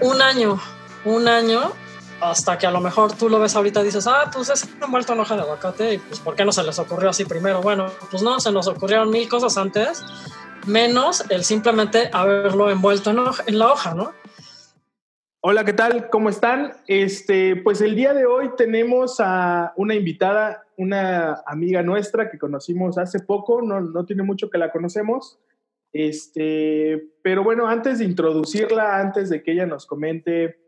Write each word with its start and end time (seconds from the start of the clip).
Un 0.00 0.22
año, 0.22 0.60
un 1.04 1.28
año, 1.28 1.72
hasta 2.20 2.58
que 2.58 2.66
a 2.66 2.70
lo 2.70 2.80
mejor 2.80 3.12
tú 3.12 3.28
lo 3.28 3.38
ves 3.38 3.54
ahorita 3.56 3.80
y 3.80 3.84
dices, 3.84 4.06
ah, 4.06 4.30
pues 4.32 4.48
es 4.50 4.68
envuelto 4.82 5.12
en 5.12 5.20
hoja 5.20 5.36
de 5.36 5.42
aguacate, 5.42 5.94
y 5.94 5.98
pues 5.98 6.20
¿por 6.20 6.34
qué 6.34 6.44
no 6.44 6.52
se 6.52 6.62
les 6.62 6.78
ocurrió 6.78 7.10
así 7.10 7.24
primero? 7.24 7.60
Bueno, 7.60 7.86
pues 8.10 8.22
no, 8.22 8.38
se 8.40 8.52
nos 8.52 8.66
ocurrieron 8.66 9.10
mil 9.10 9.28
cosas 9.28 9.56
antes, 9.56 10.02
menos 10.66 11.24
el 11.30 11.44
simplemente 11.44 12.10
haberlo 12.12 12.70
envuelto 12.70 13.10
en, 13.10 13.58
la 13.58 13.72
hoja, 13.72 13.94
¿no? 13.94 14.12
Hola, 15.40 15.64
¿qué 15.64 15.72
tal? 15.72 16.10
¿Cómo 16.10 16.28
están? 16.28 16.72
Este, 16.88 17.56
pues 17.56 17.80
el 17.80 17.94
día 17.94 18.12
de 18.12 18.26
hoy 18.26 18.50
tenemos 18.56 19.20
a 19.20 19.72
una 19.76 19.94
invitada, 19.94 20.64
una 20.76 21.42
amiga 21.46 21.82
nuestra 21.82 22.30
que 22.30 22.38
conocimos 22.38 22.98
hace 22.98 23.20
poco, 23.20 23.62
no, 23.62 23.80
no 23.80 24.04
tiene 24.04 24.24
mucho 24.24 24.50
que 24.50 24.58
la 24.58 24.72
conocemos. 24.72 25.38
Este, 25.92 27.10
pero 27.22 27.44
bueno, 27.44 27.68
antes 27.68 28.00
de 28.00 28.04
introducirla, 28.04 28.98
antes 28.98 29.30
de 29.30 29.42
que 29.42 29.52
ella 29.52 29.66
nos 29.66 29.86
comente 29.86 30.58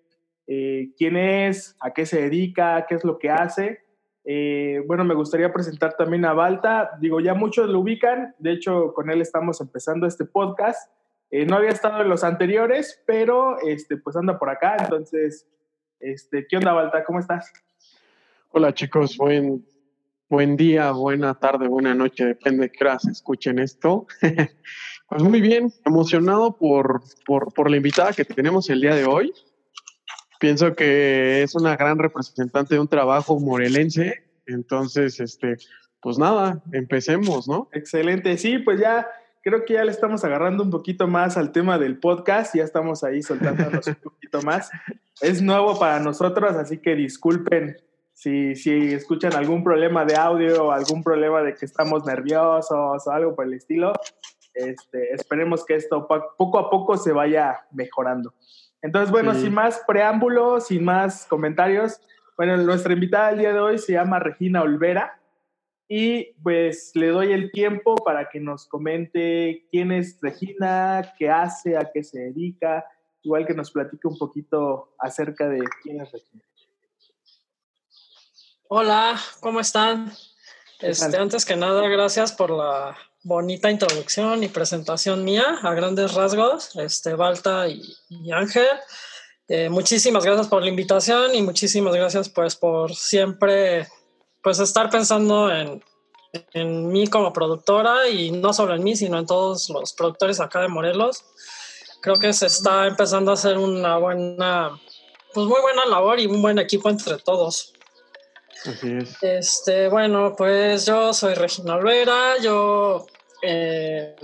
eh, 0.47 0.91
quién 0.97 1.17
es, 1.17 1.77
a 1.81 1.93
qué 1.93 2.07
se 2.07 2.23
dedica, 2.23 2.87
qué 2.89 2.95
es 2.95 3.05
lo 3.05 3.19
que 3.19 3.31
hace, 3.31 3.81
eh, 4.31 4.83
bueno, 4.87 5.05
me 5.05 5.15
gustaría 5.15 5.51
presentar 5.55 5.95
también 5.97 6.27
a 6.27 6.35
Balta. 6.35 6.91
Digo, 7.01 7.19
ya 7.19 7.33
muchos 7.33 7.67
lo 7.71 7.81
ubican, 7.81 8.35
de 8.39 8.53
hecho, 8.53 8.93
con 8.93 9.09
él 9.09 9.23
estamos 9.23 9.59
empezando 9.63 10.07
este 10.07 10.27
podcast. 10.27 10.93
Eh, 11.31 11.47
no 11.47 11.57
había 11.57 11.71
estado 11.71 12.03
en 12.03 12.11
los 12.11 12.25
anteriores, 12.25 13.03
pero 13.07 13.59
este, 13.63 13.97
pues 13.97 14.17
anda 14.17 14.39
por 14.39 14.51
acá. 14.51 14.77
Entonces, 14.81 15.47
este, 15.99 16.47
¿qué 16.47 16.59
onda, 16.59 16.75
Balta? 16.75 17.05
¿Cómo 17.05 17.21
estás? 17.21 17.51
Hola, 18.51 18.75
chicos. 18.75 19.17
Buen, 19.17 19.65
buen 20.29 20.59
día, 20.59 20.91
buena 20.91 21.33
tarde, 21.33 21.67
buena 21.67 21.95
noche, 21.95 22.27
depende 22.27 22.65
de 22.65 22.71
qué 22.71 22.85
horas 22.85 23.07
escuchen 23.07 23.59
esto. 23.59 24.07
Pues 25.11 25.23
muy 25.23 25.41
bien, 25.41 25.73
emocionado 25.87 26.59
por, 26.59 27.01
por, 27.25 27.55
por, 27.55 27.71
la 27.71 27.79
invitada 27.79 28.13
que 28.13 28.27
tenemos 28.27 28.69
el 28.69 28.83
día 28.83 28.95
de 28.95 29.07
hoy. 29.07 29.33
Pienso 30.39 30.77
que 30.77 31.43
es 31.43 31.55
una 31.55 31.77
gran 31.77 31.99
representante 31.99 32.75
de 32.75 32.81
un 32.81 32.89
trabajo 32.89 33.41
morelense. 33.41 34.28
Entonces, 34.49 35.21
este, 35.21 35.57
pues 36.01 36.19
nada, 36.19 36.63
empecemos, 36.73 37.49
¿no? 37.49 37.69
Excelente. 37.73 38.37
Sí, 38.37 38.59
pues 38.59 38.81
ya 38.81 39.07
creo 39.43 39.65
que 39.65 39.75
ya 39.75 39.85
le 39.85 39.93
estamos 39.93 40.25
agarrando 40.25 40.65
un 40.65 40.71
poquito 40.71 41.07
más 41.07 41.37
al 41.37 41.53
tema 41.53 41.79
del 41.79 41.99
podcast. 41.99 42.55
Ya 42.55 42.65
estamos 42.65 43.05
ahí 43.05 43.23
soltándonos 43.23 43.87
un 43.87 43.95
poquito 44.03 44.43
más. 44.43 44.71
Es 45.21 45.41
nuevo 45.41 45.79
para 45.79 46.01
nosotros, 46.01 46.57
así 46.57 46.79
que 46.79 46.97
disculpen 46.97 47.77
si, 48.13 48.57
si 48.57 48.93
escuchan 48.93 49.35
algún 49.35 49.63
problema 49.63 50.05
de 50.05 50.17
audio 50.17 50.67
o 50.67 50.73
algún 50.73 51.05
problema 51.05 51.43
de 51.43 51.55
que 51.55 51.65
estamos 51.65 52.05
nerviosos 52.05 53.07
o 53.07 53.11
algo 53.13 53.37
por 53.37 53.47
el 53.47 53.55
estilo 53.55 53.93
este, 54.59 55.15
esperemos 55.15 55.65
que 55.65 55.77
esto 55.77 56.07
poco 56.07 56.59
a 56.59 56.69
poco 56.69 56.97
se 56.97 57.13
vaya 57.13 57.61
mejorando. 57.71 58.35
Entonces, 58.83 59.11
bueno, 59.11 59.35
sin 59.35 59.55
más 59.55 59.83
preámbulos, 59.87 60.67
sin 60.67 60.85
más 60.85 61.27
comentarios, 61.27 62.01
bueno, 62.39 62.57
nuestra 62.59 62.93
invitada 62.93 63.31
el 63.31 63.39
día 63.41 63.53
de 63.53 63.59
hoy 63.59 63.79
se 63.79 63.95
llama 63.95 64.21
Regina 64.21 64.63
Olvera 64.63 65.21
y 65.89 66.35
pues 66.41 66.93
le 66.95 67.09
doy 67.09 67.33
el 67.33 67.51
tiempo 67.51 67.97
para 67.97 68.29
que 68.31 68.39
nos 68.39 68.67
comente 68.67 69.67
quién 69.73 69.91
es 69.91 70.21
Regina, 70.23 71.15
qué 71.19 71.29
hace, 71.29 71.77
a 71.77 71.91
qué 71.93 72.05
se 72.05 72.21
dedica, 72.21 72.87
igual 73.23 73.45
que 73.45 73.55
nos 73.55 73.73
platique 73.73 74.07
un 74.07 74.17
poquito 74.17 74.95
acerca 75.01 75.49
de 75.49 75.65
quién 75.83 76.01
es 76.01 76.13
Regina. 76.13 76.45
Hola, 78.69 79.19
¿cómo 79.41 79.59
están? 79.59 80.13
Este, 80.79 81.17
antes 81.17 81.45
que 81.45 81.57
nada, 81.57 81.89
gracias 81.89 82.31
por 82.31 82.51
la 82.51 82.97
bonita 83.25 83.69
introducción 83.69 84.45
y 84.45 84.49
presentación 84.49 85.25
mía 85.25 85.59
a 85.61 85.75
grandes 85.75 86.15
rasgos, 86.15 86.77
este, 86.77 87.15
Balta 87.15 87.67
y, 87.67 87.83
Ángel. 88.31 88.69
Eh, 89.49 89.71
muchísimas 89.71 90.25
gracias 90.25 90.47
por 90.49 90.63
la 90.63 90.69
invitación 90.69 91.35
y 91.35 91.41
muchísimas 91.41 91.95
gracias 91.95 92.29
pues 92.29 92.55
por 92.55 92.95
siempre 92.95 93.89
pues 94.43 94.59
estar 94.59 94.91
pensando 94.91 95.51
en, 95.51 95.83
en 96.53 96.89
mí 96.89 97.07
como 97.07 97.33
productora 97.33 98.09
y 98.09 98.31
no 98.31 98.53
solo 98.53 98.75
en 98.75 98.85
mí, 98.85 98.95
sino 98.95 99.19
en 99.19 99.27
todos 99.27 99.71
los 99.71 99.95
productores 99.95 100.41
acá 100.41 100.61
de 100.61 100.69
Morelos. 100.69 101.25
Creo 102.01 102.19
que 102.19 102.33
se 102.33 102.47
está 102.47 102.87
empezando 102.87 103.31
a 103.31 103.35
hacer 103.35 103.59
una 103.59 103.97
buena, 103.97 104.79
pues 105.33 105.47
muy 105.47 105.61
buena 105.61 105.87
labor 105.87 106.21
y 106.21 106.27
un 106.27 106.41
buen 106.43 106.59
equipo 106.59 106.89
entre 106.91 107.19
todos. 107.19 107.73
Así 108.65 108.99
es. 108.99 109.17
Este, 109.23 109.89
bueno, 109.89 110.35
pues 110.37 110.87
yo 110.87 111.13
soy 111.13 111.35
Regina 111.35 111.77
Olvera, 111.77 112.39
yo 112.41 113.07
eh, 113.43 114.15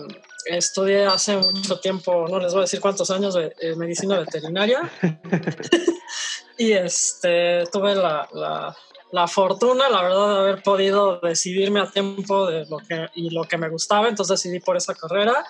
estudié 0.46 1.06
hace 1.06 1.36
mucho 1.36 1.78
tiempo, 1.80 2.26
no 2.28 2.38
les 2.38 2.52
voy 2.52 2.60
a 2.60 2.64
decir 2.64 2.80
cuántos 2.80 3.10
años, 3.10 3.34
de, 3.34 3.52
medicina 3.76 4.18
veterinaria. 4.18 4.90
y 6.58 6.72
este, 6.72 7.64
tuve 7.72 7.94
la, 7.94 8.28
la, 8.32 8.76
la, 9.10 9.28
fortuna, 9.28 9.88
la 9.88 10.02
verdad, 10.02 10.34
de 10.34 10.40
haber 10.40 10.62
podido 10.62 11.20
decidirme 11.20 11.80
a 11.80 11.90
tiempo 11.90 12.46
de 12.46 12.66
lo 12.66 12.78
que, 12.78 13.08
y 13.14 13.30
lo 13.30 13.44
que 13.44 13.58
me 13.58 13.68
gustaba, 13.68 14.08
entonces 14.08 14.42
decidí 14.42 14.60
por 14.60 14.76
esa 14.76 14.94
carrera. 14.94 15.44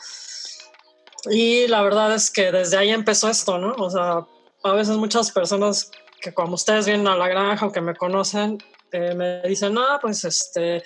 Y 1.30 1.66
la 1.68 1.82
verdad 1.82 2.14
es 2.14 2.30
que 2.30 2.52
desde 2.52 2.76
ahí 2.76 2.90
empezó 2.90 3.28
esto, 3.28 3.58
¿no? 3.58 3.74
O 3.78 3.90
sea, 3.90 4.26
a 4.62 4.72
veces 4.72 4.96
muchas 4.96 5.30
personas 5.30 5.90
que 6.20 6.32
como 6.32 6.54
ustedes 6.54 6.86
vienen 6.86 7.08
a 7.08 7.16
la 7.16 7.28
granja 7.28 7.66
o 7.66 7.72
que 7.72 7.80
me 7.80 7.94
conocen, 7.94 8.58
eh, 8.92 9.14
me 9.14 9.42
dicen, 9.42 9.74
no, 9.74 9.98
pues 10.00 10.24
este, 10.24 10.82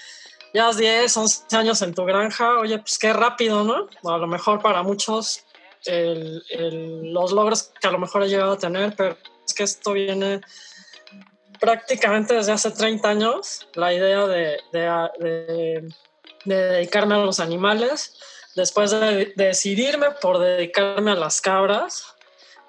ya 0.54 0.72
10, 0.72 1.16
11 1.16 1.56
años 1.56 1.82
en 1.82 1.94
tu 1.94 2.04
granja, 2.04 2.59
oye, 2.59 2.78
pues 2.78 2.98
qué 2.98 3.12
rápido, 3.12 3.64
¿no? 3.64 3.88
A 4.04 4.19
lo 4.19 4.26
mejor 4.26 4.62
para 4.62 4.82
muchos 4.82 5.44
los 5.86 7.32
logros 7.32 7.72
que 7.81 7.88
a 7.88 7.91
lo 7.91 7.98
mejor 7.98 8.22
he 8.22 8.28
llegado 8.28 8.53
a 8.53 8.58
tener, 8.58 8.94
pero 8.97 9.16
es 9.47 9.54
que 9.54 9.62
esto 9.62 9.92
viene 9.92 10.41
prácticamente 11.60 12.34
desde 12.34 12.53
hace 12.53 12.70
30 12.70 13.08
años, 13.08 13.69
la 13.75 13.92
idea 13.92 14.26
de, 14.26 14.60
de, 14.72 15.88
dedicarme 16.44 17.14
a 17.14 17.19
los 17.19 17.41
animales, 17.41 18.19
después 18.54 18.91
de, 18.91 19.32
decidirme 19.37 20.10
por 20.20 20.38
dedicarme 20.38 21.12
a 21.12 21.16
las 21.16 21.41
cabras 21.41 22.14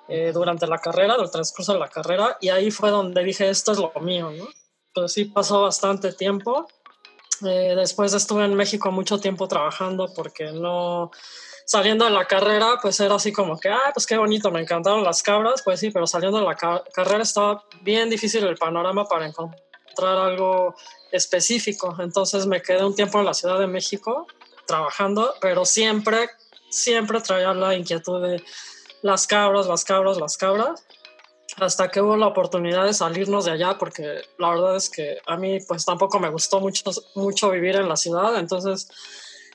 eh, 0.07 0.31
durante 0.34 0.68
la 0.68 0.79
carrera, 0.79 1.18
del 1.18 1.29
transcurso 1.29 1.73
de 1.73 1.79
la 1.79 1.89
carrera, 1.89 2.38
y 2.41 2.50
ahí 2.50 2.72
fue 2.72 2.89
donde 2.89 3.23
dije, 3.23 3.50
esto 3.50 3.72
es 3.72 3.78
lo 3.78 3.91
mío, 4.01 4.31
¿no? 4.31 4.47
Pues 4.94 5.13
sí, 5.13 5.25
pasó 5.25 5.62
bastante 5.62 6.13
tiempo 6.13 6.68
eh, 7.45 7.73
después 7.75 8.13
estuve 8.13 8.45
en 8.45 8.55
México 8.55 8.91
mucho 8.91 9.19
tiempo 9.19 9.47
trabajando 9.47 10.11
porque 10.13 10.51
no, 10.51 11.11
saliendo 11.66 12.05
de 12.05 12.11
la 12.11 12.25
carrera, 12.25 12.79
pues 12.81 13.00
era 13.00 13.16
así 13.16 13.31
como 13.31 13.59
que, 13.59 13.69
ah, 13.69 13.91
pues 13.94 14.05
qué 14.05 14.17
bonito, 14.17 14.50
me 14.50 14.61
encantaron 14.61 15.03
las 15.03 15.22
cabras, 15.22 15.61
pues 15.63 15.79
sí, 15.79 15.91
pero 15.91 16.07
saliendo 16.07 16.39
de 16.39 16.45
la 16.45 16.55
carrera 16.55 17.22
estaba 17.22 17.63
bien 17.81 18.09
difícil 18.09 18.44
el 18.45 18.57
panorama 18.57 19.05
para 19.05 19.27
encontrar 19.27 20.17
algo 20.17 20.75
específico. 21.11 21.95
Entonces 22.00 22.47
me 22.47 22.61
quedé 22.61 22.83
un 22.83 22.95
tiempo 22.95 23.19
en 23.19 23.25
la 23.25 23.33
Ciudad 23.33 23.59
de 23.59 23.67
México 23.67 24.25
trabajando, 24.66 25.33
pero 25.41 25.66
siempre, 25.66 26.29
siempre 26.69 27.21
traía 27.21 27.53
la 27.53 27.75
inquietud 27.75 28.21
de 28.21 28.44
las 29.01 29.27
cabras, 29.27 29.67
las 29.67 29.85
cabras, 29.85 30.17
las 30.17 30.38
cabras 30.38 30.83
hasta 31.61 31.89
que 31.89 32.01
hubo 32.01 32.17
la 32.17 32.27
oportunidad 32.27 32.85
de 32.85 32.93
salirnos 32.93 33.45
de 33.45 33.51
allá, 33.51 33.77
porque 33.77 34.21
la 34.37 34.49
verdad 34.49 34.75
es 34.75 34.89
que 34.89 35.17
a 35.25 35.37
mí 35.37 35.59
pues 35.67 35.85
tampoco 35.85 36.19
me 36.19 36.29
gustó 36.29 36.59
mucho, 36.59 36.91
mucho 37.15 37.49
vivir 37.51 37.75
en 37.75 37.87
la 37.87 37.95
ciudad, 37.95 38.37
entonces 38.37 38.89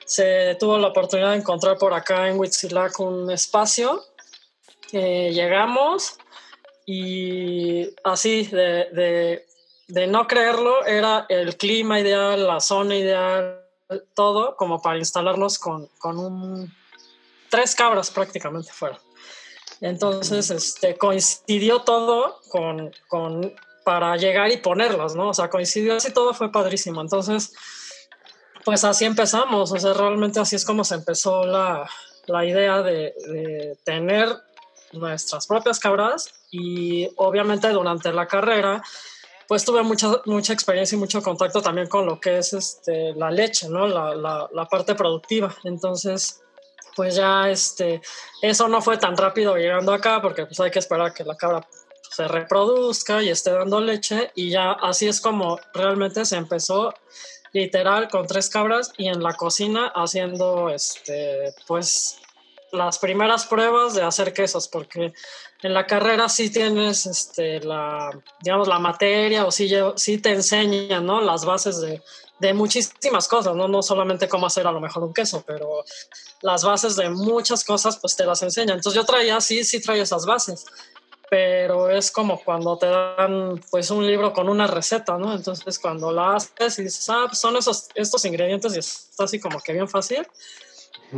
se 0.04 0.56
tuvo 0.60 0.78
la 0.78 0.88
oportunidad 0.88 1.31
de 1.31 1.38
encontrar 1.38 1.78
por 1.78 1.94
acá 1.94 2.28
en 2.28 2.38
Huitzilac 2.38 2.98
un 3.00 3.31
espacio. 3.31 4.03
Eh, 4.92 5.33
llegamos 5.33 6.18
y 6.86 7.89
así 8.04 8.45
de, 8.45 8.89
de, 8.92 9.47
de, 9.89 10.07
no 10.07 10.27
creerlo, 10.27 10.84
era 10.84 11.27
el 11.28 11.57
clima 11.57 11.98
ideal, 11.98 12.47
la 12.47 12.60
zona 12.60 12.95
ideal, 12.95 13.60
todo 14.15 14.57
como 14.57 14.83
para 14.83 14.98
instalarnos 14.98 15.59
con, 15.59 15.89
con 15.98 16.18
un, 16.18 16.72
tres 17.50 17.74
cabras 17.74 18.10
prácticamente 18.10 18.71
fuera. 18.72 19.00
Entonces, 19.80 20.50
este, 20.50 20.97
coincidió 20.97 21.80
todo 21.80 22.41
con, 22.50 22.92
con, 23.09 23.54
para 23.84 24.16
llegar 24.16 24.50
y 24.50 24.56
ponerlos, 24.56 25.15
¿no? 25.15 25.28
O 25.28 25.34
sea, 25.34 25.50
coincidió 25.50 25.97
así, 25.97 26.12
todo 26.12 26.34
fue 26.34 26.50
padrísimo. 26.50 27.00
Entonces, 27.00 27.53
pues 28.65 28.84
así 28.84 29.04
empezamos, 29.04 29.72
o 29.72 29.78
sea, 29.78 29.92
realmente 29.92 30.41
así 30.41 30.56
es 30.56 30.65
como 30.65 30.84
se 30.84 30.94
empezó 30.94 31.44
la, 31.44 31.88
la 32.26 32.44
idea 32.44 32.82
de, 32.82 33.76
tener 33.84 34.28
nuestras 34.92 35.47
propias 35.47 35.78
cabras 35.78 36.32
y 36.50 37.10
obviamente 37.16 37.68
durante 37.68 38.12
la 38.12 38.26
carrera, 38.26 38.82
pues 39.48 39.65
tuve 39.65 39.82
mucha, 39.82 40.22
mucha 40.24 40.53
experiencia 40.53 40.97
y 40.97 40.98
mucho 40.98 41.22
contacto 41.22 41.60
también 41.60 41.88
con 41.88 42.06
lo 42.06 42.21
que 42.21 42.38
es 42.38 42.54
este, 42.54 43.12
la 43.15 43.30
leche, 43.30 43.68
¿no? 43.68 43.86
La, 43.86 44.48
la 44.50 44.65
parte 44.66 44.94
productiva. 44.94 45.54
Entonces, 45.65 46.44
pues 46.95 47.17
ya 47.17 47.51
este, 47.51 48.01
eso 48.43 48.69
no 48.69 48.81
fue 48.81 48.99
tan 48.99 49.17
rápido 49.17 49.57
llegando 49.57 49.93
acá 49.93 50.21
porque 50.23 50.47
pues 50.47 50.59
hay 50.61 50.71
que 50.71 50.79
esperar 50.79 51.13
que 51.13 51.25
la 51.25 51.37
cabra 51.37 51.67
se 52.11 52.29
reproduzca 52.29 53.23
y 53.23 53.29
esté 53.29 53.51
dando 53.51 53.81
leche 53.81 54.31
y 54.35 54.51
ya 54.51 54.73
así 54.73 55.09
es 55.09 55.21
como 55.21 55.59
realmente 55.73 56.25
se 56.25 56.37
empezó 56.37 56.95
literal 57.53 58.09
con 58.09 58.27
tres 58.27 58.49
cabras 58.49 58.93
y 58.97 59.09
en 59.09 59.23
la 59.23 59.35
cocina 59.35 59.93
haciendo 59.95 60.71
este 60.71 61.55
pues 61.67 62.21
las 62.71 62.99
primeras 62.99 63.47
pruebas 63.47 63.95
de 63.95 64.03
hacer 64.03 64.33
quesos 64.33 64.69
porque 64.69 65.13
en 65.63 65.75
la 65.75 65.87
carrera 65.87 66.29
sí 66.29 66.51
tienes 66.51 67.07
este 67.07 67.61
la 67.61 68.11
digamos 68.43 68.69
la 68.69 68.79
materia 68.79 69.47
o 69.47 69.51
sí, 69.51 69.71
sí 69.97 70.19
te 70.19 70.31
enseñan 70.31 71.07
¿no? 71.07 71.21
las 71.21 71.45
bases 71.45 71.81
de, 71.81 72.03
de 72.39 72.53
muchísimas 72.53 73.28
cosas, 73.28 73.54
¿no? 73.54 73.69
no 73.69 73.83
solamente 73.83 74.28
cómo 74.28 74.47
hacer 74.47 74.66
a 74.66 74.72
lo 74.72 74.81
mejor 74.81 75.04
un 75.04 75.15
queso, 75.15 75.45
pero 75.47 75.84
las 76.42 76.65
bases 76.65 76.97
de 76.97 77.09
muchas 77.09 77.65
cosas 77.65 77.97
pues 77.98 78.16
te 78.16 78.27
las 78.27 78.42
enseñan. 78.42 78.77
Entonces 78.78 79.01
yo 79.01 79.07
traía, 79.07 79.41
sí, 79.41 79.65
sí 79.65 79.81
traía 79.81 80.03
esas 80.03 80.27
bases, 80.27 80.66
pero 81.31 81.91
es 81.91 82.10
como 82.10 82.42
cuando 82.42 82.77
te 82.77 82.86
dan 82.86 83.60
pues 83.71 83.91
un 83.91 84.07
libro 84.07 84.33
con 84.33 84.48
una 84.48 84.66
receta, 84.66 85.16
¿no? 85.16 85.34
Entonces 85.34 85.78
cuando 85.78 86.13
la 86.13 86.34
haces 86.34 86.78
y 86.78 86.84
dices, 86.84 87.09
ah, 87.09 87.25
pues 87.27 87.39
son 87.39 87.57
esos, 87.57 87.89
estos 87.95 88.25
ingredientes 88.25 88.75
y 88.75 88.78
está 88.78 89.25
así 89.25 89.41
como 89.41 89.60
que 89.60 89.72
bien 89.72 89.89
fácil. 89.89 90.27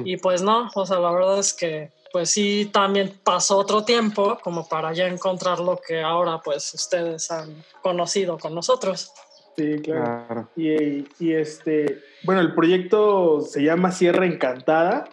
Y 0.05 0.19
pues 0.19 0.43
no, 0.43 0.69
o 0.75 0.85
sea, 0.85 0.99
la 0.99 1.11
verdad 1.11 1.39
es 1.39 1.55
que 1.55 1.91
pues 2.13 2.31
sí 2.31 2.71
también 2.73 3.19
pasó 3.25 3.59
otro 3.59 3.85
tiempo 3.85 4.39
como 4.43 4.69
para 4.69 4.93
ya 4.93 5.07
encontrar 5.07 5.61
lo 5.61 5.79
que 5.79 6.03
ahora 6.03 6.41
pues 6.43 6.73
ustedes 6.75 7.31
han 7.31 7.65
conocido 7.83 8.39
con 8.39 8.55
nosotros. 8.55 9.13
Sí, 9.57 9.77
claro. 9.83 10.49
Y, 10.57 11.07
y, 11.19 11.33
este, 11.33 12.01
bueno, 12.25 12.41
el 12.41 12.55
proyecto 12.55 13.41
se 13.41 13.63
llama 13.63 13.91
Sierra 13.91 14.27
Encantada 14.27 15.05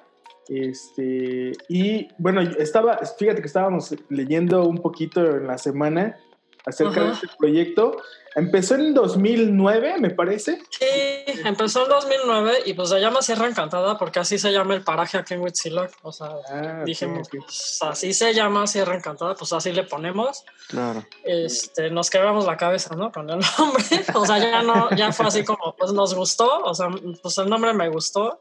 este, 0.48 1.54
y 1.70 2.08
bueno, 2.18 2.42
estaba, 2.42 3.00
fíjate 3.18 3.42
que 3.42 3.48
estábamos 3.48 3.96
leyendo 4.10 4.68
un 4.68 4.78
poquito 4.78 5.38
en 5.38 5.48
la 5.48 5.58
semana 5.58 6.18
acerca 6.66 7.04
de 7.04 7.12
este 7.14 7.28
proyecto. 7.38 7.98
Empezó 8.36 8.76
en 8.76 8.96
2009, 8.96 9.96
me 10.00 10.10
parece. 10.10 10.60
Sí, 10.72 10.86
empezó 11.46 11.84
en 11.84 11.90
2009 11.90 12.54
y 12.66 12.74
pues 12.74 12.90
se 12.90 13.00
llama 13.00 13.22
Sierra 13.22 13.48
Encantada 13.48 13.98
porque 13.98 14.20
así 14.20 14.40
se 14.40 14.52
llama 14.52 14.74
el 14.74 14.84
paraje 14.84 15.20
aquí 15.20 15.36
en 15.36 15.42
Huitziloc. 15.42 15.92
O 16.02 16.12
sea, 16.12 16.32
ah, 16.50 16.84
dijimos, 16.84 17.30
pues, 17.30 17.80
así 17.82 18.14
se 18.14 18.34
llama 18.34 18.66
Sierra 18.66 18.96
Encantada, 18.96 19.36
pues 19.36 19.54
así 19.54 19.72
le 19.72 19.84
ponemos. 19.84 20.44
Claro. 20.68 21.06
Este, 21.24 21.92
nos 21.92 22.10
quebramos 22.10 22.46
la 22.46 22.58
cabeza, 22.58 22.96
¿no? 22.96 23.12
Con 23.12 23.30
el 23.30 23.40
nombre. 23.58 23.84
o 24.16 24.26
sea, 24.26 24.40
ya 24.40 24.64
no, 24.64 24.90
ya 24.96 25.12
fue 25.12 25.28
así 25.28 25.44
como, 25.44 25.76
pues 25.78 25.94
nos 25.94 26.16
gustó, 26.16 26.64
o 26.64 26.74
sea, 26.74 26.90
pues 27.22 27.38
el 27.38 27.50
nombre 27.50 27.74
me 27.74 27.90
gustó 27.90 28.40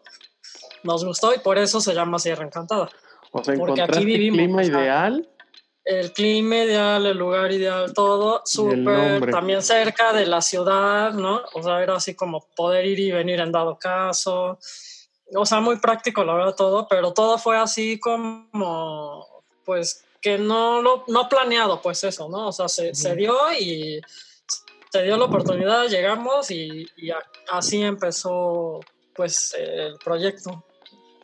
nos 0.82 1.04
gustó 1.04 1.34
y 1.34 1.38
por 1.38 1.58
eso 1.58 1.80
se 1.80 1.94
llama 1.94 2.18
Sierra 2.18 2.44
Encantada. 2.44 2.88
O 3.30 3.42
sea, 3.42 3.54
Porque 3.54 3.82
aquí 3.82 4.04
vivimos. 4.04 4.38
El 4.38 4.46
clima 4.46 4.64
ideal. 4.64 5.28
El 5.84 6.12
clima 6.12 6.58
ideal, 6.58 7.04
el 7.06 7.18
lugar 7.18 7.50
ideal, 7.50 7.92
todo 7.92 8.42
súper, 8.44 9.30
también 9.30 9.62
cerca 9.62 10.12
de 10.12 10.26
la 10.26 10.40
ciudad, 10.40 11.12
¿no? 11.12 11.42
O 11.54 11.62
sea, 11.62 11.82
era 11.82 11.96
así 11.96 12.14
como 12.14 12.46
poder 12.54 12.86
ir 12.86 13.00
y 13.00 13.10
venir 13.10 13.40
en 13.40 13.50
dado 13.50 13.76
caso. 13.78 14.58
O 15.34 15.46
sea, 15.46 15.60
muy 15.60 15.80
práctico, 15.80 16.22
la 16.22 16.34
verdad, 16.34 16.54
todo, 16.54 16.86
pero 16.88 17.12
todo 17.12 17.36
fue 17.36 17.56
así 17.56 17.98
como, 17.98 19.26
pues, 19.64 20.04
que 20.20 20.38
no 20.38 20.80
lo 20.82 21.04
no 21.08 21.28
planeado, 21.28 21.82
pues 21.82 22.04
eso, 22.04 22.28
¿no? 22.28 22.48
O 22.48 22.52
sea, 22.52 22.68
se, 22.68 22.94
se 22.94 23.16
dio 23.16 23.34
y 23.58 24.00
se 24.92 25.02
dio 25.02 25.16
la 25.16 25.24
oportunidad, 25.24 25.88
llegamos 25.88 26.50
y, 26.52 26.86
y 26.96 27.10
así 27.50 27.82
empezó, 27.82 28.78
pues, 29.14 29.56
el 29.58 29.96
proyecto. 29.98 30.64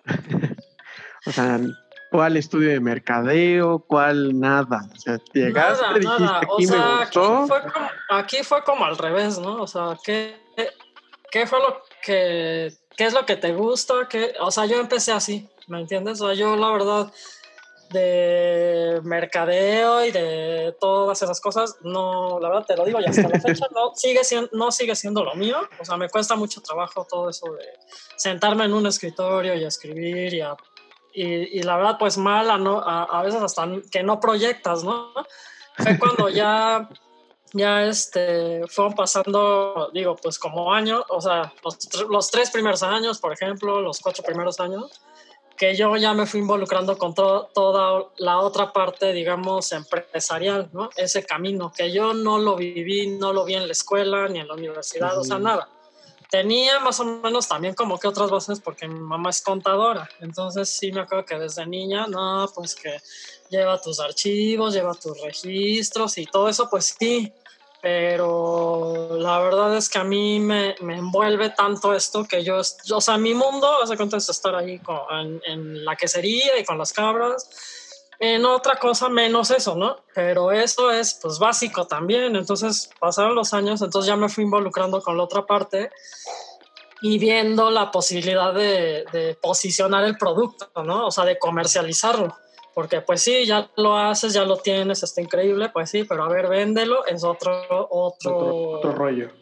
o 1.26 1.30
sea, 1.30 1.60
¿cuál 2.10 2.36
estudio 2.36 2.70
de 2.70 2.80
mercadeo? 2.80 3.78
¿Cuál 3.80 4.38
nada? 4.38 4.88
O 4.94 4.98
sea, 4.98 5.18
llegaste, 5.32 5.82
nada, 5.82 5.94
dijiste, 5.94 6.18
nada. 6.18 6.38
aquí 6.38 6.64
o 6.64 6.68
sea, 6.68 6.78
me 6.78 7.04
gustó. 7.04 7.36
Aquí 7.36 7.48
fue, 7.48 7.72
como, 7.72 7.90
aquí 8.10 8.36
fue, 8.42 8.64
como, 8.64 8.84
al 8.84 8.98
revés, 8.98 9.38
¿no? 9.38 9.62
O 9.62 9.66
sea, 9.66 9.96
¿qué, 10.04 10.36
qué 11.30 11.46
fue 11.46 11.58
lo 11.60 11.82
que, 12.02 12.72
qué 12.96 13.04
es 13.04 13.12
lo 13.12 13.26
que 13.26 13.36
te 13.36 13.52
gusta? 13.52 13.94
¿Qué, 14.08 14.34
o 14.40 14.50
sea, 14.50 14.66
yo 14.66 14.80
empecé 14.80 15.12
así, 15.12 15.48
¿me 15.66 15.80
entiendes? 15.80 16.20
O 16.20 16.26
sea, 16.26 16.34
yo 16.34 16.56
la 16.56 16.70
verdad 16.70 17.12
de 17.90 19.00
mercadeo 19.02 20.04
y 20.04 20.10
de 20.10 20.76
todas 20.78 21.22
esas 21.22 21.40
cosas, 21.40 21.76
no, 21.82 22.38
la 22.40 22.48
verdad 22.48 22.66
te 22.66 22.76
lo 22.76 22.84
digo, 22.84 23.00
y 23.00 23.06
hasta 23.06 23.28
la 23.28 23.40
fecha 23.40 23.66
no 23.74 23.94
sigue, 23.94 24.24
siendo, 24.24 24.50
no 24.52 24.70
sigue 24.70 24.94
siendo 24.94 25.24
lo 25.24 25.34
mío. 25.34 25.56
O 25.80 25.84
sea, 25.84 25.96
me 25.96 26.08
cuesta 26.08 26.36
mucho 26.36 26.60
trabajo 26.60 27.06
todo 27.08 27.30
eso 27.30 27.46
de 27.52 27.64
sentarme 28.16 28.64
en 28.64 28.74
un 28.74 28.86
escritorio 28.86 29.54
y 29.54 29.64
escribir 29.64 30.34
y, 30.34 30.42
y, 31.12 31.62
la 31.62 31.76
verdad, 31.76 31.96
pues 31.98 32.18
mal, 32.18 32.50
a, 32.50 32.58
no, 32.58 32.80
a, 32.80 33.22
veces 33.22 33.42
hasta 33.42 33.66
que 33.90 34.02
no 34.02 34.20
proyectas, 34.20 34.84
¿no? 34.84 35.12
Fue 35.76 35.98
cuando 35.98 36.28
ya, 36.28 36.88
ya 37.52 37.84
este, 37.84 38.66
fueron 38.68 38.94
pasando, 38.94 39.90
digo, 39.92 40.16
pues 40.16 40.38
como 40.38 40.72
años, 40.72 41.04
o 41.08 41.20
sea, 41.20 41.52
los, 41.64 42.08
los 42.08 42.30
tres 42.30 42.50
primeros 42.50 42.82
años, 42.82 43.18
por 43.18 43.32
ejemplo, 43.32 43.80
los 43.80 44.00
cuatro 44.00 44.22
primeros 44.24 44.60
años 44.60 45.00
que 45.58 45.74
yo 45.74 45.96
ya 45.96 46.14
me 46.14 46.24
fui 46.24 46.40
involucrando 46.40 46.96
con 46.96 47.14
toda 47.14 48.06
la 48.16 48.38
otra 48.38 48.72
parte, 48.72 49.12
digamos, 49.12 49.72
empresarial, 49.72 50.70
¿no? 50.72 50.88
Ese 50.96 51.26
camino 51.26 51.72
que 51.76 51.92
yo 51.92 52.14
no 52.14 52.38
lo 52.38 52.54
viví, 52.54 53.08
no 53.08 53.32
lo 53.32 53.44
vi 53.44 53.54
en 53.54 53.66
la 53.66 53.72
escuela 53.72 54.28
ni 54.28 54.38
en 54.38 54.46
la 54.46 54.54
universidad, 54.54 55.18
o 55.18 55.24
sea, 55.24 55.38
nada. 55.38 55.68
Tenía 56.30 56.78
más 56.80 57.00
o 57.00 57.04
menos 57.04 57.48
también 57.48 57.74
como 57.74 57.98
que 57.98 58.06
otras 58.06 58.30
bases 58.30 58.60
porque 58.60 58.86
mi 58.86 59.00
mamá 59.00 59.30
es 59.30 59.40
contadora, 59.40 60.08
entonces 60.20 60.68
sí 60.68 60.92
me 60.92 61.00
acuerdo 61.00 61.24
que 61.24 61.38
desde 61.38 61.66
niña, 61.66 62.06
no, 62.06 62.50
pues 62.54 62.74
que 62.74 63.00
lleva 63.48 63.80
tus 63.80 63.98
archivos, 63.98 64.74
lleva 64.74 64.92
tus 64.92 65.18
registros 65.22 66.18
y 66.18 66.26
todo 66.26 66.50
eso, 66.50 66.68
pues 66.68 66.94
sí, 66.98 67.32
pero 67.80 69.16
la 69.18 69.38
verdad 69.38 69.76
es 69.76 69.88
que 69.88 69.98
a 69.98 70.04
mí 70.04 70.40
me, 70.40 70.74
me, 70.80 70.98
envuelve 70.98 71.50
tanto 71.50 71.94
esto 71.94 72.24
que 72.24 72.42
yo, 72.44 72.58
o 72.58 73.00
sea, 73.00 73.16
mi 73.16 73.34
mundo, 73.34 73.82
hace 73.82 73.96
cuenta 73.96 74.16
es 74.16 74.28
estar 74.28 74.54
ahí 74.54 74.80
con, 74.80 74.98
en, 75.10 75.40
en, 75.46 75.84
la 75.84 75.96
quesería 75.96 76.58
y 76.58 76.64
con 76.64 76.76
las 76.76 76.92
cabras, 76.92 77.48
en 78.18 78.44
otra 78.44 78.76
cosa 78.76 79.08
menos 79.08 79.50
eso, 79.50 79.76
¿no? 79.76 79.96
Pero 80.14 80.52
eso 80.52 80.90
es 80.90 81.18
pues 81.22 81.38
básico 81.38 81.86
también, 81.86 82.36
entonces 82.36 82.90
pasaron 82.98 83.34
los 83.34 83.54
años, 83.54 83.82
entonces 83.82 84.08
ya 84.08 84.16
me 84.16 84.28
fui 84.28 84.44
involucrando 84.44 85.00
con 85.00 85.16
la 85.16 85.24
otra 85.24 85.46
parte 85.46 85.90
y 87.00 87.18
viendo 87.18 87.70
la 87.70 87.90
posibilidad 87.90 88.52
de, 88.52 89.04
de 89.12 89.38
posicionar 89.40 90.04
el 90.04 90.16
producto, 90.16 90.68
¿no? 90.82 91.06
O 91.06 91.10
sea, 91.10 91.24
de 91.24 91.38
comercializarlo 91.38 92.36
porque 92.78 93.00
pues 93.00 93.22
sí, 93.22 93.44
ya 93.44 93.68
lo 93.76 93.98
haces, 93.98 94.34
ya 94.34 94.44
lo 94.44 94.56
tienes, 94.58 95.02
está 95.02 95.20
increíble, 95.20 95.68
pues 95.70 95.90
sí, 95.90 96.04
pero 96.04 96.22
a 96.22 96.28
ver, 96.28 96.46
véndelo, 96.46 97.04
es 97.06 97.24
otro, 97.24 97.66
otro... 97.90 98.36
Otro, 98.76 98.92
rollo. 98.92 99.32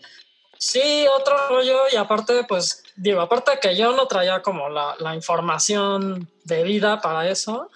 Sí, 0.59 1.07
otro 1.19 1.37
rollo 1.49 1.83
y 1.93 1.97
aparte, 1.97 2.45
pues 2.45 2.83
digo, 2.97 3.21
aparte 3.21 3.59
que 3.61 3.77
yo 3.77 3.93
no 3.93 4.07
traía 4.07 4.43
como 4.43 4.69
la, 4.69 4.97
la 4.99 5.15
información 5.15 6.29
de 6.45 6.63
vida 6.63 7.01
para 7.01 7.29
eso, 7.29 7.71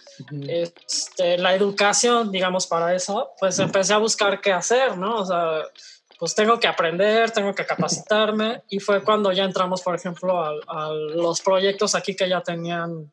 este, 0.49 1.39
la 1.39 1.55
educación, 1.55 2.33
digamos, 2.33 2.67
para 2.67 2.95
eso, 2.95 3.31
pues 3.39 3.59
empecé 3.59 3.93
a 3.93 3.99
buscar 3.99 4.41
qué 4.41 4.53
hacer, 4.53 4.97
¿no? 4.97 5.17
O 5.17 5.27
sea, 5.27 5.63
pues 6.19 6.35
tengo 6.35 6.59
que 6.59 6.69
aprender, 6.69 7.31
tengo 7.31 7.55
que 7.55 7.67
capacitarme 7.67 8.63
y 8.69 8.81
fue 8.81 9.03
cuando 9.03 9.33
ya 9.33 9.45
entramos, 9.45 9.83
por 9.83 9.95
ejemplo, 9.95 10.43
a, 10.43 10.53
a 10.69 10.91
los 10.93 11.41
proyectos 11.41 11.95
aquí 11.95 12.15
que 12.15 12.29
ya 12.29 12.43
tenían 12.43 13.11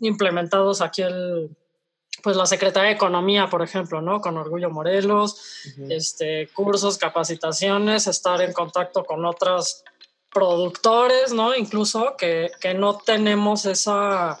implementados 0.00 0.80
aquí 0.80 1.02
el, 1.02 1.50
pues 2.24 2.36
la 2.36 2.46
Secretaría 2.46 2.88
de 2.88 2.94
Economía, 2.94 3.48
por 3.50 3.62
ejemplo, 3.62 4.00
¿no? 4.00 4.22
Con 4.22 4.38
Orgullo 4.38 4.70
Morelos, 4.70 5.36
este, 5.90 6.48
cursos, 6.54 6.96
capacitaciones, 6.96 8.06
estar 8.06 8.40
en 8.40 8.54
contacto 8.54 9.04
con 9.04 9.26
otros 9.26 9.84
productores, 10.32 11.34
¿no? 11.34 11.54
Incluso 11.54 12.16
que, 12.16 12.50
que, 12.62 12.72
no 12.72 12.96
tenemos 12.96 13.66
esa, 13.66 14.38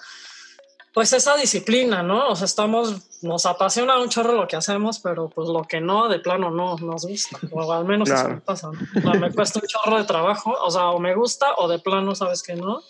pues 0.94 1.12
esa 1.12 1.36
disciplina, 1.36 2.02
¿no? 2.02 2.30
O 2.30 2.36
sea, 2.36 2.46
estamos, 2.46 3.20
nos 3.22 3.44
apasiona 3.44 4.00
un 4.00 4.08
chorro 4.08 4.32
lo 4.32 4.48
que 4.48 4.56
hacemos, 4.56 4.98
pero 5.00 5.28
pues 5.28 5.50
lo 5.50 5.64
que 5.64 5.82
no, 5.82 6.08
de 6.08 6.20
plano 6.20 6.50
no 6.50 6.78
nos 6.78 7.04
gusta, 7.04 7.38
o 7.52 7.70
al 7.70 7.84
menos 7.84 8.08
eso 8.08 8.28
me 8.30 8.40
pasa, 8.40 8.70
O 8.70 9.00
sea, 9.02 9.12
me 9.20 9.30
cuesta 9.30 9.60
un 9.60 9.68
chorro 9.68 9.98
de 9.98 10.04
trabajo, 10.04 10.56
o 10.58 10.70
sea, 10.70 10.88
o 10.88 10.98
me 10.98 11.14
gusta 11.14 11.54
o 11.58 11.68
de 11.68 11.78
plano 11.80 12.14
sabes 12.14 12.42
que 12.42 12.56
no. 12.56 12.80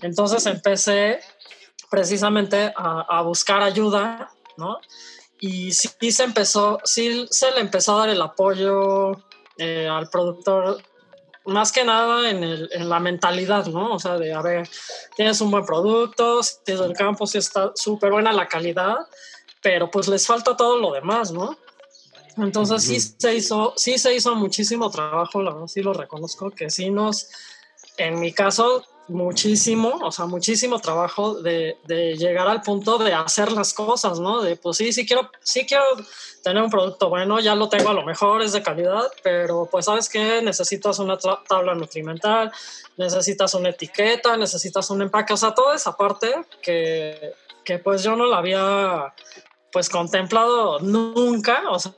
Entonces 0.00 0.46
empecé 0.46 1.18
precisamente 1.90 2.72
a, 2.76 3.22
buscar 3.22 3.62
ayuda, 3.62 4.30
¿no? 4.56 4.78
Y 5.40 5.72
sí, 5.72 5.88
se 6.10 6.24
empezó, 6.24 6.80
sí 6.84 7.26
se 7.30 7.50
le 7.52 7.60
empezó 7.60 7.94
a 7.96 8.00
dar 8.00 8.08
el 8.08 8.20
apoyo 8.20 9.12
eh, 9.56 9.88
al 9.88 10.08
productor, 10.10 10.82
más 11.44 11.72
que 11.72 11.84
nada 11.84 12.28
en, 12.28 12.42
el, 12.42 12.68
en, 12.72 12.88
la 12.88 13.00
mentalidad, 13.00 13.66
¿no? 13.66 13.94
O 13.94 13.98
sea, 13.98 14.18
de, 14.18 14.34
a 14.34 14.42
ver, 14.42 14.68
tienes 15.16 15.40
un 15.40 15.50
buen 15.50 15.64
producto, 15.64 16.42
si 16.42 16.58
el 16.66 16.92
campo 16.92 17.26
sí 17.26 17.38
está 17.38 17.72
súper 17.74 18.10
buena 18.10 18.32
la 18.32 18.48
calidad, 18.48 18.96
pero 19.62 19.90
pues 19.90 20.08
les 20.08 20.26
falta 20.26 20.56
todo 20.56 20.78
lo 20.78 20.92
demás, 20.92 21.32
¿no? 21.32 21.56
Entonces 22.36 22.84
sí 22.84 23.00
se 23.00 23.34
hizo, 23.34 23.72
sí 23.76 23.98
se 23.98 24.14
hizo 24.14 24.34
muchísimo 24.34 24.90
trabajo, 24.90 25.42
la 25.42 25.52
verdad 25.52 25.66
sí 25.66 25.82
lo 25.82 25.92
reconozco, 25.92 26.50
que 26.50 26.70
sí 26.70 26.90
nos, 26.90 27.28
en 27.96 28.20
mi 28.20 28.32
caso, 28.32 28.84
muchísimo, 29.08 29.98
o 30.02 30.12
sea, 30.12 30.26
muchísimo 30.26 30.78
trabajo 30.78 31.40
de, 31.40 31.78
de, 31.86 32.16
llegar 32.16 32.48
al 32.48 32.62
punto 32.62 32.98
de 32.98 33.12
hacer 33.14 33.52
las 33.52 33.72
cosas, 33.74 34.20
¿no? 34.20 34.42
De, 34.42 34.56
pues 34.56 34.76
sí, 34.76 34.92
sí 34.92 35.06
quiero, 35.06 35.30
sí 35.40 35.66
quiero 35.66 35.84
tener 36.42 36.62
un 36.62 36.70
producto 36.70 37.08
bueno, 37.08 37.40
ya 37.40 37.54
lo 37.54 37.68
tengo 37.68 37.90
a 37.90 37.94
lo 37.94 38.04
mejor, 38.04 38.42
es 38.42 38.52
de 38.52 38.62
calidad, 38.62 39.10
pero 39.22 39.68
pues 39.70 39.86
sabes 39.86 40.08
que 40.08 40.42
necesitas 40.42 40.98
una 40.98 41.16
tabla 41.16 41.74
nutrimental, 41.74 42.52
necesitas 42.96 43.54
una 43.54 43.70
etiqueta, 43.70 44.36
necesitas 44.36 44.90
un 44.90 45.02
empaque, 45.02 45.32
o 45.32 45.36
sea, 45.36 45.54
toda 45.54 45.74
esa 45.74 45.96
parte 45.96 46.34
que, 46.62 47.32
que 47.64 47.78
pues 47.78 48.02
yo 48.02 48.16
no 48.16 48.26
la 48.26 48.38
había 48.38 49.14
pues 49.72 49.88
contemplado 49.88 50.80
nunca, 50.80 51.62
o 51.70 51.78
sea, 51.78 51.94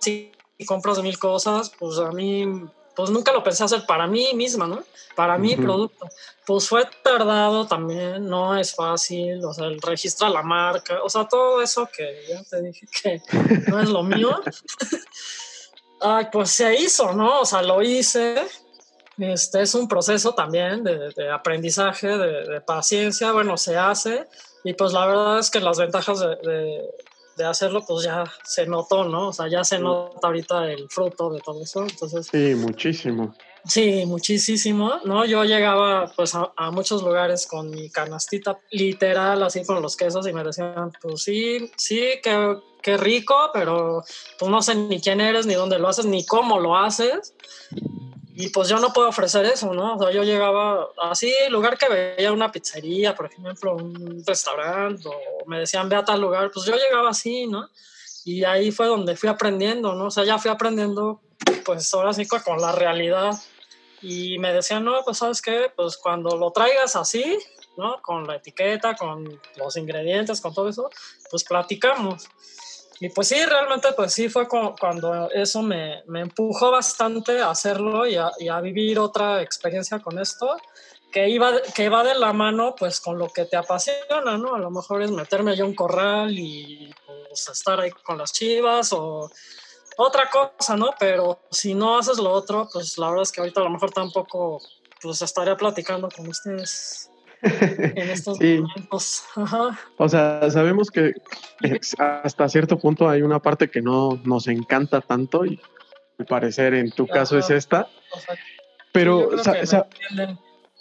si 0.00 0.32
compras 0.66 1.02
mil 1.02 1.18
cosas, 1.18 1.70
pues 1.78 1.98
a 1.98 2.10
mí 2.10 2.46
pues 2.94 3.10
nunca 3.10 3.32
lo 3.32 3.42
pensé 3.42 3.64
hacer 3.64 3.84
para 3.86 4.06
mí 4.06 4.32
misma, 4.34 4.66
¿no? 4.66 4.82
Para 5.14 5.38
mi 5.38 5.56
producto. 5.56 6.08
Pues 6.46 6.68
fue 6.68 6.84
tardado 7.02 7.66
también, 7.66 8.28
no 8.28 8.56
es 8.56 8.74
fácil, 8.74 9.44
o 9.44 9.52
sea, 9.52 9.66
el 9.66 9.80
registra 9.80 10.28
la 10.28 10.42
marca, 10.42 11.02
o 11.02 11.08
sea, 11.08 11.28
todo 11.28 11.62
eso 11.62 11.88
que 11.94 12.24
ya 12.28 12.42
te 12.44 12.62
dije 12.62 12.86
que 13.02 13.22
no 13.70 13.80
es 13.80 13.88
lo 13.88 14.02
mío. 14.02 14.40
Ay, 16.00 16.26
pues 16.32 16.50
se 16.50 16.74
hizo, 16.74 17.12
¿no? 17.12 17.40
O 17.40 17.44
sea, 17.44 17.62
lo 17.62 17.80
hice. 17.80 18.42
Este 19.18 19.62
es 19.62 19.74
un 19.74 19.86
proceso 19.86 20.34
también 20.34 20.82
de, 20.82 21.30
aprendizaje, 21.30 22.08
de, 22.08 22.60
paciencia, 22.60 23.30
bueno, 23.30 23.56
se 23.56 23.76
hace. 23.76 24.26
Y 24.64 24.72
pues 24.74 24.92
la 24.92 25.06
verdad 25.06 25.38
es 25.38 25.50
que 25.50 25.60
las 25.60 25.78
ventajas 25.78 26.18
de, 26.20 26.90
de 27.36 27.44
hacerlo, 27.44 27.84
pues 27.86 28.04
ya 28.04 28.24
se 28.44 28.66
notó, 28.66 29.04
¿no? 29.04 29.28
O 29.28 29.32
sea, 29.32 29.48
ya 29.48 29.64
se 29.64 29.78
nota 29.78 30.26
ahorita 30.26 30.70
el 30.70 30.88
fruto 30.88 31.30
de 31.30 31.40
todo 31.40 31.62
eso. 31.62 31.82
Entonces, 31.82 32.28
sí, 32.30 32.54
muchísimo. 32.54 33.34
Sí, 33.64 34.04
muchísimo, 34.06 34.94
¿no? 35.04 35.24
Yo 35.24 35.44
llegaba 35.44 36.10
pues 36.16 36.34
a, 36.34 36.70
muchos 36.72 37.02
lugares 37.02 37.46
con 37.46 37.70
mi 37.70 37.90
canastita 37.90 38.58
literal, 38.72 39.42
así 39.42 39.64
con 39.64 39.80
los 39.80 39.96
quesos 39.96 40.26
y 40.26 40.32
me 40.32 40.42
decían, 40.42 40.90
pues 41.00 41.22
sí, 41.22 41.70
sí, 41.76 42.00
qué, 42.24 42.56
qué 42.82 42.96
rico, 42.96 43.50
pero 43.54 44.02
pues 44.38 44.50
no 44.50 44.62
sé 44.62 44.74
ni 44.74 45.00
quién 45.00 45.20
eres, 45.20 45.46
ni 45.46 45.54
dónde 45.54 45.78
lo 45.78 45.88
haces, 45.88 46.06
ni 46.06 46.26
cómo 46.26 46.58
lo 46.58 46.76
haces. 46.76 47.34
Y 48.34 48.48
pues 48.48 48.68
yo 48.68 48.78
no 48.78 48.92
puedo 48.92 49.08
ofrecer 49.08 49.44
eso, 49.44 49.74
¿no? 49.74 49.96
O 49.96 49.98
sea, 49.98 50.10
yo 50.10 50.22
llegaba 50.22 50.88
así, 51.02 51.32
lugar 51.50 51.76
que 51.76 51.88
veía 51.88 52.32
una 52.32 52.50
pizzería, 52.50 53.14
por 53.14 53.26
ejemplo, 53.26 53.76
un 53.76 54.22
restaurante, 54.26 55.06
o 55.06 55.46
me 55.46 55.58
decían, 55.58 55.88
ve 55.88 55.96
a 55.96 56.04
tal 56.04 56.20
lugar, 56.20 56.50
pues 56.50 56.64
yo 56.64 56.74
llegaba 56.74 57.10
así, 57.10 57.46
¿no? 57.46 57.68
Y 58.24 58.44
ahí 58.44 58.70
fue 58.70 58.86
donde 58.86 59.16
fui 59.16 59.28
aprendiendo, 59.28 59.94
¿no? 59.94 60.06
O 60.06 60.10
sea, 60.10 60.24
ya 60.24 60.38
fui 60.38 60.50
aprendiendo, 60.50 61.20
pues 61.64 61.92
ahora 61.92 62.14
sí 62.14 62.26
con 62.26 62.60
la 62.60 62.72
realidad. 62.72 63.32
Y 64.00 64.38
me 64.38 64.52
decían, 64.52 64.84
no, 64.84 65.02
pues 65.04 65.18
sabes 65.18 65.42
qué, 65.42 65.70
pues 65.76 65.98
cuando 65.98 66.36
lo 66.36 66.52
traigas 66.52 66.96
así, 66.96 67.38
¿no? 67.76 68.00
Con 68.00 68.26
la 68.26 68.36
etiqueta, 68.36 68.94
con 68.96 69.40
los 69.56 69.76
ingredientes, 69.76 70.40
con 70.40 70.54
todo 70.54 70.68
eso, 70.68 70.90
pues 71.30 71.44
platicamos. 71.44 72.28
Y 73.02 73.08
pues 73.08 73.26
sí, 73.26 73.44
realmente 73.44 73.88
pues 73.96 74.14
sí 74.14 74.28
fue 74.28 74.46
cuando 74.46 75.28
eso 75.32 75.60
me, 75.60 76.04
me 76.06 76.20
empujó 76.20 76.70
bastante 76.70 77.40
a 77.40 77.50
hacerlo 77.50 78.06
y 78.06 78.14
a, 78.14 78.60
vivir 78.60 79.00
otra 79.00 79.42
experiencia 79.42 79.98
con 79.98 80.20
esto, 80.20 80.56
que, 81.10 81.28
iba, 81.28 81.50
que 81.74 81.88
va 81.88 82.04
de 82.04 82.14
la 82.14 82.32
mano 82.32 82.76
pues 82.78 83.00
con 83.00 83.18
lo 83.18 83.28
que 83.28 83.44
te 83.44 83.56
apasiona, 83.56 84.38
¿no? 84.38 84.54
A 84.54 84.60
lo 84.60 84.70
mejor 84.70 85.02
es 85.02 85.10
meterme 85.10 85.56
yo 85.56 85.66
un 85.66 85.74
corral 85.74 86.38
y 86.38 86.94
pues, 87.04 87.48
estar 87.48 87.80
ahí 87.80 87.90
con 87.90 88.18
las 88.18 88.32
chivas 88.32 88.92
o 88.92 89.28
otra 89.96 90.30
cosa, 90.30 90.76
¿no? 90.76 90.90
Pero 90.96 91.40
si 91.50 91.74
no 91.74 91.98
haces 91.98 92.18
lo 92.18 92.30
otro, 92.30 92.68
pues 92.72 92.98
la 92.98 93.08
verdad 93.08 93.24
es 93.24 93.32
que 93.32 93.40
ahorita 93.40 93.62
a 93.62 93.64
lo 93.64 93.70
mejor 93.70 93.90
tampoco 93.90 94.62
pues 95.00 95.20
estaría 95.22 95.56
platicando 95.56 96.08
con 96.08 96.28
ustedes 96.28 97.10
en 97.42 98.10
estos 98.10 98.38
momentos. 98.40 99.24
O 99.96 100.08
sea, 100.08 100.50
sabemos 100.50 100.90
que 100.90 101.12
hasta 101.98 102.48
cierto 102.48 102.78
punto 102.78 103.08
hay 103.08 103.22
una 103.22 103.40
parte 103.40 103.68
que 103.68 103.82
no 103.82 104.20
nos 104.24 104.46
encanta 104.48 105.00
tanto 105.00 105.44
y 105.44 105.60
al 106.18 106.26
parecer 106.26 106.74
en 106.74 106.90
tu 106.92 107.06
caso 107.06 107.38
es 107.38 107.50
esta. 107.50 107.88
pero, 108.92 109.30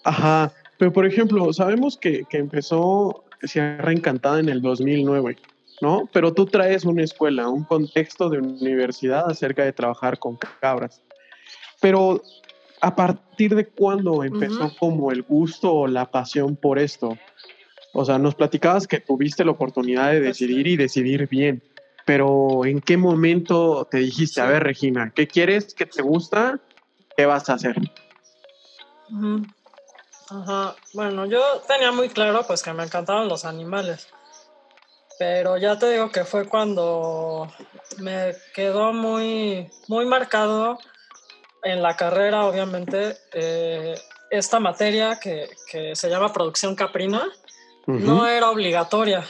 ajá, 0.04 0.52
pero 0.78 0.94
por 0.94 1.06
ejemplo, 1.06 1.52
sabemos 1.54 1.98
que, 1.98 2.26
que 2.30 2.38
empezó 2.38 3.24
Sierra 3.44 3.92
Encantada 3.92 4.40
en 4.40 4.50
el 4.50 4.62
2009, 4.62 5.38
¿no? 5.82 6.10
Pero 6.14 6.34
tú 6.34 6.46
traes 6.46 6.86
una 6.86 7.04
escuela, 7.04 7.50
un 7.50 7.64
contexto 7.64 8.30
de 8.30 8.40
universidad 8.40 9.30
acerca 9.30 9.64
de 9.64 9.74
trabajar 9.74 10.20
con 10.20 10.38
cabras. 10.60 11.02
Pero 11.80 12.22
¿A 12.82 12.96
partir 12.96 13.56
de 13.56 13.68
cuándo 13.68 14.24
empezó 14.24 14.76
como 14.80 15.12
el 15.12 15.22
gusto 15.22 15.72
o 15.72 15.88
la 15.88 16.10
pasión 16.10 16.56
por 16.56 16.80
esto? 16.80 17.16
O 17.94 18.04
sea, 18.06 18.18
nos 18.18 18.34
platicabas 18.36 18.88
que 18.88 19.00
tuviste 19.00 19.46
la 19.46 19.52
oportunidad 19.52 20.12
de 20.12 20.20
decidir 20.20 20.66
y 20.66 20.78
decidir 20.78 21.28
bien, 21.28 21.62
pero 22.06 22.66
¿en 22.66 22.82
qué 22.82 22.98
momento 22.98 23.88
te 23.90 24.00
dijiste, 24.00 24.42
a 24.42 24.46
ver, 24.46 24.64
Regina, 24.64 25.12
¿qué 25.16 25.28
quieres? 25.28 25.74
¿Qué 25.76 25.86
te 25.86 26.02
gusta? 26.02 26.60
¿Qué 27.16 27.26
vas 27.26 27.50
a 27.50 27.54
hacer? 27.54 27.76
Ajá. 30.30 30.76
Bueno, 30.94 31.26
yo 31.26 31.42
tenía 31.68 31.92
muy 31.92 32.10
claro 32.10 32.44
pues 32.48 32.64
que 32.64 32.74
me 32.74 32.84
encantaban 32.84 33.28
los 33.28 33.46
animales, 33.46 34.08
pero 35.20 35.58
ya 35.58 35.78
te 35.78 35.92
digo 35.92 36.10
que 36.10 36.24
fue 36.24 36.48
cuando 36.48 37.52
me 37.98 38.34
quedó 38.56 38.94
muy, 38.94 39.70
muy 39.88 40.06
marcado 40.06 40.80
en 41.64 41.82
la 41.82 41.96
carrera, 41.96 42.46
obviamente, 42.46 43.18
eh, 43.34 43.96
esta 44.30 44.60
materia 44.60 45.20
que, 45.20 45.50
que, 45.70 45.96
se 45.96 46.10
llama 46.10 46.34
producción 46.34 46.76
caprina 46.76 47.28
no 47.88 48.28
era 48.28 48.50
obligatoria, 48.50 49.26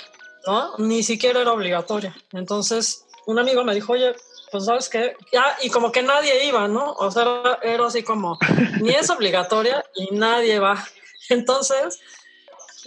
¿no? 0.45 0.77
Ni 0.77 1.03
siquiera 1.03 1.41
era 1.41 1.53
obligatoria. 1.53 2.15
Entonces, 2.33 3.05
un 3.25 3.39
amigo 3.39 3.63
me 3.63 3.73
dijo, 3.73 3.93
oye, 3.93 4.13
pues 4.51 4.65
sabes 4.65 4.89
qué, 4.89 5.15
ya, 5.31 5.57
y 5.61 5.69
como 5.69 5.91
que 5.91 6.03
nadie 6.03 6.45
iba, 6.45 6.67
¿no? 6.67 6.93
O 6.93 7.09
sea, 7.09 7.57
era, 7.63 7.87
así 7.87 8.03
como, 8.03 8.37
ni 8.81 8.91
es 8.91 9.09
obligatoria 9.09 9.83
y 9.95 10.13
nadie 10.15 10.59
va. 10.59 10.85
Entonces, 11.29 11.99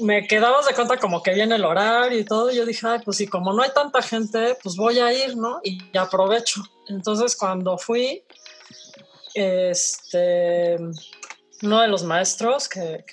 me 0.00 0.26
quedabas 0.26 0.66
de 0.66 0.74
cuenta 0.74 0.98
como 0.98 1.22
que 1.22 1.32
viene 1.32 1.54
el 1.54 1.64
horario 1.64 2.18
y 2.18 2.24
todo, 2.24 2.50
y 2.50 2.56
yo 2.56 2.66
dije, 2.66 2.86
ay, 2.86 3.00
pues 3.04 3.16
si 3.16 3.26
como 3.26 3.52
no 3.52 3.62
hay 3.62 3.70
tanta 3.74 4.02
gente, 4.02 4.56
pues 4.62 4.76
voy 4.76 4.98
a 4.98 5.12
ir, 5.12 5.36
¿no? 5.36 5.60
Y 5.62 5.96
aprovecho. 5.96 6.62
Entonces, 6.88 7.36
cuando 7.36 7.78
fui, 7.78 8.22
este, 9.34 10.76
uno 11.62 11.80
de 11.80 11.88
los 11.88 12.04
maestros, 12.04 12.68
que, 12.68 13.04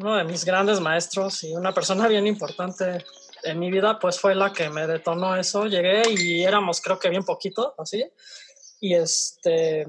uno 0.00 0.16
de 0.16 0.24
mis 0.24 0.44
grandes 0.44 0.80
maestros 0.80 1.44
y 1.44 1.54
una 1.54 1.72
persona 1.72 2.08
bien 2.08 2.26
importante 2.26 3.04
en 3.44 3.58
mi 3.58 3.70
vida, 3.70 3.98
pues 3.98 4.18
fue 4.18 4.34
la 4.34 4.52
que 4.52 4.68
me 4.70 4.86
detonó 4.86 5.36
eso. 5.36 5.66
Llegué 5.66 6.02
y 6.10 6.42
éramos 6.42 6.80
creo 6.80 6.98
que 6.98 7.10
bien 7.10 7.24
poquito, 7.24 7.74
así. 7.78 8.04
Y 8.80 8.94
este, 8.94 9.86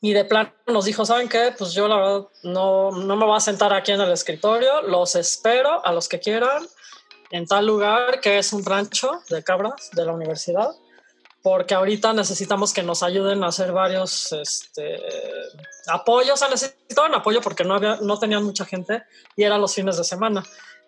y 0.00 0.12
de 0.12 0.24
plano 0.24 0.52
nos 0.66 0.84
dijo, 0.84 1.04
¿saben 1.04 1.28
qué? 1.28 1.54
Pues 1.56 1.72
yo 1.72 1.88
la 1.88 1.96
verdad 1.96 2.28
no, 2.42 2.90
no 2.90 3.16
me 3.16 3.24
voy 3.24 3.36
a 3.36 3.40
sentar 3.40 3.72
aquí 3.72 3.92
en 3.92 4.00
el 4.00 4.12
escritorio, 4.12 4.82
los 4.82 5.14
espero 5.14 5.84
a 5.84 5.92
los 5.92 6.08
que 6.08 6.20
quieran 6.20 6.66
en 7.30 7.46
tal 7.46 7.66
lugar 7.66 8.20
que 8.20 8.38
es 8.38 8.52
un 8.52 8.64
rancho 8.64 9.22
de 9.28 9.42
cabras 9.42 9.90
de 9.92 10.04
la 10.04 10.12
universidad 10.12 10.70
porque 11.44 11.74
ahorita 11.74 12.14
necesitamos 12.14 12.72
que 12.72 12.82
nos 12.82 13.02
ayuden 13.02 13.44
a 13.44 13.48
hacer 13.48 13.70
varios 13.70 14.32
este, 14.32 14.98
apoyos. 15.88 16.32
O 16.32 16.36
sea, 16.38 16.48
necesitaban 16.48 17.14
apoyo 17.14 17.42
porque 17.42 17.64
no, 17.64 17.74
había, 17.74 17.98
no 18.00 18.18
tenían 18.18 18.42
mucha 18.42 18.64
gente 18.64 19.02
y 19.36 19.42
eran 19.42 19.60
los 19.60 19.74
fines 19.74 19.98
de 19.98 20.04
semana. 20.04 20.42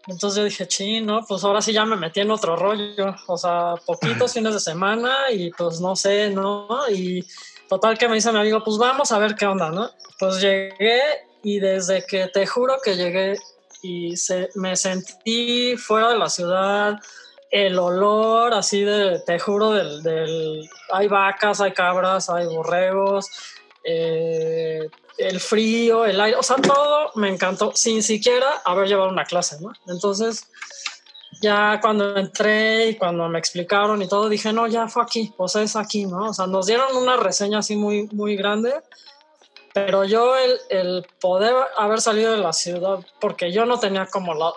Entonces 0.07 0.39
yo 0.39 0.45
dije, 0.45 0.67
chino, 0.67 1.27
pues 1.29 1.45
ahora 1.45 1.61
sí 1.61 1.75
ya 1.75 1.85
me 1.85 1.97
metí 1.97 2.21
en 2.21 2.31
otro 2.31 2.57
rollo. 2.57 3.15
O 3.27 3.37
sea, 3.37 3.75
poquitos 3.85 4.33
fines 4.33 4.55
de 4.55 4.61
semana 4.61 5.31
y 5.31 5.51
pues 5.51 5.79
no 5.83 5.95
sé, 5.95 6.31
¿no? 6.31 6.67
Y 6.89 7.23
total 7.69 7.99
que 7.99 8.09
me 8.09 8.15
dice 8.15 8.33
mi 8.33 8.39
amigo, 8.39 8.65
pues 8.65 8.79
vamos 8.79 9.13
a 9.13 9.19
ver 9.19 9.35
qué 9.35 9.45
onda, 9.45 9.71
¿no? 9.71 9.91
Pues 10.19 10.41
llegué 10.41 11.03
y 11.43 11.61
desde 11.61 12.07
que 12.07 12.29
te 12.29 12.47
juro 12.47 12.79
que 12.83 12.97
llegué 12.97 13.37
y 13.83 14.17
se, 14.17 14.49
me 14.55 14.75
sentí 14.75 15.77
fuera 15.77 16.09
de 16.09 16.19
la 16.19 16.31
ciudad, 16.31 16.99
el 17.51 17.79
olor 17.79 18.55
así 18.55 18.83
de, 18.83 19.21
te 19.21 19.39
juro, 19.39 19.71
del, 19.73 20.69
hay 20.93 21.09
vacas, 21.09 21.61
hay 21.61 21.73
cabras, 21.73 22.29
hay 22.29 22.47
borregos, 22.47 23.27
eh, 23.85 24.89
el 25.19 25.41
frío, 25.41 26.05
el 26.05 26.21
aire, 26.21 26.37
o 26.37 26.43
sea, 26.43 26.57
todo 26.57 27.13
me 27.15 27.29
encantó, 27.29 27.73
sin 27.75 28.03
siquiera 28.03 28.63
haber 28.65 28.89
llevado 28.89 29.11
una 29.11 29.25
clase, 29.25 29.59
¿no? 29.61 29.73
Entonces, 29.87 30.49
ya 31.41 31.79
cuando 31.81 32.17
entré 32.17 32.89
y 32.89 32.97
cuando 32.97 33.29
me 33.29 33.39
explicaron 33.39 34.03
y 34.03 34.09
todo, 34.09 34.29
dije, 34.29 34.53
no, 34.53 34.67
ya 34.67 34.89
fue 34.89 35.03
aquí, 35.03 35.33
sea, 35.47 35.63
es 35.63 35.77
aquí, 35.77 36.07
¿no? 36.07 36.31
O 36.31 36.35
sea, 36.35 36.47
nos 36.47 36.67
dieron 36.67 36.97
una 36.97 37.17
reseña 37.17 37.59
así 37.59 37.77
muy, 37.77 38.09
muy 38.13 38.37
grande, 38.37 38.75
pero 39.73 40.05
yo 40.05 40.37
el, 40.37 40.59
el 40.71 41.07
poder 41.21 41.55
haber 41.77 42.01
salido 42.01 42.33
de 42.33 42.39
la 42.39 42.53
ciudad, 42.53 42.99
porque 43.21 43.53
yo 43.53 43.67
no 43.67 43.79
tenía 43.79 44.07
como 44.07 44.35
la 44.35 44.53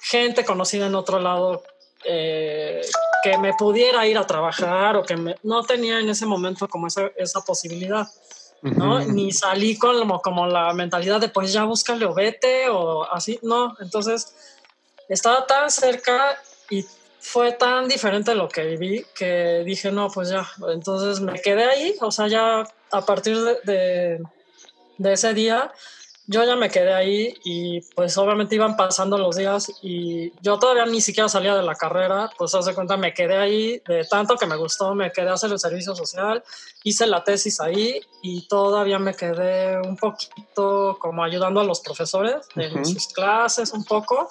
gente 0.00 0.44
conocida 0.44 0.86
en 0.86 0.94
otro 0.94 1.18
lado 1.18 1.62
eh, 2.04 2.80
que 3.22 3.38
me 3.38 3.52
pudiera 3.54 4.06
ir 4.06 4.16
a 4.18 4.26
trabajar 4.26 4.96
o 4.96 5.04
que 5.04 5.16
no 5.42 5.62
tenía 5.62 6.00
en 6.00 6.08
ese 6.08 6.26
momento 6.26 6.68
como 6.68 6.86
esa, 6.86 7.10
esa 7.16 7.40
posibilidad. 7.42 8.06
¿no? 8.62 9.00
Ni 9.00 9.32
salí 9.32 9.78
con 9.78 9.98
como, 9.98 10.20
como 10.20 10.46
la 10.46 10.72
mentalidad 10.74 11.20
de 11.20 11.28
pues 11.28 11.52
ya 11.52 11.64
búscale 11.64 12.04
o 12.04 12.14
vete 12.14 12.68
o 12.68 13.04
así, 13.10 13.38
no, 13.42 13.74
entonces 13.80 14.34
estaba 15.08 15.46
tan 15.46 15.70
cerca 15.70 16.38
y 16.68 16.84
fue 17.20 17.52
tan 17.52 17.88
diferente 17.88 18.34
lo 18.34 18.48
que 18.48 18.64
viví 18.64 19.06
que 19.14 19.62
dije, 19.64 19.90
no, 19.90 20.10
pues 20.10 20.28
ya, 20.28 20.46
entonces 20.72 21.20
me 21.20 21.40
quedé 21.40 21.64
ahí, 21.64 21.96
o 22.00 22.10
sea, 22.10 22.28
ya 22.28 22.64
a 22.90 23.00
partir 23.06 23.38
de, 23.64 24.20
de 24.98 25.12
ese 25.12 25.32
día 25.32 25.72
yo 26.30 26.44
ya 26.44 26.54
me 26.54 26.70
quedé 26.70 26.92
ahí 26.92 27.34
y 27.42 27.80
pues 27.96 28.16
obviamente 28.16 28.54
iban 28.54 28.76
pasando 28.76 29.18
los 29.18 29.34
días 29.34 29.72
y 29.82 30.32
yo 30.42 30.60
todavía 30.60 30.86
ni 30.86 31.00
siquiera 31.00 31.28
salía 31.28 31.56
de 31.56 31.64
la 31.64 31.74
carrera, 31.74 32.30
pues 32.38 32.54
hace 32.54 32.72
cuenta 32.72 32.96
me 32.96 33.12
quedé 33.12 33.36
ahí 33.36 33.82
de 33.84 34.04
tanto 34.04 34.36
que 34.36 34.46
me 34.46 34.54
gustó, 34.54 34.94
me 34.94 35.10
quedé 35.10 35.28
a 35.30 35.32
hacer 35.32 35.50
el 35.50 35.58
servicio 35.58 35.96
social, 35.96 36.44
hice 36.84 37.08
la 37.08 37.24
tesis 37.24 37.60
ahí 37.60 38.00
y 38.22 38.46
todavía 38.46 39.00
me 39.00 39.14
quedé 39.14 39.80
un 39.80 39.96
poquito 39.96 40.98
como 41.00 41.24
ayudando 41.24 41.58
a 41.58 41.64
los 41.64 41.80
profesores 41.80 42.46
en 42.54 42.84
sus 42.84 43.08
clases 43.08 43.72
un 43.72 43.84
poco. 43.84 44.30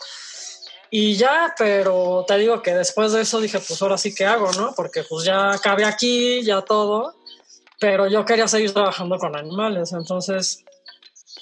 Y 0.90 1.18
ya, 1.18 1.54
pero 1.58 2.24
te 2.26 2.38
digo 2.38 2.62
que 2.62 2.74
después 2.74 3.12
de 3.12 3.22
eso 3.22 3.42
dije, 3.42 3.60
pues 3.60 3.82
ahora 3.82 3.98
sí 3.98 4.16
que 4.16 4.26
hago, 4.26 4.54
¿no? 4.54 4.74
Porque 4.74 5.04
pues 5.04 5.26
ya 5.26 5.52
acabé 5.52 5.84
aquí, 5.84 6.44
ya 6.44 6.62
todo, 6.62 7.14
pero 7.78 8.08
yo 8.08 8.24
quería 8.24 8.48
seguir 8.48 8.74
trabajando 8.74 9.18
con 9.18 9.36
animales, 9.36 9.92
entonces 9.92 10.64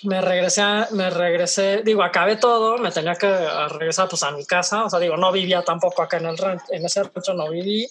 me 0.04 0.22
regresé, 0.22 0.62
me 0.92 1.10
regresé, 1.10 1.82
digo, 1.84 2.04
acabé 2.04 2.36
todo, 2.36 2.78
me 2.78 2.92
tenía 2.92 3.16
que 3.16 3.28
regresar 3.70 4.08
pues 4.10 4.24
a 4.24 4.32
mi 4.32 4.46
casa, 4.46 4.86
o 4.86 4.90
sea, 4.90 5.00
digo, 5.00 5.18
no 5.18 5.32
vivía 5.32 5.64
tampoco 5.64 6.02
acá 6.02 6.18
en 6.18 6.26
el 6.26 6.38
rancho, 6.38 6.66
en 6.70 6.86
ese 6.86 7.04
rancho 7.04 7.34
no 7.34 7.50
viví, 7.50 7.88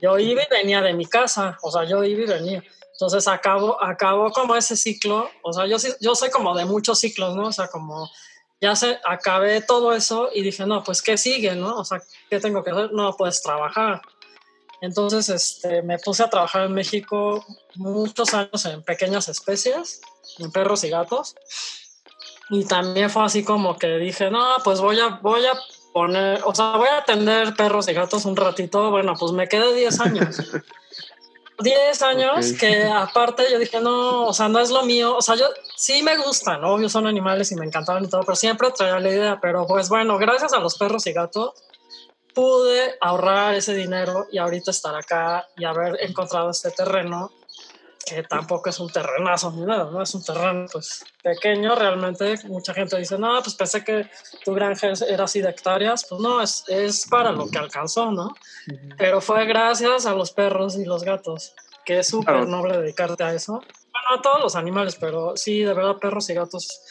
yo 0.00 0.18
iba 0.18 0.42
y 0.42 0.48
venía 0.50 0.80
de 0.82 0.94
mi 0.94 1.06
casa, 1.06 1.58
o 1.62 1.70
sea, 1.70 1.84
yo 1.84 2.02
iba 2.04 2.22
y 2.22 2.26
venía. 2.26 2.62
Entonces 2.92 3.26
acabo, 3.26 3.82
acabó 3.82 4.30
como 4.30 4.54
ese 4.54 4.76
ciclo, 4.76 5.28
o 5.42 5.52
sea, 5.52 5.66
yo, 5.66 5.76
yo 6.00 6.14
soy 6.14 6.30
como 6.30 6.54
de 6.56 6.64
muchos 6.64 7.00
ciclos, 7.00 7.34
¿no? 7.34 7.48
O 7.48 7.52
sea, 7.52 7.66
como 7.66 8.08
ya 8.60 8.76
se, 8.76 8.98
acabé 9.04 9.60
todo 9.60 9.92
eso 9.92 10.30
y 10.32 10.42
dije, 10.42 10.64
no, 10.64 10.82
pues, 10.82 11.02
¿qué 11.02 11.18
sigue, 11.18 11.54
no? 11.54 11.76
O 11.76 11.84
sea, 11.84 12.00
¿qué 12.30 12.40
tengo 12.40 12.62
que 12.62 12.70
hacer? 12.70 12.92
No, 12.92 13.14
pues 13.16 13.42
trabajar. 13.42 14.00
Entonces, 14.80 15.28
este, 15.28 15.82
me 15.82 15.98
puse 15.98 16.22
a 16.22 16.30
trabajar 16.30 16.66
en 16.66 16.72
México 16.72 17.44
muchos 17.76 18.34
años 18.34 18.64
en 18.66 18.82
pequeñas 18.82 19.28
especies 19.28 20.00
en 20.38 20.50
perros 20.50 20.84
y 20.84 20.90
gatos. 20.90 21.34
Y 22.50 22.64
también 22.64 23.10
fue 23.10 23.24
así 23.24 23.42
como 23.42 23.76
que 23.76 23.96
dije, 23.98 24.30
no, 24.30 24.56
pues 24.62 24.80
voy 24.80 25.00
a, 25.00 25.18
voy 25.22 25.44
a 25.46 25.58
poner, 25.92 26.42
o 26.44 26.54
sea, 26.54 26.76
voy 26.76 26.88
a 26.88 26.98
atender 26.98 27.54
perros 27.54 27.88
y 27.88 27.92
gatos 27.94 28.24
un 28.24 28.36
ratito. 28.36 28.90
Bueno, 28.90 29.14
pues 29.18 29.32
me 29.32 29.48
quedé 29.48 29.74
10 29.74 30.00
años. 30.00 30.36
10 31.60 32.02
años 32.02 32.52
que 32.52 32.84
aparte 32.84 33.44
yo 33.50 33.58
dije, 33.58 33.80
no, 33.80 34.26
o 34.26 34.34
sea, 34.34 34.48
no 34.48 34.58
es 34.58 34.70
lo 34.70 34.84
mío. 34.84 35.16
O 35.16 35.22
sea, 35.22 35.36
yo 35.36 35.46
sí 35.76 36.02
me 36.02 36.16
gustan, 36.18 36.64
obvio, 36.64 36.88
son 36.88 37.06
animales 37.06 37.50
y 37.52 37.56
me 37.56 37.64
encantaban 37.64 38.04
y 38.04 38.08
todo, 38.08 38.22
pero 38.22 38.36
siempre 38.36 38.70
traía 38.76 39.00
la 39.00 39.08
idea. 39.08 39.38
Pero 39.40 39.66
pues 39.66 39.88
bueno, 39.88 40.18
gracias 40.18 40.52
a 40.52 40.58
los 40.58 40.76
perros 40.76 41.06
y 41.06 41.12
gatos 41.12 41.52
pude 42.34 42.96
ahorrar 43.00 43.54
ese 43.54 43.74
dinero 43.74 44.26
y 44.30 44.38
ahorita 44.38 44.70
estar 44.70 44.94
acá 44.94 45.46
y 45.56 45.64
haber 45.64 45.98
encontrado 46.00 46.50
este 46.50 46.70
terreno 46.70 47.30
que 48.04 48.22
tampoco 48.22 48.68
es 48.68 48.78
un 48.80 48.90
terrenazo 48.90 49.50
ni 49.52 49.64
nada, 49.64 49.90
¿no? 49.90 50.02
Es 50.02 50.14
un 50.14 50.22
terreno 50.22 50.66
pues 50.70 51.04
pequeño 51.22 51.74
realmente. 51.74 52.34
Mucha 52.48 52.74
gente 52.74 52.98
dice, 52.98 53.18
no, 53.18 53.40
pues 53.42 53.54
pensé 53.54 53.82
que 53.82 54.10
tu 54.44 54.52
granja 54.52 54.92
era 55.08 55.24
así 55.24 55.40
de 55.40 55.48
hectáreas. 55.48 56.06
Pues 56.08 56.20
no, 56.20 56.42
es, 56.42 56.64
es 56.68 57.06
para 57.08 57.32
lo 57.32 57.48
que 57.48 57.58
alcanzó, 57.58 58.10
¿no? 58.10 58.34
Pero 58.98 59.20
fue 59.20 59.46
gracias 59.46 60.06
a 60.06 60.14
los 60.14 60.32
perros 60.32 60.76
y 60.76 60.84
los 60.84 61.02
gatos, 61.02 61.54
que 61.84 62.00
es 62.00 62.08
súper 62.08 62.46
noble 62.46 62.76
dedicarte 62.76 63.24
a 63.24 63.32
eso. 63.32 63.52
Bueno, 63.54 64.18
a 64.18 64.22
todos 64.22 64.40
los 64.40 64.56
animales, 64.56 64.96
pero 64.96 65.36
sí, 65.36 65.60
de 65.60 65.72
verdad, 65.72 65.96
perros 65.96 66.28
y 66.28 66.34
gatos 66.34 66.82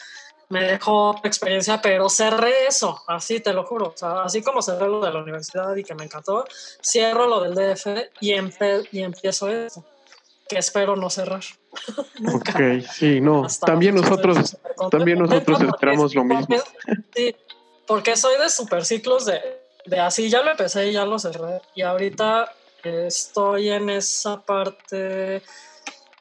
me 0.54 0.62
dejó 0.62 1.20
experiencia, 1.24 1.82
pero 1.82 2.08
cerré 2.08 2.68
eso, 2.68 3.02
así 3.08 3.40
te 3.40 3.52
lo 3.52 3.64
juro. 3.64 3.88
O 3.88 3.96
sea, 3.96 4.22
así 4.22 4.40
como 4.40 4.62
cerré 4.62 4.86
lo 4.86 5.00
de 5.00 5.12
la 5.12 5.20
universidad 5.20 5.74
y 5.74 5.82
que 5.82 5.96
me 5.96 6.04
encantó, 6.04 6.44
cierro 6.80 7.26
lo 7.26 7.40
del 7.40 7.54
DF 7.54 7.86
y, 8.20 8.32
y 8.92 9.02
empiezo 9.02 9.48
eso 9.48 9.84
que 10.48 10.58
espero 10.58 10.94
no 10.94 11.10
cerrar. 11.10 11.42
ok, 12.34 12.86
sí, 12.92 13.20
no. 13.20 13.46
también 13.66 13.96
nosotros, 13.96 14.56
también 14.90 15.18
nosotros 15.18 15.60
esperamos 15.60 16.14
lo 16.14 16.22
mismo. 16.24 16.56
Sí, 17.16 17.34
porque 17.86 18.16
soy 18.16 18.38
de 18.38 18.48
superciclos 18.48 19.24
de, 19.24 19.40
de 19.86 19.98
así, 19.98 20.30
ya 20.30 20.42
lo 20.42 20.52
empecé 20.52 20.88
y 20.88 20.92
ya 20.92 21.04
lo 21.04 21.18
cerré. 21.18 21.62
Y 21.74 21.82
ahorita 21.82 22.52
estoy 22.84 23.70
en 23.70 23.90
esa 23.90 24.40
parte, 24.40 25.42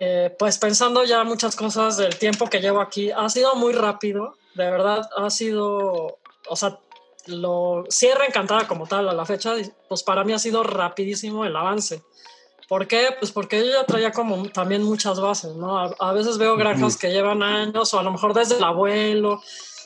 eh, 0.05 0.35
pues 0.37 0.57
pensando 0.57 1.05
ya 1.05 1.23
muchas 1.23 1.55
cosas 1.55 1.95
del 1.95 2.17
tiempo 2.17 2.49
que 2.49 2.59
llevo 2.59 2.81
aquí. 2.81 3.11
Ha 3.11 3.29
sido 3.29 3.55
muy 3.55 3.71
rápido, 3.71 4.35
de 4.55 4.69
verdad, 4.69 5.09
ha 5.15 5.29
sido, 5.29 6.17
o 6.49 6.55
sea, 6.55 6.79
lo 7.27 7.85
cierre 7.89 8.25
encantada 8.27 8.67
como 8.67 8.85
tal 8.85 9.07
a 9.07 9.13
la 9.13 9.25
fecha, 9.25 9.53
pues 9.87 10.03
para 10.03 10.25
mí 10.25 10.33
ha 10.33 10.39
sido 10.39 10.63
rapidísimo 10.63 11.45
el 11.45 11.55
avance 11.55 12.03
¿Por 12.67 12.87
qué? 12.87 13.09
Pues 13.19 13.31
porque 13.31 13.59
yo 13.59 13.71
ya 13.71 13.85
traía 13.85 14.11
como 14.11 14.49
también 14.49 14.83
muchas 14.83 15.19
bases, 15.19 15.55
¿no? 15.55 15.77
A, 15.77 16.13
veces 16.13 16.37
veo 16.37 16.55
granjas 16.55 16.97
que 16.97 17.11
llevan 17.11 17.43
años 17.43 17.93
o 17.93 17.99
a 17.99 18.03
lo 18.03 18.11
mejor 18.11 18.33
desde 18.33 18.57
el 18.57 18.63
abuelo 18.63 19.41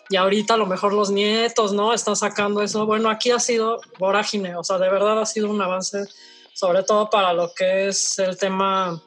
y 0.10 0.16
ahorita 0.16 0.54
a 0.54 0.58
lo 0.58 0.68
mejor 0.68 0.94
los 0.94 1.10
nietos, 1.10 1.74
¿no? 1.74 1.94
Están 1.94 2.16
sacando 2.16 2.62
eso. 2.62 2.86
Bueno, 2.86 3.10
aquí 3.10 3.32
ha 3.32 3.40
sido 3.40 3.82
vorágine, 4.00 4.56
o 4.56 4.64
sea, 4.64 4.78
de 4.78 4.90
verdad 4.90 5.20
ha 5.20 5.26
sido 5.26 5.50
un 5.50 5.62
avance, 5.62 6.06
sobre 6.54 6.84
todo 6.84 7.10
para 7.10 7.34
lo 7.34 7.52
que 7.54 7.88
es 7.88 8.20
el 8.20 8.38
tema 8.38 9.02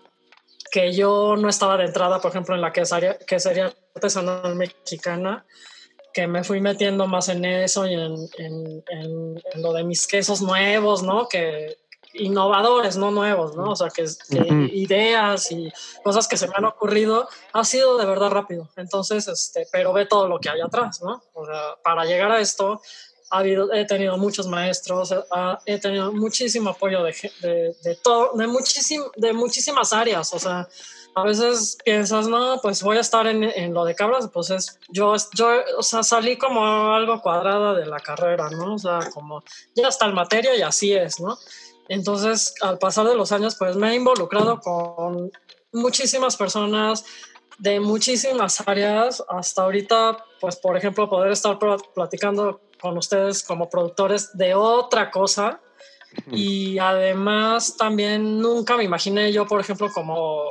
que 0.71 0.93
yo 0.93 1.37
no 1.37 1.49
estaba 1.49 1.77
de 1.77 1.87
entrada, 1.87 2.21
por 2.21 2.31
ejemplo, 2.31 2.55
en 2.55 2.61
la 2.61 2.73
quesería, 2.73 3.19
sería 3.39 3.73
artesanal 3.95 4.55
mexicana, 4.55 5.45
que 6.13 6.27
me 6.27 6.45
fui 6.45 6.61
metiendo 6.61 7.07
más 7.07 7.29
en 7.29 7.45
eso 7.45 7.87
y 7.87 7.95
en, 7.95 8.15
en, 8.39 8.83
en 8.89 9.63
lo 9.63 9.73
de 9.73 9.85
mis 9.85 10.07
quesos 10.07 10.43
nuevos, 10.43 11.03
¿no? 11.03 11.29
Que 11.29 11.77
innovadores, 12.15 12.97
no 12.97 13.11
nuevos, 13.11 13.57
¿no? 13.57 13.71
O 13.71 13.77
sea, 13.77 13.89
que, 13.91 14.05
ideas 14.73 15.51
y 15.53 15.73
cosas 16.03 16.27
que 16.27 16.37
se 16.37 16.49
me 16.49 16.55
han 16.57 16.65
ocurrido, 16.65 17.29
ha 17.53 17.65
sido 17.65 17.97
de 17.99 18.07
verdad 18.07 18.31
rápido. 18.31 18.69
Entonces, 18.77 19.29
este, 19.29 19.67
pero 19.71 19.93
ve 19.93 20.07
todo 20.07 20.29
lo 20.29 20.39
que 20.39 20.51
hay 20.51 20.61
atrás, 20.61 21.01
¿no? 21.03 21.23
O 21.35 21.47
sea, 21.47 21.77
para 21.83 22.05
llegar 22.05 22.33
a 22.33 22.41
esto, 22.41 22.81
ha 23.31 23.39
habido, 23.39 23.73
he 23.73 23.85
tenido 23.85 24.17
muchos 24.19 24.47
maestros, 24.47 25.15
he 25.67 25.79
tenido 25.79 26.13
muchísimo 26.13 26.71
apoyo 26.71 27.03
de, 27.05 27.15
de, 27.43 27.77
de 27.83 27.95
todo, 28.03 28.33
de, 28.35 28.47
muchísim, 28.47 29.03
de 29.17 29.33
muchísimas 29.33 29.93
áreas, 29.93 30.33
o 30.35 30.39
sea, 30.39 30.69
a 31.15 31.25
veces 31.25 31.77
piensas, 31.85 32.29
no, 32.29 32.61
pues 32.63 32.83
voy 32.83 32.97
a 32.97 33.01
estar 33.01 33.27
en, 33.27 33.45
en, 33.45 33.75
lo 33.75 33.85
de 33.85 33.95
cabras, 33.95 34.29
pues 34.33 34.51
es, 34.51 34.79
yo, 34.89 35.15
yo, 35.35 35.49
o 35.77 35.83
sea, 35.83 36.03
salí 36.03 36.37
como 36.37 36.93
algo 36.93 37.21
cuadrada 37.21 37.75
de 37.75 37.87
la 37.87 37.99
carrera, 37.99 38.49
¿no? 38.51 38.75
O 38.75 38.79
sea, 38.79 39.01
como 39.13 39.43
ya 39.75 39.89
está 39.89 40.07
en 40.07 40.15
materia 40.15 40.57
y 40.57 40.63
así 40.63 40.93
es, 40.93 41.21
¿no? 41.21 41.37
Entonces, 41.89 42.55
al 42.61 42.79
pasar 42.79 43.09
de 43.09 43.17
los 43.17 43.33
años, 43.33 43.57
pues 43.57 43.75
me 43.75 43.91
he 43.91 43.95
involucrado 43.97 44.61
con 44.61 45.33
muchísimas 45.73 46.37
personas 46.37 47.05
de 47.59 47.81
muchísimas 47.81 48.63
áreas. 48.67 49.25
Hasta 49.29 49.63
ahorita, 49.63 50.25
pues, 50.41 50.57
por 50.57 50.77
ejemplo, 50.77 51.09
poder 51.09 51.33
estar 51.33 51.59
platicando 51.93 52.61
con 52.81 52.97
ustedes 52.99 53.43
como 53.43 53.69
productores 53.69 54.37
de 54.37 54.55
otra 54.55 55.11
cosa. 55.11 55.61
Y 56.33 56.79
además 56.79 57.77
también 57.77 58.41
nunca 58.41 58.77
me 58.77 58.83
imaginé 58.83 59.33
yo, 59.33 59.47
por 59.47 59.61
ejemplo, 59.61 59.89
como 59.93 60.51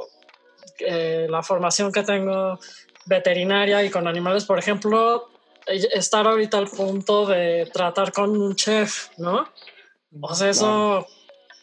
eh, 0.79 1.27
la 1.29 1.43
formación 1.43 1.91
que 1.91 2.03
tengo 2.03 2.57
veterinaria 3.05 3.83
y 3.83 3.89
con 3.89 4.07
animales, 4.07 4.45
por 4.45 4.57
ejemplo, 4.57 5.29
estar 5.65 6.27
ahorita 6.27 6.57
al 6.57 6.67
punto 6.67 7.25
de 7.25 7.69
tratar 7.73 8.13
con 8.13 8.39
un 8.39 8.55
chef, 8.55 9.09
¿no? 9.17 9.47
O 10.21 10.33
sea, 10.33 10.49
eso 10.49 11.05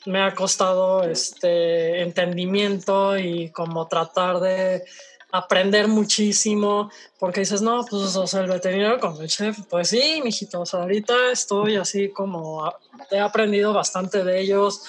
me 0.04 0.22
ha 0.22 0.34
costado 0.34 1.02
este 1.02 2.02
entendimiento 2.02 3.18
y 3.18 3.50
como 3.50 3.88
tratar 3.88 4.40
de 4.40 4.84
aprender 5.32 5.88
muchísimo, 5.88 6.90
porque 7.18 7.40
dices, 7.40 7.62
no, 7.62 7.84
pues, 7.84 8.16
o 8.16 8.26
sea, 8.26 8.40
el 8.40 8.48
veterinario 8.48 9.00
con 9.00 9.20
el 9.20 9.28
chef, 9.28 9.58
pues 9.68 9.88
sí, 9.88 10.20
mijito, 10.22 10.60
o 10.60 10.66
sea, 10.66 10.80
ahorita 10.80 11.32
estoy 11.32 11.76
así 11.76 12.10
como, 12.10 12.72
he 13.10 13.18
aprendido 13.18 13.72
bastante 13.72 14.24
de 14.24 14.40
ellos, 14.40 14.82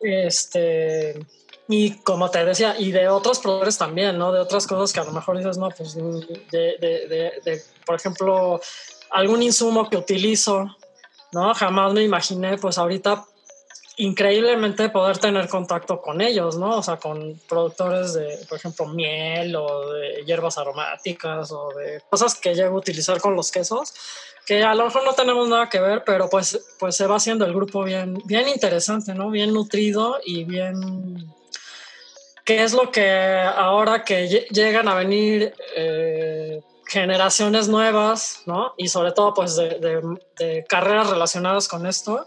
este, 0.00 1.18
y 1.68 1.92
como 1.98 2.30
te 2.30 2.44
decía, 2.44 2.74
y 2.78 2.90
de 2.90 3.08
otros 3.08 3.38
productores 3.38 3.78
también, 3.78 4.18
¿no? 4.18 4.32
De 4.32 4.40
otras 4.40 4.66
cosas 4.66 4.92
que 4.92 5.00
a 5.00 5.04
lo 5.04 5.12
mejor 5.12 5.38
dices, 5.38 5.58
no, 5.58 5.68
pues, 5.70 5.94
de, 5.94 6.76
de, 6.80 7.32
de 7.44 7.62
por 7.84 7.96
ejemplo, 7.96 8.60
algún 9.10 9.42
insumo 9.42 9.88
que 9.88 9.96
utilizo, 9.96 10.76
¿no? 11.32 11.54
Jamás 11.54 11.92
me 11.92 12.02
imaginé, 12.02 12.56
pues 12.58 12.78
ahorita 12.78 13.24
increíblemente 13.96 14.90
poder 14.90 15.18
tener 15.18 15.48
contacto 15.48 16.02
con 16.02 16.20
ellos, 16.20 16.58
¿no? 16.58 16.78
O 16.78 16.82
sea, 16.82 16.98
con 16.98 17.40
productores 17.48 18.12
de, 18.12 18.44
por 18.48 18.58
ejemplo, 18.58 18.86
miel 18.86 19.56
o 19.56 19.90
de 19.92 20.22
hierbas 20.26 20.58
aromáticas 20.58 21.50
o 21.50 21.70
de 21.70 22.02
cosas 22.10 22.34
que 22.34 22.54
llego 22.54 22.74
a 22.74 22.78
utilizar 22.78 23.20
con 23.20 23.34
los 23.34 23.50
quesos, 23.50 23.94
que 24.44 24.62
a 24.62 24.74
lo 24.74 24.84
mejor 24.84 25.04
no 25.04 25.14
tenemos 25.14 25.48
nada 25.48 25.68
que 25.68 25.80
ver, 25.80 26.02
pero 26.04 26.28
pues, 26.28 26.60
pues 26.78 26.94
se 26.94 27.06
va 27.06 27.16
haciendo 27.16 27.46
el 27.46 27.54
grupo 27.54 27.82
bien, 27.84 28.22
bien 28.26 28.48
interesante, 28.48 29.14
¿no? 29.14 29.30
Bien 29.30 29.52
nutrido 29.52 30.20
y 30.24 30.44
bien, 30.44 31.32
qué 32.44 32.62
es 32.62 32.74
lo 32.74 32.92
que 32.92 33.40
ahora 33.40 34.04
que 34.04 34.46
llegan 34.50 34.88
a 34.88 34.94
venir 34.94 35.54
eh, 35.74 36.60
generaciones 36.86 37.68
nuevas, 37.68 38.42
¿no? 38.46 38.74
Y 38.76 38.88
sobre 38.88 39.12
todo, 39.12 39.34
pues, 39.34 39.56
de, 39.56 40.64
carreras 40.68 41.10
relacionadas 41.10 41.66
con 41.66 41.86
esto, 41.86 42.26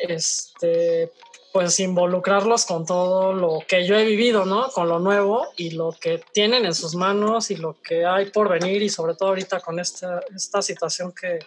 este, 0.00 1.12
pues 1.52 1.78
involucrarlos 1.80 2.64
con 2.64 2.86
todo 2.86 3.32
lo 3.32 3.58
que 3.68 3.86
yo 3.86 3.96
he 3.96 4.04
vivido, 4.04 4.46
¿no? 4.46 4.68
Con 4.70 4.88
lo 4.88 4.98
nuevo 4.98 5.48
y 5.56 5.72
lo 5.72 5.92
que 5.92 6.22
tienen 6.32 6.64
en 6.64 6.74
sus 6.74 6.94
manos 6.94 7.50
y 7.50 7.56
lo 7.56 7.76
que 7.82 8.06
hay 8.06 8.30
por 8.30 8.48
venir 8.48 8.82
y 8.82 8.88
sobre 8.88 9.14
todo 9.14 9.30
ahorita 9.30 9.60
con 9.60 9.78
esta, 9.78 10.20
esta 10.34 10.62
situación 10.62 11.12
que, 11.12 11.40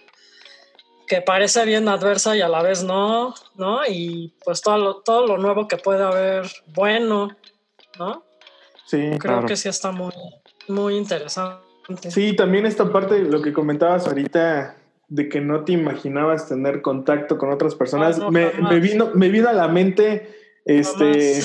que 1.07 1.21
parece 1.21 1.65
bien 1.65 1.87
adversa 1.87 2.35
y 2.37 2.41
a 2.41 2.47
la 2.47 2.61
vez 2.61 2.83
no, 2.83 3.33
¿no? 3.55 3.81
Y 3.87 4.33
pues 4.43 4.61
todo 4.61 4.77
lo, 4.77 4.95
todo 4.97 5.25
lo 5.25 5.37
nuevo 5.37 5.67
que 5.67 5.77
puede 5.77 6.03
haber 6.03 6.49
bueno, 6.67 7.35
¿no? 7.97 8.23
Sí, 8.85 9.09
Creo 9.19 9.45
que 9.45 9.57
sí 9.57 9.69
está 9.69 9.91
muy, 9.91 10.13
muy 10.67 10.95
interesante. 10.95 12.11
Sí, 12.11 12.35
también 12.35 12.65
esta 12.65 12.91
parte, 12.91 13.19
lo 13.19 13.41
que 13.41 13.53
comentabas 13.53 14.07
ahorita, 14.07 14.75
de 15.07 15.29
que 15.29 15.41
no 15.41 15.63
te 15.63 15.73
imaginabas 15.73 16.47
tener 16.47 16.81
contacto 16.81 17.37
con 17.37 17.51
otras 17.51 17.75
personas, 17.75 18.19
me, 18.31 18.49
vino, 18.79 19.11
me 19.13 19.29
vino 19.29 19.49
a 19.49 19.53
la 19.53 19.67
mente 19.67 20.35
este, 20.65 21.39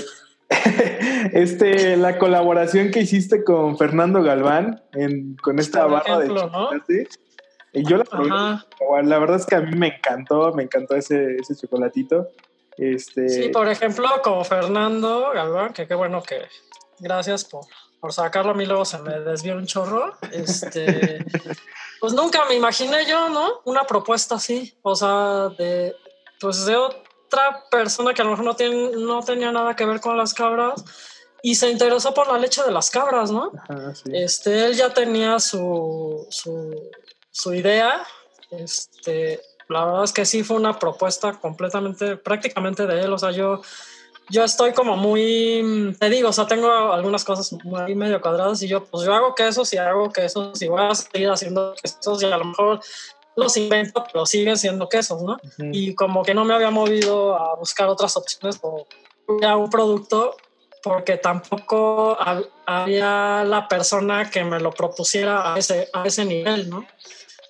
este, 1.33 1.97
la 1.97 2.19
colaboración 2.19 2.91
que 2.91 3.01
hiciste 3.01 3.45
con 3.45 3.77
Fernando 3.77 4.23
Galván 4.23 4.83
en, 4.93 5.37
con 5.37 5.59
esta 5.59 5.87
barra 5.87 6.19
de 6.19 6.29
chocolate. 6.29 7.09
Y 7.73 7.85
yo 7.85 7.99
la, 7.99 8.67
la 9.03 9.19
verdad 9.19 9.37
es 9.37 9.47
que 9.47 9.55
a 9.55 9.61
mí 9.61 9.77
me 9.77 9.89
encantó, 9.89 10.53
me 10.55 10.65
encantó 10.65 10.97
ese, 10.97 11.37
ese 11.37 11.55
chocolatito. 11.55 12.29
Este... 12.77 13.29
Sí, 13.29 13.49
por 13.51 13.69
ejemplo, 13.69 14.09
como 14.25 14.43
Fernando 14.43 15.31
Galván, 15.33 15.73
que 15.73 15.87
qué 15.87 15.95
bueno 15.95 16.23
que 16.23 16.41
gracias 16.99 17.45
por, 17.45 17.65
por 18.01 18.13
sacarlo. 18.13 18.53
A 18.53 18.55
mí 18.55 18.67
luego 18.67 18.85
se 18.85 18.99
me 18.99 19.21
desvió 19.21 19.57
un 19.57 19.67
chorro. 19.67 20.17
Este, 20.33 21.25
pues 22.01 22.13
nunca 22.13 22.45
me 22.47 22.55
imaginé 22.55 23.07
yo, 23.07 23.29
¿no? 23.29 23.61
Una 23.65 23.85
propuesta 23.85 24.37
así, 24.37 24.75
o 24.83 24.95
sea, 24.95 25.49
de, 25.59 25.95
pues 26.41 26.65
de 26.65 26.77
otra 26.77 27.65
persona 27.71 28.15
que 28.15 28.23
a 28.23 28.25
lo 28.25 28.33
mejor 28.33 28.45
no, 28.45 28.57
tiene, 28.57 28.91
no 28.97 29.23
tenía 29.23 29.53
nada 29.53 29.77
que 29.77 29.85
ver 29.85 30.01
con 30.01 30.17
las 30.17 30.35
cabras 30.35 30.85
y 31.43 31.55
se 31.55 31.71
interesó 31.71 32.13
por 32.13 32.29
la 32.29 32.39
leche 32.39 32.63
de 32.63 32.73
las 32.73 32.91
cabras, 32.91 33.31
¿no? 33.31 33.53
Este, 34.13 34.67
él 34.67 34.75
ya 34.75 34.93
tenía 34.93 35.39
su, 35.39 36.27
su, 36.31 36.91
su 37.31 37.55
idea, 37.55 38.03
este, 38.51 39.41
la 39.71 39.85
verdad 39.85 40.05
es 40.05 40.13
que 40.13 40.27
sí 40.27 40.43
fue 40.43 40.57
una 40.57 40.79
propuesta 40.79 41.35
completamente, 41.35 42.17
prácticamente 42.17 42.87
de 42.87 43.03
él. 43.03 43.13
O 43.13 43.19
sea, 43.19 43.31
yo, 43.31 43.63
yo 44.31 44.45
estoy 44.45 44.73
como 44.73 44.97
muy, 44.97 45.97
te 45.99 46.09
digo, 46.09 46.29
o 46.29 46.33
sea, 46.33 46.47
tengo 46.47 46.71
algunas 46.93 47.25
cosas 47.25 47.53
muy 47.65 47.95
medio 47.95 48.21
cuadradas 48.21 48.63
y 48.63 48.69
yo, 48.69 48.85
pues 48.85 49.05
yo 49.05 49.13
hago 49.13 49.35
quesos 49.35 49.73
y 49.73 49.79
hago 49.79 50.11
quesos 50.11 50.61
y 50.63 50.69
voy 50.69 50.83
a 50.83 50.95
seguir 50.95 51.31
haciendo 51.31 51.75
quesos 51.81 52.23
y 52.23 52.27
a 52.27 52.39
lo 52.39 52.45
mejor 52.45 52.81
los 53.37 53.57
invento, 53.57 54.05
pero 54.13 54.27
siguen 54.27 54.57
siendo 54.57 54.89
quesos, 54.89 55.23
¿no? 55.23 55.39
Y 55.59 55.95
como 55.95 56.23
que 56.23 56.35
no 56.35 56.45
me 56.45 56.55
había 56.55 56.71
movido 56.71 57.37
a 57.37 57.57
buscar 57.57 57.89
otras 57.89 58.17
opciones 58.17 58.59
o 58.63 58.87
un 59.29 59.71
producto 59.71 60.37
porque 60.83 61.17
tampoco 61.17 62.17
había 62.67 63.45
la 63.45 63.69
persona 63.69 64.31
que 64.31 64.45
me 64.45 64.61
lo 64.61 64.71
propusiera 64.71 65.55
a 65.55 65.59
ese, 65.59 65.89
a 65.93 66.05
ese 66.07 66.25
nivel, 66.25 66.71
¿no? 66.71 66.87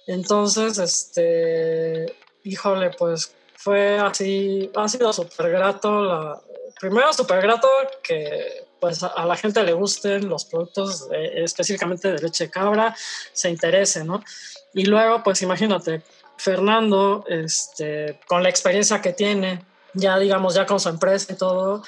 Entonces, 0.06 0.78
este, 0.78 2.06
híjole, 2.42 2.90
pues 2.98 3.34
fue 3.54 3.98
así, 3.98 4.70
ha 4.74 4.88
sido 4.88 5.12
súper 5.12 5.50
grato. 5.50 6.02
La, 6.02 6.40
primero, 6.80 7.12
súper 7.12 7.42
grato 7.42 7.68
que 8.02 8.66
pues 8.80 9.02
a 9.02 9.26
la 9.26 9.36
gente 9.36 9.62
le 9.62 9.74
gusten 9.74 10.28
los 10.28 10.46
productos 10.46 11.06
específicamente 11.12 12.10
de 12.10 12.18
leche 12.18 12.44
de 12.44 12.50
cabra, 12.50 12.96
se 13.32 13.50
interese, 13.50 14.02
¿no? 14.04 14.24
Y 14.72 14.86
luego, 14.86 15.22
pues 15.22 15.42
imagínate, 15.42 16.02
Fernando, 16.38 17.22
este, 17.28 18.18
con 18.26 18.42
la 18.42 18.48
experiencia 18.48 19.02
que 19.02 19.12
tiene, 19.12 19.66
ya 19.92 20.18
digamos, 20.18 20.54
ya 20.54 20.64
con 20.64 20.80
su 20.80 20.88
empresa 20.88 21.34
y 21.34 21.36
todo, 21.36 21.82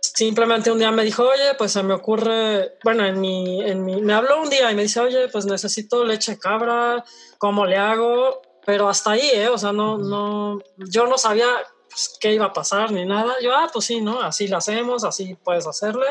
simplemente 0.00 0.72
un 0.72 0.80
día 0.80 0.90
me 0.90 1.04
dijo, 1.04 1.22
oye, 1.22 1.54
pues 1.56 1.70
se 1.70 1.84
me 1.84 1.94
ocurre, 1.94 2.76
bueno, 2.82 3.06
en 3.06 3.20
mi, 3.20 3.62
en 3.62 3.84
mi, 3.84 4.02
me 4.02 4.14
habló 4.14 4.42
un 4.42 4.50
día 4.50 4.72
y 4.72 4.74
me 4.74 4.82
dice, 4.82 4.98
oye, 4.98 5.28
pues 5.28 5.46
necesito 5.46 6.04
leche 6.04 6.36
cabra, 6.36 7.04
¿cómo 7.38 7.64
le 7.64 7.76
hago? 7.76 8.42
Pero 8.66 8.88
hasta 8.88 9.12
ahí, 9.12 9.30
¿eh? 9.32 9.48
O 9.48 9.56
sea, 9.56 9.72
no, 9.72 9.98
no, 9.98 10.58
yo 10.76 11.06
no 11.06 11.16
sabía 11.16 11.48
pues, 11.88 12.16
qué 12.20 12.34
iba 12.34 12.46
a 12.46 12.52
pasar 12.52 12.92
ni 12.92 13.04
nada. 13.04 13.34
Yo, 13.42 13.54
ah, 13.54 13.68
pues 13.72 13.86
sí, 13.86 14.00
¿no? 14.00 14.20
Así 14.20 14.48
lo 14.48 14.56
hacemos, 14.56 15.04
así 15.04 15.34
puedes 15.42 15.66
hacerle. 15.66 16.06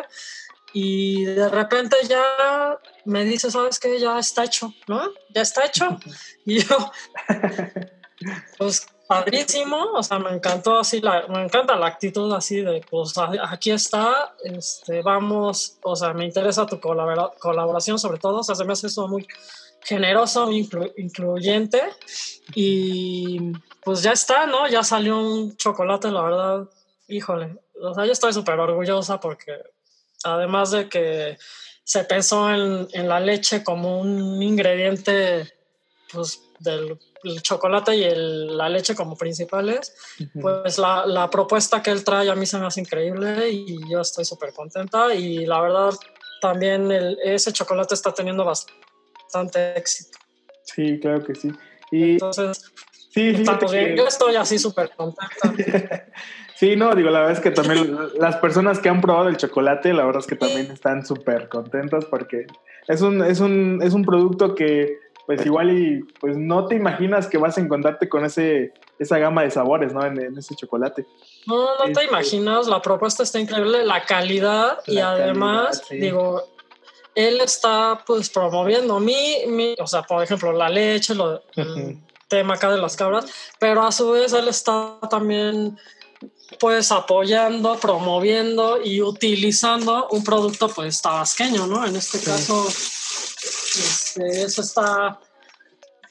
Y 0.74 1.26
de 1.26 1.50
repente 1.50 1.96
ya 2.08 2.78
me 3.06 3.24
dice, 3.24 3.50
¿sabes 3.50 3.80
qué? 3.80 4.00
Ya 4.00 4.20
está 4.20 4.44
hecho, 4.44 4.74
¿no? 4.88 5.02
Ya 5.34 5.42
está 5.42 5.66
hecho. 5.66 5.98
Y 6.46 6.60
yo, 6.60 6.92
pues 8.58 8.86
padrísimo, 9.08 9.94
o 9.94 10.04
sea, 10.04 10.20
me 10.20 10.32
encantó 10.32 10.78
así, 10.78 11.00
la, 11.02 11.26
me 11.28 11.42
encanta 11.42 11.76
la 11.76 11.88
actitud 11.88 12.32
así 12.34 12.62
de, 12.62 12.84
pues 12.90 13.14
aquí 13.50 13.72
está, 13.72 14.36
este, 14.44 15.02
vamos, 15.02 15.78
o 15.82 15.96
sea, 15.96 16.14
me 16.14 16.26
interesa 16.26 16.66
tu 16.66 16.80
colaboración 16.80 17.98
sobre 17.98 18.20
todo, 18.20 18.40
o 18.40 18.44
sea, 18.44 18.56
se 18.56 18.66
me 18.66 18.74
hace 18.74 18.88
eso 18.88 19.08
muy 19.08 19.26
generoso, 19.82 20.48
muy 20.48 20.70
incluyente 20.98 21.82
y 22.54 23.54
pues 23.88 24.04
ya 24.04 24.12
está, 24.12 24.46
¿no? 24.46 24.68
Ya 24.68 24.84
salió 24.84 25.18
un 25.18 25.56
chocolate, 25.56 26.12
la 26.12 26.22
verdad, 26.22 26.70
híjole, 27.08 27.56
o 27.82 27.94
sea, 27.94 28.06
yo 28.06 28.12
estoy 28.12 28.34
súper 28.34 28.60
orgullosa 28.60 29.18
porque 29.18 29.54
además 30.26 30.72
de 30.72 30.90
que 30.90 31.38
se 31.86 32.04
pensó 32.04 32.54
en, 32.54 32.90
en 32.92 33.08
la 33.08 33.22
leche 33.22 33.64
como 33.64 34.02
un 34.02 34.44
ingrediente, 34.44 35.54
pues, 36.12 36.42
del 36.60 37.00
el 37.24 37.42
chocolate 37.42 37.96
y 37.96 38.04
la 38.58 38.68
leche 38.68 38.94
como 38.94 39.18
principales, 39.18 39.96
pues 40.34 40.78
la, 40.78 41.06
la, 41.06 41.30
propuesta 41.30 41.82
que 41.82 41.92
él 41.92 42.04
trae 42.04 42.30
a 42.30 42.36
mí 42.36 42.46
se 42.46 42.60
me 42.60 42.68
hace 42.68 42.82
increíble 42.82 43.50
y 43.50 43.90
yo 43.90 44.02
estoy 44.02 44.26
súper 44.26 44.52
contenta 44.52 45.16
y 45.16 45.46
la 45.46 45.62
verdad 45.62 45.94
también 46.42 46.92
el, 46.92 47.18
ese 47.24 47.54
chocolate 47.54 47.96
está 47.96 48.14
teniendo 48.14 48.44
bastante 48.44 49.78
éxito. 49.78 50.20
Sí, 50.64 51.00
claro 51.00 51.24
que 51.24 51.36
sí. 51.36 51.52
Y 51.92 52.12
Entonces, 52.12 52.72
sí, 53.18 53.96
yo 53.96 54.08
estoy 54.08 54.36
así 54.36 54.60
súper 54.60 54.92
contenta. 54.96 56.06
sí, 56.56 56.76
no, 56.76 56.94
digo, 56.96 57.10
la 57.10 57.20
verdad 57.20 57.34
es 57.34 57.40
que 57.40 57.52
también 57.52 57.98
las 58.20 58.38
personas 58.38 58.80
que 58.80 58.90
han 58.90 59.02
probado 59.02 59.30
el 59.30 59.38
chocolate, 59.38 59.94
la 59.94 60.06
verdad 60.06 60.22
es 60.22 60.28
que 60.28 60.36
también 60.36 60.72
están 60.72 61.06
súper 61.06 61.50
contentas 61.50 62.06
porque 62.06 62.48
es 62.88 63.02
un, 63.02 63.24
es 63.24 63.40
un, 63.40 63.82
es 63.82 63.94
un 63.94 64.04
producto 64.04 64.56
que 64.56 65.00
pues 65.26 65.46
igual 65.46 65.78
y 65.78 66.04
pues 66.22 66.38
no 66.38 66.68
te 66.68 66.76
imaginas 66.76 67.28
que 67.28 67.38
vas 67.38 67.58
a 67.58 67.62
encontrarte 67.62 68.08
con 68.08 68.24
ese 68.24 68.72
esa 68.98 69.18
gama 69.20 69.44
de 69.44 69.52
sabores, 69.52 69.94
¿no? 69.94 70.06
En, 70.06 70.38
ese 70.38 70.56
chocolate. 70.56 71.06
No, 71.46 71.76
no 71.78 71.84
te 71.84 71.92
este, 71.92 72.06
imaginas, 72.06 72.68
la 72.68 72.82
propuesta 72.82 73.24
está 73.24 73.38
increíble, 73.40 73.86
la 73.86 74.04
calidad 74.06 74.80
y 74.88 75.00
además, 75.00 75.84
digo, 75.90 76.44
él 77.14 77.42
está 77.42 78.04
pues 78.06 78.30
promoviendo 78.30 79.00
mi, 79.00 79.46
mi, 79.48 79.76
o 79.80 79.86
sea, 79.86 80.04
por 80.04 80.24
ejemplo, 80.24 80.54
la 80.54 80.70
leche, 80.70 81.14
lo, 81.14 81.42
el 81.56 82.00
tema 82.28 82.56
acá 82.56 82.70
de 82.70 82.78
las 82.78 82.96
cabras, 82.96 83.26
pero 83.60 83.86
a 83.86 83.92
su 83.92 84.12
vez 84.12 84.34
él 84.34 84.48
está 84.48 84.98
también 85.10 85.78
pues 86.60 86.92
apoyando, 86.92 87.78
promoviendo 87.78 88.82
y 88.84 89.02
utilizando 89.02 90.08
un 90.12 90.24
producto 90.24 90.70
pues 90.70 91.02
tabasqueño, 91.02 91.68
¿no? 91.68 91.86
En 91.86 91.96
este 91.96 92.20
caso 92.20 92.68
este, 92.68 94.44
eso 94.44 94.62
está 94.62 95.20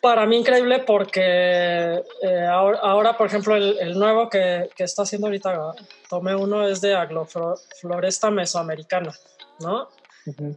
para 0.00 0.26
mí 0.26 0.36
increíble 0.36 0.80
porque 0.80 2.02
eh, 2.22 2.46
ahora, 2.48 3.16
por 3.16 3.26
ejemplo, 3.26 3.56
el, 3.56 3.98
nuevo 3.98 4.28
que, 4.28 4.70
que, 4.76 4.84
está 4.84 5.02
haciendo 5.02 5.26
ahorita, 5.26 5.72
tomé 6.08 6.36
uno, 6.36 6.68
es 6.68 6.80
de 6.80 6.94
aglofloresta 6.94 8.30
mesoamericana, 8.30 9.12
¿no? 9.58 9.88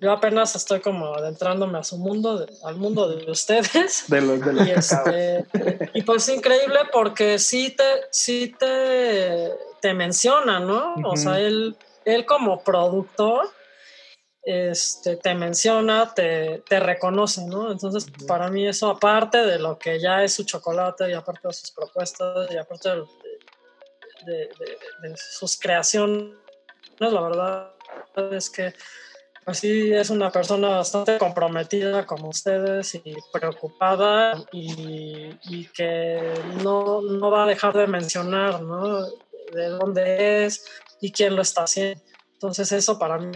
Yo 0.01 0.11
apenas 0.11 0.55
estoy 0.55 0.79
como 0.79 1.13
adentrándome 1.15 1.77
a 1.79 1.83
su 1.83 1.97
mundo, 1.97 2.45
al 2.63 2.75
mundo 2.75 3.07
de 3.07 3.29
ustedes. 3.31 4.05
De 4.07 4.21
los 4.21 4.39
de 4.41 4.65
y, 4.65 4.71
este, 4.71 5.45
y 5.93 6.01
pues 6.01 6.27
increíble 6.29 6.79
porque 6.91 7.37
sí 7.39 7.75
te, 7.75 7.83
sí 8.11 8.55
te, 8.57 9.51
te 9.81 9.93
menciona, 9.93 10.59
¿no? 10.59 10.95
O 11.05 11.15
sea, 11.15 11.39
él, 11.39 11.75
él 12.05 12.25
como 12.25 12.63
productor 12.63 13.49
este, 14.41 15.17
te 15.17 15.35
menciona, 15.35 16.13
te, 16.13 16.63
te 16.67 16.79
reconoce, 16.79 17.45
¿no? 17.45 17.71
Entonces, 17.71 18.07
para 18.27 18.49
mí 18.49 18.67
eso, 18.67 18.89
aparte 18.89 19.39
de 19.45 19.59
lo 19.59 19.77
que 19.77 19.99
ya 19.99 20.23
es 20.23 20.33
su 20.33 20.43
chocolate 20.43 21.09
y 21.09 21.13
aparte 21.13 21.47
de 21.47 21.53
sus 21.53 21.71
propuestas 21.71 22.49
y 22.51 22.57
aparte 22.57 22.89
de, 24.25 24.49
sus 25.15 25.57
creaciones, 25.59 26.33
la 26.97 27.21
verdad 27.21 27.73
es 28.31 28.49
que 28.49 28.73
así 29.49 29.91
es 29.93 30.09
una 30.09 30.31
persona 30.31 30.69
bastante 30.69 31.17
comprometida 31.17 32.05
como 32.05 32.29
ustedes 32.29 32.95
y 32.95 33.15
preocupada 33.31 34.45
y, 34.51 35.29
y 35.43 35.65
que 35.73 36.33
no, 36.63 37.01
no, 37.01 37.31
va 37.31 37.43
a 37.43 37.47
dejar 37.47 37.75
de 37.75 37.87
mencionar, 37.87 38.61
¿no? 38.61 39.05
De 39.53 39.69
dónde 39.69 40.45
es 40.45 40.65
y 41.01 41.11
quién 41.11 41.35
lo 41.35 41.41
está 41.41 41.63
haciendo. 41.63 42.01
Entonces 42.33 42.71
eso 42.71 42.97
para 42.97 43.17
mí, 43.17 43.31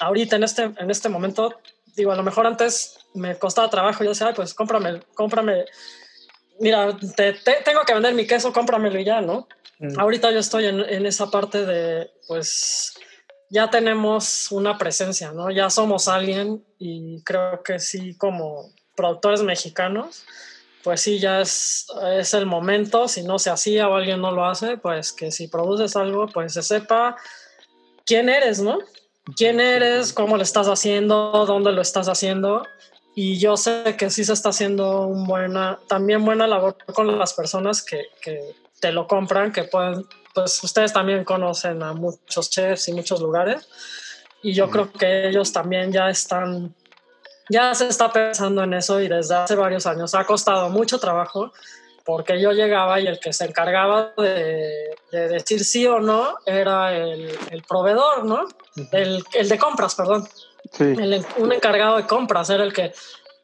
ahorita 0.00 0.36
en 0.36 0.44
este, 0.44 0.62
en 0.62 0.90
este 0.90 1.08
momento, 1.08 1.54
digo, 1.96 2.12
a 2.12 2.16
lo 2.16 2.22
mejor 2.22 2.46
antes 2.46 2.98
me 3.14 3.38
costaba 3.38 3.70
trabajo, 3.70 4.04
yo 4.04 4.10
decía, 4.10 4.32
pues 4.34 4.54
cómprame, 4.54 5.00
cómprame, 5.14 5.64
mira, 6.60 6.96
te, 7.16 7.32
tengo 7.64 7.82
que 7.86 7.94
vender 7.94 8.14
mi 8.14 8.26
queso, 8.26 8.52
cómpramelo 8.52 8.98
y 8.98 9.04
ya, 9.04 9.20
¿no? 9.20 9.48
Mm. 9.78 9.98
Ahorita 9.98 10.30
yo 10.30 10.38
estoy 10.38 10.66
en, 10.66 10.80
en 10.80 11.06
esa 11.06 11.30
parte 11.30 11.64
de, 11.64 12.10
pues, 12.28 12.94
ya 13.50 13.70
tenemos 13.70 14.50
una 14.50 14.78
presencia, 14.78 15.32
¿no? 15.32 15.50
Ya 15.50 15.70
somos 15.70 16.08
alguien 16.08 16.64
y 16.78 17.22
creo 17.22 17.62
que 17.62 17.78
sí, 17.78 18.16
como 18.16 18.70
productores 18.96 19.42
mexicanos, 19.42 20.24
pues 20.82 21.00
sí, 21.00 21.18
ya 21.18 21.40
es, 21.40 21.86
es 22.18 22.34
el 22.34 22.46
momento, 22.46 23.08
si 23.08 23.22
no 23.22 23.38
se 23.38 23.50
hacía 23.50 23.88
o 23.88 23.94
alguien 23.94 24.20
no 24.20 24.30
lo 24.30 24.44
hace, 24.44 24.76
pues 24.76 25.12
que 25.12 25.30
si 25.30 25.48
produces 25.48 25.96
algo, 25.96 26.26
pues 26.26 26.52
se 26.52 26.62
sepa 26.62 27.16
quién 28.04 28.28
eres, 28.28 28.60
¿no? 28.60 28.78
¿Quién 29.36 29.60
eres? 29.60 30.12
¿Cómo 30.12 30.36
lo 30.36 30.42
estás 30.42 30.68
haciendo? 30.68 31.46
¿Dónde 31.46 31.72
lo 31.72 31.80
estás 31.80 32.08
haciendo? 32.08 32.66
Y 33.14 33.38
yo 33.38 33.56
sé 33.56 33.96
que 33.96 34.10
sí 34.10 34.24
se 34.24 34.32
está 34.32 34.50
haciendo 34.50 35.06
un 35.06 35.26
buena, 35.26 35.78
también 35.88 36.24
buena 36.24 36.46
labor 36.46 36.76
con 36.92 37.18
las 37.18 37.32
personas 37.32 37.82
que, 37.82 38.08
que 38.20 38.54
te 38.80 38.92
lo 38.92 39.06
compran, 39.06 39.52
que 39.52 39.64
pueden, 39.64 40.04
pues 40.34 40.62
ustedes 40.64 40.92
también 40.92 41.24
conocen 41.24 41.82
a 41.82 41.92
muchos 41.92 42.50
chefs 42.50 42.88
y 42.88 42.92
muchos 42.92 43.20
lugares. 43.20 43.68
Y 44.42 44.52
yo 44.52 44.68
creo 44.68 44.92
que 44.92 45.28
ellos 45.28 45.52
también 45.52 45.90
ya 45.92 46.10
están 46.10 46.74
ya 47.48 47.74
se 47.74 47.88
está 47.88 48.10
pensando 48.10 48.62
en 48.62 48.74
eso 48.74 49.00
y 49.00 49.08
desde 49.08 49.34
hace 49.34 49.54
varios 49.54 49.86
años 49.86 50.14
ha 50.14 50.24
costado 50.24 50.70
mucho 50.70 50.98
trabajo 50.98 51.52
porque 52.04 52.40
yo 52.40 52.52
llegaba 52.52 53.00
y 53.00 53.06
el 53.06 53.18
que 53.18 53.32
se 53.32 53.44
encargaba 53.44 54.12
de, 54.16 54.96
decir 55.10 55.64
sí 55.64 55.86
o 55.86 56.00
no 56.00 56.34
era 56.44 56.94
el, 56.94 57.62
proveedor, 57.66 58.24
¿no? 58.24 58.46
el, 58.92 59.24
de 59.48 59.58
compras, 59.58 59.94
perdón. 59.94 60.28
un 61.38 61.52
encargado 61.52 61.96
de 61.96 62.06
compras 62.06 62.50
era 62.50 62.64
el 62.64 62.74
que, 62.74 62.92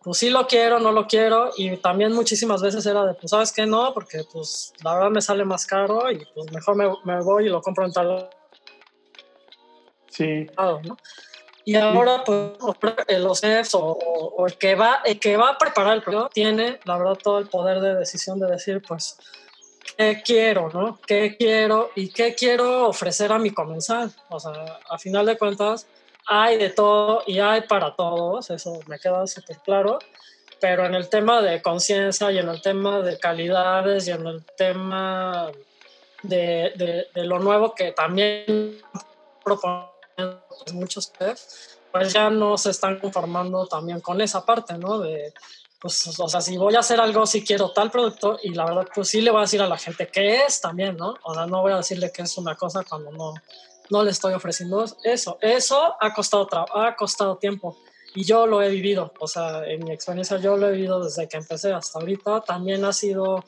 pues 0.02 0.18
sí 0.18 0.30
lo 0.30 0.46
quiero, 0.46 0.78
no 0.78 0.92
lo 0.92 1.06
quiero, 1.06 1.50
y 1.56 1.76
también 1.76 2.12
muchísimas 2.12 2.62
veces 2.62 2.86
era 2.86 3.04
de, 3.04 3.14
pues 3.14 3.30
sabes 3.30 3.52
que 3.52 3.66
no, 3.66 3.92
porque 3.92 4.24
pues 4.32 4.72
la 4.82 4.94
verdad 4.94 5.10
me 5.10 5.20
sale 5.20 5.44
más 5.44 5.66
caro 5.66 6.10
y 6.10 6.24
pues 6.34 6.50
mejor 6.52 6.76
me, 6.76 6.90
me 7.04 7.20
voy 7.22 7.46
y 7.46 7.48
lo 7.48 7.60
compro 7.60 7.84
en 7.84 7.92
tal... 7.92 8.30
Sí. 10.08 10.46
¿no? 10.56 10.96
Y 11.64 11.76
ahora, 11.76 12.24
pues, 12.24 12.52
los 13.18 13.40
chefs 13.40 13.74
o, 13.74 14.46
el, 14.46 14.56
que 14.56 14.74
va, 14.74 15.02
el 15.04 15.20
que 15.20 15.36
va 15.36 15.50
a 15.50 15.58
preparar 15.58 15.94
el 15.94 16.02
producto 16.02 16.30
tiene, 16.30 16.80
la 16.84 16.96
verdad, 16.96 17.18
todo 17.22 17.38
el 17.38 17.48
poder 17.48 17.80
de 17.80 17.94
decisión 17.94 18.40
de 18.40 18.48
decir, 18.48 18.82
pues, 18.86 19.18
qué 19.96 20.22
quiero, 20.24 20.70
¿no? 20.72 20.98
¿Qué 21.06 21.36
quiero 21.36 21.90
y 21.94 22.08
qué 22.08 22.34
quiero 22.34 22.88
ofrecer 22.88 23.32
a 23.32 23.38
mi 23.38 23.50
comensal? 23.50 24.12
O 24.30 24.40
sea, 24.40 24.80
a 24.88 24.98
final 24.98 25.26
de 25.26 25.36
cuentas, 25.36 25.86
hay 26.32 26.58
de 26.58 26.70
todo 26.70 27.24
y 27.26 27.40
hay 27.40 27.62
para 27.62 27.96
todos, 27.96 28.50
eso 28.50 28.78
me 28.86 29.00
queda 29.00 29.26
súper 29.26 29.58
claro. 29.58 29.98
Pero 30.60 30.86
en 30.86 30.94
el 30.94 31.08
tema 31.08 31.42
de 31.42 31.60
conciencia 31.60 32.30
y 32.30 32.38
en 32.38 32.48
el 32.48 32.62
tema 32.62 33.00
de 33.00 33.18
calidades 33.18 34.06
y 34.06 34.12
en 34.12 34.26
el 34.26 34.44
tema 34.56 35.50
de, 36.22 36.72
de, 36.76 37.08
de 37.12 37.24
lo 37.24 37.40
nuevo 37.40 37.74
que 37.74 37.90
también 37.92 38.80
propone 39.42 39.86
pues, 40.16 40.72
muchos 40.72 41.12
chefs, 41.12 41.80
pues 41.90 42.12
ya 42.12 42.30
no 42.30 42.56
se 42.56 42.70
están 42.70 43.00
conformando 43.00 43.66
también 43.66 44.00
con 44.00 44.20
esa 44.20 44.46
parte, 44.46 44.78
¿no? 44.78 45.00
De, 45.00 45.32
pues, 45.80 46.16
o 46.20 46.28
sea, 46.28 46.40
si 46.40 46.56
voy 46.56 46.76
a 46.76 46.80
hacer 46.80 47.00
algo, 47.00 47.26
si 47.26 47.42
quiero 47.42 47.72
tal 47.72 47.90
producto, 47.90 48.38
y 48.40 48.50
la 48.50 48.66
verdad, 48.66 48.86
pues 48.94 49.08
sí 49.08 49.20
le 49.20 49.32
voy 49.32 49.38
a 49.38 49.42
decir 49.42 49.62
a 49.62 49.66
la 49.66 49.78
gente 49.78 50.06
qué 50.06 50.44
es 50.44 50.60
también, 50.60 50.96
¿no? 50.96 51.16
O 51.24 51.34
sea, 51.34 51.46
no 51.46 51.62
voy 51.62 51.72
a 51.72 51.78
decirle 51.78 52.12
que 52.12 52.22
es 52.22 52.38
una 52.38 52.54
cosa 52.54 52.84
cuando 52.88 53.10
no, 53.10 53.34
no 53.90 54.02
le 54.02 54.10
estoy 54.10 54.32
ofreciendo 54.32 54.84
eso. 55.04 55.38
Eso 55.40 55.96
ha 56.00 56.12
costado, 56.14 56.48
ha 56.74 56.96
costado 56.96 57.36
tiempo 57.36 57.76
y 58.14 58.24
yo 58.24 58.46
lo 58.46 58.62
he 58.62 58.68
vivido, 58.68 59.12
o 59.20 59.28
sea, 59.28 59.64
en 59.66 59.84
mi 59.84 59.92
experiencia 59.92 60.38
yo 60.38 60.56
lo 60.56 60.68
he 60.68 60.72
vivido 60.72 61.02
desde 61.02 61.28
que 61.28 61.36
empecé 61.36 61.72
hasta 61.72 62.00
ahorita. 62.00 62.40
También 62.40 62.84
ha 62.84 62.92
sido, 62.92 63.44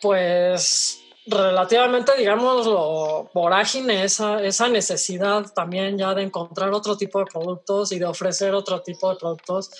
pues, 0.00 1.00
relativamente, 1.26 2.12
digamos, 2.16 2.66
lo 2.66 3.30
vorágine, 3.34 4.04
esa, 4.04 4.42
esa 4.42 4.68
necesidad 4.68 5.46
también 5.52 5.98
ya 5.98 6.14
de 6.14 6.22
encontrar 6.22 6.72
otro 6.72 6.96
tipo 6.96 7.18
de 7.18 7.26
productos 7.26 7.90
y 7.92 7.98
de 7.98 8.04
ofrecer 8.04 8.54
otro 8.54 8.82
tipo 8.82 9.10
de 9.10 9.16
productos, 9.16 9.70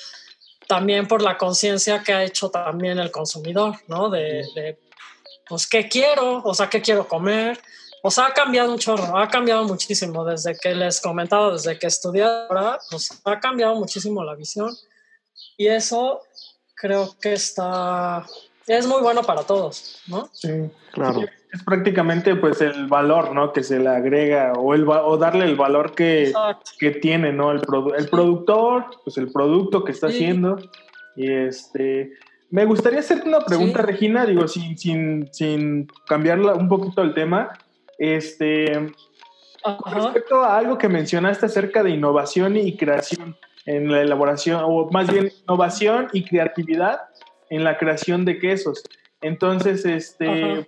también 0.66 1.06
por 1.06 1.22
la 1.22 1.36
conciencia 1.36 2.02
que 2.02 2.12
ha 2.12 2.24
hecho 2.24 2.48
también 2.48 2.98
el 2.98 3.12
consumidor, 3.12 3.76
¿no? 3.86 4.10
De, 4.10 4.44
de, 4.54 4.80
pues, 5.48 5.68
¿qué 5.68 5.88
quiero? 5.88 6.42
O 6.42 6.54
sea, 6.54 6.68
¿qué 6.68 6.82
quiero 6.82 7.06
comer? 7.06 7.60
O 8.06 8.10
sea, 8.10 8.26
ha 8.26 8.34
cambiado 8.34 8.70
un 8.70 8.78
chorro, 8.78 9.16
ha 9.16 9.26
cambiado 9.28 9.64
muchísimo 9.64 10.26
desde 10.26 10.54
que 10.58 10.74
les 10.74 11.00
comentaba, 11.00 11.52
desde 11.52 11.78
que 11.78 11.86
estudié 11.86 12.22
ahora, 12.22 12.78
pues 12.90 13.18
ha 13.24 13.40
cambiado 13.40 13.76
muchísimo 13.76 14.22
la 14.22 14.34
visión. 14.34 14.70
Y 15.56 15.68
eso 15.68 16.20
creo 16.74 17.16
que 17.18 17.32
está, 17.32 18.22
es 18.66 18.86
muy 18.86 19.00
bueno 19.00 19.22
para 19.22 19.44
todos, 19.44 20.02
¿no? 20.06 20.28
Sí, 20.32 20.50
claro. 20.92 21.22
Es 21.50 21.62
prácticamente 21.62 22.36
pues 22.36 22.60
el 22.60 22.88
valor, 22.88 23.32
¿no? 23.32 23.54
Que 23.54 23.62
se 23.62 23.78
le 23.78 23.88
agrega 23.88 24.52
o, 24.52 24.74
el, 24.74 24.86
o 24.86 25.16
darle 25.16 25.46
el 25.46 25.56
valor 25.56 25.94
que, 25.94 26.30
que 26.78 26.90
tiene, 26.90 27.32
¿no? 27.32 27.52
El, 27.52 27.62
el 27.96 28.08
productor, 28.10 28.84
pues 29.02 29.16
el 29.16 29.32
producto 29.32 29.82
que 29.82 29.92
está 29.92 30.08
haciendo. 30.08 30.58
Y 31.16 31.32
este, 31.32 32.12
me 32.50 32.66
gustaría 32.66 33.00
hacerte 33.00 33.26
una 33.26 33.40
pregunta, 33.40 33.80
Regina, 33.80 34.26
digo, 34.26 34.46
sin, 34.46 34.76
sin, 34.76 35.32
sin 35.32 35.88
cambiar 36.06 36.38
un 36.40 36.68
poquito 36.68 37.00
el 37.00 37.14
tema. 37.14 37.50
Este, 37.98 38.92
con 39.62 39.94
respecto 39.94 40.42
a 40.42 40.58
algo 40.58 40.78
que 40.78 40.88
mencionaste 40.88 41.46
acerca 41.46 41.82
de 41.82 41.90
innovación 41.90 42.56
y 42.56 42.76
creación 42.76 43.36
en 43.66 43.90
la 43.90 44.02
elaboración, 44.02 44.62
o 44.64 44.90
más 44.90 45.10
bien 45.10 45.32
innovación 45.42 46.08
y 46.12 46.24
creatividad 46.24 47.00
en 47.50 47.64
la 47.64 47.78
creación 47.78 48.24
de 48.24 48.38
quesos. 48.38 48.82
Entonces, 49.22 49.86
este, 49.86 50.66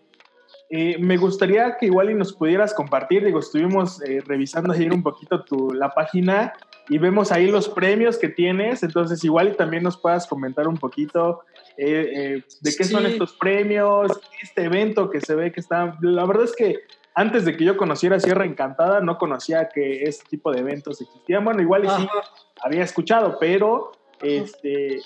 eh, 0.71 0.97
me 0.99 1.17
gustaría 1.17 1.77
que 1.77 1.87
igual 1.87 2.11
y 2.11 2.15
nos 2.15 2.33
pudieras 2.33 2.73
compartir, 2.73 3.25
digo, 3.25 3.41
estuvimos 3.41 4.03
eh, 4.03 4.23
revisando 4.25 4.73
ayer 4.73 4.93
un 4.93 5.03
poquito 5.03 5.45
tu, 5.45 5.73
la 5.73 5.91
página 5.91 6.55
y 6.89 6.99
vemos 6.99 7.33
ahí 7.33 7.51
los 7.51 7.69
premios 7.69 8.17
que 8.17 8.29
tienes, 8.29 8.83
entonces 8.83 9.23
igual 9.25 9.49
y 9.49 9.57
también 9.57 9.83
nos 9.83 9.97
puedas 9.97 10.27
comentar 10.27 10.67
un 10.67 10.77
poquito 10.77 11.43
eh, 11.77 12.43
de 12.61 12.75
qué 12.77 12.85
son 12.85 13.05
estos 13.07 13.35
premios, 13.35 14.11
este 14.43 14.65
evento 14.65 15.11
que 15.11 15.21
se 15.21 15.35
ve 15.35 15.53
que 15.53 15.61
está, 15.61 15.97
la 16.01 16.25
verdad 16.25 16.45
es 16.45 16.57
que 16.57 16.79
antes 17.17 17.47
de 17.47 17.57
que 17.57 17.65
yo 17.65 17.79
conociera 17.79 18.21
Sierra 18.21 18.45
Encantada, 18.45 19.01
no 19.01 19.17
conocía 19.17 19.71
que 19.71 20.03
este 20.03 20.29
tipo 20.29 20.53
de 20.53 20.61
eventos 20.61 21.01
existían, 21.01 21.47
bueno, 21.47 21.63
igual 21.63 21.87
y 21.87 21.89
sí 21.89 22.07
había 22.63 22.85
escuchado, 22.85 23.39
pero 23.41 23.93
este, 24.21 25.01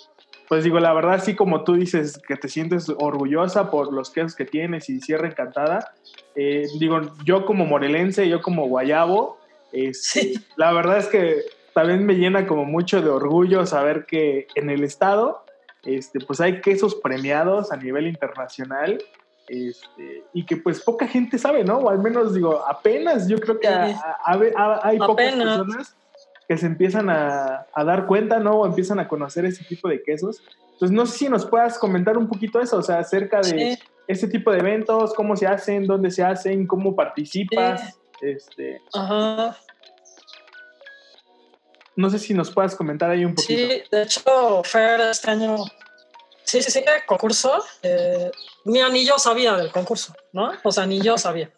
pues 0.49 0.65
digo, 0.65 0.81
la 0.81 0.93
verdad, 0.93 1.23
sí, 1.23 1.37
como 1.37 1.63
tú 1.63 1.75
dices, 1.75 2.21
que 2.27 2.35
te 2.35 2.49
sientes 2.49 2.89
orgullosa 2.89 3.71
por 3.71 3.93
los 3.93 4.11
quesos 4.11 4.35
que 4.35 4.45
tienes 4.45 4.91
y 4.91 5.01
Sierra 5.01 5.29
Encantada. 5.29 5.95
Eh, 6.35 6.67
digo, 6.81 7.01
yo 7.25 7.47
como 7.47 7.65
morelense, 7.65 8.29
yo 8.29 8.43
como 8.43 8.67
guayabo, 8.67 9.39
este, 9.71 10.33
la 10.57 10.73
verdad 10.73 10.99
es 10.99 11.07
que 11.07 11.37
también 11.75 12.05
me 12.05 12.15
llena 12.15 12.45
como 12.45 12.65
mucho 12.65 13.03
de 13.03 13.09
orgullo 13.09 13.65
saber 13.67 14.05
que 14.05 14.49
en 14.57 14.69
el 14.69 14.83
estado, 14.83 15.45
este, 15.85 16.19
pues 16.19 16.41
hay 16.41 16.61
quesos 16.61 16.97
premiados 16.97 17.71
a 17.71 17.77
nivel 17.77 18.09
internacional 18.09 18.99
este, 19.49 20.25
y 20.33 20.47
que 20.47 20.57
pues 20.57 20.81
poca 20.81 21.07
gente 21.09 21.39
sabe, 21.39 21.65
¿no? 21.65 21.79
O 21.79 21.91
al 21.91 21.99
menos 21.99 22.35
digo, 22.35 22.65
apenas 22.67 23.29
yo 23.29 23.39
creo 23.39 23.59
que 23.59 23.69
hay 23.69 24.99
pocas 24.99 25.35
personas 25.35 25.97
que 26.49 26.57
se 26.57 26.67
empiezan 26.67 27.11
a, 27.11 27.67
dar 27.77 28.07
cuenta, 28.07 28.39
¿no? 28.39 28.61
O 28.61 28.67
empiezan 28.67 28.99
a 28.99 29.09
conocer 29.09 29.45
ese 29.45 29.65
tipo 29.65 29.89
de 29.89 30.03
quesos. 30.03 30.43
Entonces, 30.73 30.91
no 30.91 31.07
sé 31.07 31.19
si 31.19 31.29
nos 31.29 31.47
puedas 31.47 31.79
comentar 31.79 32.19
un 32.19 32.29
poquito 32.29 32.61
eso, 32.61 32.79
o 32.79 32.83
sea, 32.83 32.99
acerca 32.99 33.41
de 33.41 33.79
ese 34.09 34.27
tipo 34.27 34.51
de 34.51 34.59
eventos, 34.59 35.15
cómo 35.15 35.37
se 35.37 35.47
hacen, 35.47 35.87
dónde 35.87 36.11
se 36.11 36.25
hacen, 36.25 36.67
cómo 36.67 36.97
participas. 36.97 37.97
Este. 38.21 38.81
Ajá. 38.93 39.57
No 41.97 42.11
sé 42.11 42.19
si 42.19 42.35
nos 42.35 42.51
puedas 42.51 42.75
comentar 42.75 43.11
ahí 43.11 43.25
un 43.25 43.35
poquito. 43.35 43.73
Sí, 43.73 43.83
de 43.91 44.03
hecho, 44.03 44.63
Fer, 44.65 45.01
este 45.03 45.31
año. 45.31 45.57
Sí, 46.51 46.61
sí, 46.63 46.73
sí, 46.73 46.83
concurso. 47.07 47.65
Eh, 47.81 48.29
mira, 48.65 48.89
ni 48.89 49.07
yo 49.07 49.21
sabía 49.21 49.55
del 49.55 49.71
concurso, 49.71 50.13
¿no? 50.33 50.51
O 50.65 50.73
sea, 50.73 50.85
ni 50.85 51.01
yo 51.01 51.17
sabía. 51.17 51.49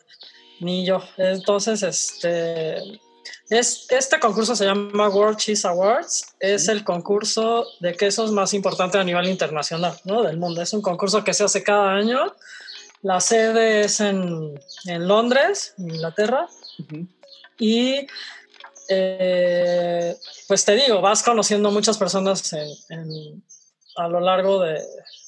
Ni 0.60 0.84
yo. 0.84 1.02
Entonces, 1.16 1.82
este 1.82 3.00
este 3.48 4.20
concurso 4.20 4.54
se 4.54 4.66
llama 4.66 5.08
World 5.08 5.38
Cheese 5.38 5.66
Awards. 5.66 6.34
Es 6.40 6.68
el 6.68 6.84
concurso 6.84 7.66
de 7.80 7.94
quesos 7.94 8.32
más 8.32 8.52
importante 8.52 8.98
a 8.98 9.04
nivel 9.04 9.28
internacional, 9.28 9.98
¿no? 10.04 10.22
Del 10.22 10.36
mundo. 10.36 10.60
Es 10.60 10.74
un 10.74 10.82
concurso 10.82 11.24
que 11.24 11.32
se 11.32 11.44
hace 11.44 11.62
cada 11.62 11.94
año. 11.94 12.34
La 13.00 13.18
sede 13.20 13.80
es 13.84 13.98
en, 14.00 14.60
en 14.84 15.08
Londres, 15.08 15.72
Inglaterra. 15.78 16.48
Y 17.58 18.06
eh, 18.88 20.16
pues 20.48 20.66
te 20.66 20.74
digo, 20.74 21.00
vas 21.00 21.22
conociendo 21.22 21.70
muchas 21.70 21.96
personas 21.96 22.54
a 23.96 24.08
lo 24.08 24.20
largo 24.20 24.60
de, 24.60 24.80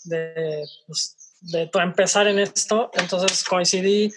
de, 0.05 0.65
pues, 0.87 1.17
de 1.41 1.71
empezar 1.75 2.27
en 2.27 2.39
esto. 2.39 2.91
Entonces 2.95 3.45
coincidí 3.45 4.13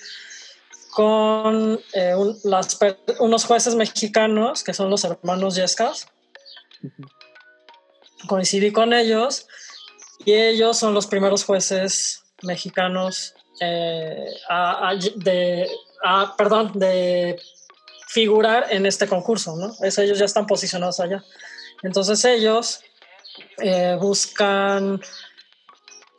con 0.91 1.79
eh, 1.93 2.15
las, 2.43 2.79
unos 3.19 3.45
jueces 3.45 3.75
mexicanos 3.75 4.63
que 4.63 4.73
son 4.73 4.89
los 4.89 5.03
hermanos 5.03 5.55
Yescas. 5.55 6.07
Coincidí 8.27 8.71
con 8.71 8.93
ellos 8.93 9.47
y 10.25 10.33
ellos 10.33 10.77
son 10.77 10.93
los 10.93 11.05
primeros 11.05 11.43
jueces 11.43 12.23
mexicanos 12.41 13.35
eh, 13.61 14.25
de, 15.17 15.69
perdón, 16.37 16.71
de 16.73 17.39
figurar 18.07 18.67
en 18.71 18.85
este 18.85 19.07
concurso, 19.07 19.55
¿no? 19.55 19.75
Es, 19.81 19.97
ellos 19.97 20.17
ya 20.17 20.25
están 20.25 20.47
posicionados 20.47 20.99
allá. 20.99 21.23
Entonces 21.83 22.23
ellos 22.25 22.81
eh, 23.57 23.97
buscan 23.99 25.01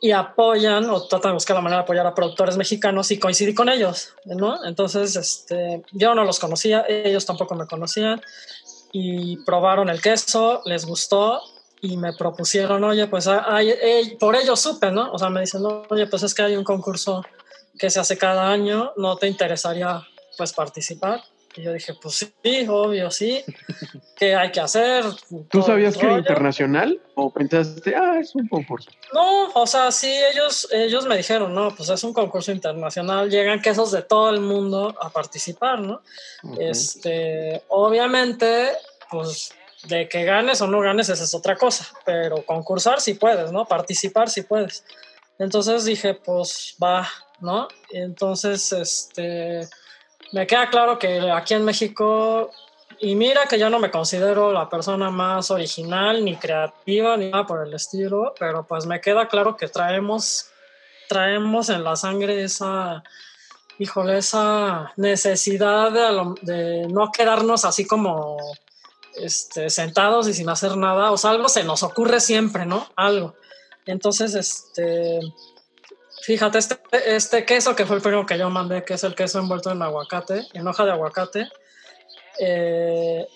y 0.01 0.11
apoyan 0.11 0.89
o 0.89 1.07
tratan 1.07 1.31
de 1.31 1.33
buscar 1.33 1.55
la 1.55 1.61
manera 1.61 1.81
de 1.81 1.83
apoyar 1.83 2.07
a 2.07 2.15
productores 2.15 2.55
mexicanos 2.57 3.11
y 3.11 3.19
coincidí 3.19 3.53
con 3.53 3.69
ellos, 3.69 4.13
¿no? 4.25 4.63
Entonces, 4.65 5.15
este, 5.15 5.83
yo 5.91 6.15
no 6.15 6.23
los 6.23 6.39
conocía, 6.39 6.85
ellos 6.87 7.25
tampoco 7.25 7.55
me 7.55 7.67
conocían 7.67 8.21
y 8.91 9.37
probaron 9.43 9.89
el 9.89 10.01
queso, 10.01 10.61
les 10.65 10.85
gustó 10.85 11.41
y 11.81 11.97
me 11.97 12.13
propusieron, 12.13 12.83
oye, 12.83 13.07
pues 13.07 13.27
hay, 13.27 14.15
por 14.19 14.35
ello 14.35 14.55
supe, 14.55 14.91
¿no? 14.91 15.11
O 15.11 15.19
sea, 15.19 15.29
me 15.29 15.41
dicen, 15.41 15.63
oye, 15.89 16.07
pues 16.07 16.23
es 16.23 16.33
que 16.33 16.43
hay 16.43 16.55
un 16.55 16.63
concurso 16.63 17.23
que 17.77 17.89
se 17.89 17.99
hace 17.99 18.17
cada 18.17 18.49
año, 18.51 18.93
¿no 18.97 19.17
te 19.17 19.27
interesaría 19.27 20.01
pues 20.37 20.53
participar? 20.53 21.21
Y 21.55 21.63
yo 21.63 21.73
dije, 21.73 21.93
pues 22.01 22.31
sí, 22.43 22.67
obvio, 22.67 23.09
sí. 23.11 23.43
¿Qué 24.15 24.35
hay 24.35 24.51
que 24.51 24.59
hacer? 24.59 25.05
¿Tú 25.49 25.61
sabías 25.61 25.97
que 25.97 26.05
era 26.05 26.17
internacional 26.17 27.01
o 27.15 27.31
pensaste, 27.31 27.95
ah, 27.95 28.19
es 28.19 28.35
un 28.35 28.47
concurso? 28.47 28.91
No, 29.13 29.49
o 29.53 29.65
sea, 29.65 29.91
sí, 29.91 30.11
ellos, 30.31 30.67
ellos 30.71 31.05
me 31.07 31.17
dijeron, 31.17 31.53
no, 31.53 31.73
pues 31.75 31.89
es 31.89 32.03
un 32.03 32.13
concurso 32.13 32.51
internacional, 32.51 33.29
llegan 33.29 33.61
quesos 33.61 33.91
de 33.91 34.01
todo 34.01 34.29
el 34.29 34.41
mundo 34.41 34.95
a 35.01 35.09
participar, 35.09 35.79
¿no? 35.79 36.01
Este, 36.59 37.63
obviamente, 37.69 38.69
pues 39.09 39.53
de 39.87 40.09
que 40.09 40.25
ganes 40.25 40.61
o 40.61 40.67
no 40.67 40.81
ganes, 40.81 41.09
esa 41.09 41.23
es 41.23 41.33
otra 41.33 41.55
cosa, 41.55 41.87
pero 42.05 42.45
concursar 42.45 42.99
sí 42.99 43.13
puedes, 43.13 43.51
¿no? 43.51 43.65
Participar 43.65 44.29
sí 44.29 44.41
puedes. 44.41 44.83
Entonces 45.39 45.85
dije, 45.85 46.13
pues 46.13 46.75
va, 46.83 47.07
¿no? 47.39 47.67
entonces, 47.91 48.73
este 48.73 49.67
me 50.31 50.47
queda 50.47 50.69
claro 50.69 50.99
que 50.99 51.31
aquí 51.31 51.53
en 51.53 51.65
México, 51.65 52.51
y 52.99 53.15
mira 53.15 53.45
que 53.47 53.57
yo 53.57 53.69
no 53.69 53.79
me 53.79 53.91
considero 53.91 54.51
la 54.51 54.69
persona 54.69 55.09
más 55.09 55.51
original, 55.51 56.23
ni 56.23 56.35
creativa, 56.35 57.17
ni 57.17 57.29
nada 57.29 57.45
por 57.45 57.65
el 57.65 57.73
estilo, 57.73 58.33
pero 58.37 58.63
pues 58.63 58.85
me 58.85 59.01
queda 59.01 59.27
claro 59.27 59.55
que 59.55 59.67
traemos, 59.67 60.49
traemos 61.07 61.69
en 61.69 61.83
la 61.83 61.95
sangre 61.95 62.43
esa, 62.43 63.03
híjole, 63.79 64.17
esa 64.17 64.91
necesidad 64.97 65.91
de, 66.41 66.87
no 66.89 67.11
quedarnos 67.11 67.65
así 67.65 67.87
como 67.87 68.37
este, 69.15 69.69
sentados 69.69 70.27
y 70.27 70.33
sin 70.33 70.49
hacer 70.49 70.77
nada, 70.77 71.11
o 71.11 71.17
sea, 71.17 71.31
algo 71.31 71.49
se 71.49 71.63
nos 71.63 71.83
ocurre 71.83 72.19
siempre, 72.19 72.65
¿no? 72.65 72.87
Algo. 72.95 73.35
Entonces, 73.85 74.35
este, 74.35 75.19
Fíjate, 76.21 76.57
este, 76.57 76.79
este 77.05 77.45
queso 77.45 77.75
que 77.75 77.85
fue 77.85 77.95
el 77.95 78.01
primero 78.01 78.25
que 78.25 78.37
yo 78.37 78.49
mandé, 78.49 78.83
que 78.83 78.95
es 78.95 79.03
el 79.03 79.15
queso 79.15 79.39
envuelto 79.39 79.71
en 79.71 79.81
aguacate, 79.81 80.47
en 80.53 80.67
hoja 80.67 80.85
de 80.85 80.91
aguacate. 80.91 81.49
Eh, 82.39 83.27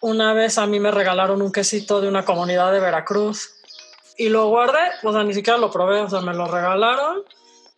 una 0.00 0.32
vez 0.32 0.58
a 0.58 0.66
mí 0.66 0.78
me 0.80 0.90
regalaron 0.90 1.42
un 1.42 1.52
quesito 1.52 2.00
de 2.00 2.08
una 2.08 2.24
comunidad 2.24 2.72
de 2.72 2.80
Veracruz 2.80 3.54
y 4.16 4.28
lo 4.28 4.48
guardé, 4.48 4.80
o 5.02 5.12
sea, 5.12 5.24
ni 5.24 5.34
siquiera 5.34 5.58
lo 5.58 5.70
probé, 5.70 6.00
o 6.00 6.10
sea, 6.10 6.20
me 6.20 6.34
lo 6.34 6.46
regalaron, 6.46 7.22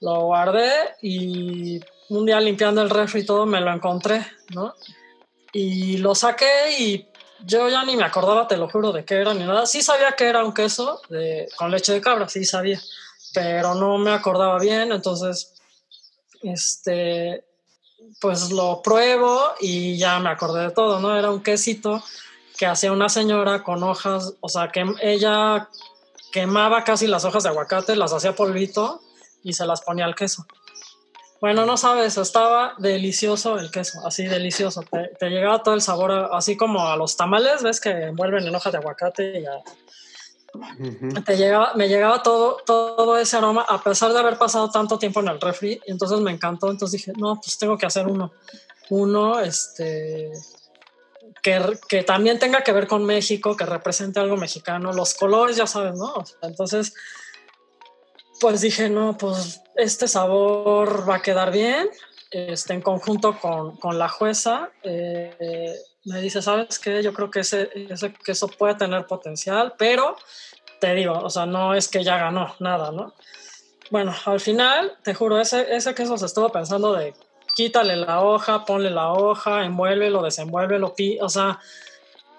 lo 0.01 0.21
guardé 0.23 0.71
y 1.03 1.81
un 2.09 2.27
día 2.27 2.41
limpiando 2.41 2.83
el 2.83 2.91
refri 2.91 3.21
y 3.21 3.27
todo 3.27 3.47
me 3.47 3.61
lo 3.61 3.73
encontré, 3.73 4.27
¿no? 4.55 4.75
Y 5.53 5.99
lo 5.99 6.15
saqué 6.15 6.79
y 6.79 7.09
yo 7.45 7.69
ya 7.69 7.85
ni 7.85 7.97
me 7.97 8.05
acordaba, 8.05 8.49
te 8.49 8.57
lo 8.57 8.69
juro, 8.69 8.93
de 8.93 9.05
qué 9.05 9.17
era 9.17 9.35
ni 9.35 9.45
nada. 9.45 9.67
Sí 9.67 9.83
sabía 9.83 10.13
que 10.13 10.29
era 10.29 10.45
un 10.45 10.53
queso 10.53 11.01
de, 11.09 11.49
con 11.57 11.71
leche 11.71 11.93
de 11.93 12.01
cabra, 12.01 12.29
sí 12.29 12.45
sabía 12.45 12.81
pero 13.35 13.75
no 13.75 13.99
me 13.99 14.13
acordaba 14.13 14.59
bien, 14.59 14.93
entonces, 14.93 15.55
este, 16.43 17.45
pues 18.21 18.51
lo 18.51 18.83
pruebo 18.83 19.41
y 19.61 19.97
ya 19.99 20.19
me 20.19 20.31
acordé 20.31 20.65
de 20.65 20.71
todo, 20.71 21.01
¿no? 21.01 21.17
Era 21.17 21.31
un 21.31 21.43
quesito 21.43 22.03
que 22.59 22.67
hacía 22.67 22.93
una 22.93 23.09
señora 23.09 23.63
con 23.63 23.83
hojas, 23.83 24.35
o 24.41 24.49
sea, 24.49 24.69
que 24.69 24.85
ella 25.01 25.69
quemaba 26.33 26.85
casi 26.85 27.07
las 27.07 27.25
hojas 27.25 27.43
de 27.43 27.49
aguacate, 27.49 27.97
las 27.97 28.13
hacía 28.13 28.35
polvito 28.35 29.01
y 29.43 29.55
se 29.55 29.67
las 29.67 29.81
ponía 29.81 30.05
al 30.05 30.15
queso. 30.15 30.47
Bueno, 31.41 31.65
no 31.65 31.79
sabes, 31.79 32.19
estaba 32.19 32.75
delicioso 32.77 33.59
el 33.59 33.71
queso, 33.71 34.07
así 34.07 34.27
delicioso. 34.27 34.83
Te, 35.19 35.31
llegaba 35.31 35.63
todo 35.63 35.75
el 35.75 35.81
sabor, 35.81 36.29
así 36.33 36.55
como 36.57 36.87
a 36.87 36.97
los 36.97 37.17
tamales, 37.17 37.63
¿ves? 37.63 37.81
Que 37.81 37.91
envuelven 37.91 38.47
en 38.47 38.55
hojas 38.55 38.73
de 38.73 38.79
aguacate 38.79 39.41
y 39.41 39.45
ya 41.27 41.35
llegaba, 41.35 41.75
me 41.75 41.89
llegaba 41.89 42.23
todo, 42.23 42.59
todo 42.67 43.19
ese 43.19 43.37
aroma, 43.37 43.63
a 43.69 43.83
pesar 43.83 44.13
de 44.13 44.19
haber 44.19 44.39
pasado 44.39 44.71
tanto 44.71 44.99
tiempo 44.99 45.21
en 45.21 45.29
el 45.29 45.41
refri, 45.41 45.81
entonces 45.87 46.21
me 46.21 46.31
encantó, 46.31 46.71
entonces 46.71 47.01
dije, 47.01 47.13
no, 47.17 47.41
pues 47.41 47.59
tengo 47.59 47.79
que 47.79 47.87
hacer 47.87 48.07
uno, 48.07 48.33
uno, 48.91 49.41
este, 49.41 50.33
que, 51.43 51.79
que 51.89 52.03
también 52.03 52.39
tenga 52.39 52.63
que 52.63 52.73
ver 52.73 52.87
con 52.87 53.05
México, 53.05 53.57
que 53.57 53.67
represente 53.67 54.21
algo 54.21 54.37
mexicano, 54.37 54.93
los 54.93 55.15
colores, 55.15 55.57
ya 55.57 55.67
sabes, 55.67 55.95
¿no? 55.97 56.25
entonces, 56.43 56.95
pues 58.41 58.63
dije, 58.63 58.89
no, 58.89 59.17
pues 59.19 59.61
este 59.77 60.09
sabor 60.09 61.09
va 61.09 61.17
a 61.17 61.23
quedar 61.23 61.53
bien, 61.53 61.89
este, 62.31 62.75
en 62.75 62.81
conjunto 62.81 63.39
con, 63.39 63.77
con 63.77 63.99
la 63.99 64.09
jueza, 64.09 64.71
eh, 64.83 65.77
me 66.05 66.21
dice, 66.21 66.43
¿sabes 66.43 66.79
qué? 66.79 67.03
Yo 67.03 67.13
creo 67.13 67.31
que 67.31 67.41
ese, 67.41 67.71
ese 67.75 68.13
queso 68.13 68.49
puede 68.49 68.75
tener 68.75 69.07
potencial, 69.07 69.75
pero 69.79 70.17
te 70.81 70.95
digo, 70.95 71.13
o 71.13 71.31
sea, 71.31 71.47
no 71.47 71.75
es 71.75 71.89
que 71.89 72.03
ya 72.03 72.17
ganó 72.17 72.55
nada, 72.59 72.91
¿no? 72.91 73.15
Bueno, 73.91 74.15
al 74.25 74.41
final, 74.41 74.97
te 75.03 75.15
juro, 75.15 75.41
ese, 75.41 75.75
ese 75.75 75.95
queso 75.95 76.17
se 76.17 76.27
estuvo 76.27 76.49
pensando 76.51 76.93
de 76.93 77.15
quítale 77.55 77.97
la 77.97 78.21
hoja, 78.21 78.65
ponle 78.65 78.91
la 78.91 79.13
hoja, 79.13 79.65
envuélvelo, 79.65 80.23
desenvuélvelo, 80.23 80.95
o 81.21 81.29
sea, 81.29 81.59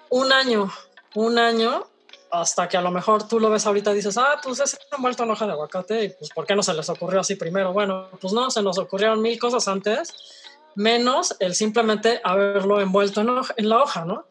un 0.10 0.32
año, 0.32 0.72
un 1.16 1.38
año, 1.38 1.86
hasta 2.32 2.70
que 2.70 2.78
a 2.78 2.82
lo 2.82 2.92
mejor 2.92 3.28
tú 3.28 3.40
lo 3.40 3.50
ves 3.50 3.66
ahorita 3.66 3.92
y 3.92 3.96
dices, 3.96 4.18
ah, 4.18 4.40
pues 4.42 4.62
es 4.62 4.80
envuelto 4.96 5.24
en 5.24 5.32
hoja 5.32 5.46
de 5.46 5.52
aguacate, 5.52 6.04
y 6.06 6.10
pues 6.10 6.32
¿por 6.32 6.46
qué 6.46 6.56
no 6.56 6.64
se 6.64 6.74
les 6.74 6.90
ocurrió 6.90 7.20
así 7.20 7.36
primero? 7.36 7.74
Bueno, 7.74 8.10
pues 8.20 8.34
no, 8.34 8.50
se 8.50 8.64
nos 8.64 8.78
ocurrieron 8.78 9.22
mil 9.22 9.38
cosas 9.38 9.68
antes, 9.68 10.41
menos 10.76 11.36
el 11.40 11.56
simplemente 11.56 12.22
haberlo 12.24 12.82
envuelto 12.82 13.22
en, 13.22 13.70
la 13.70 13.82
hoja, 13.82 14.06
¿no? 14.06 14.26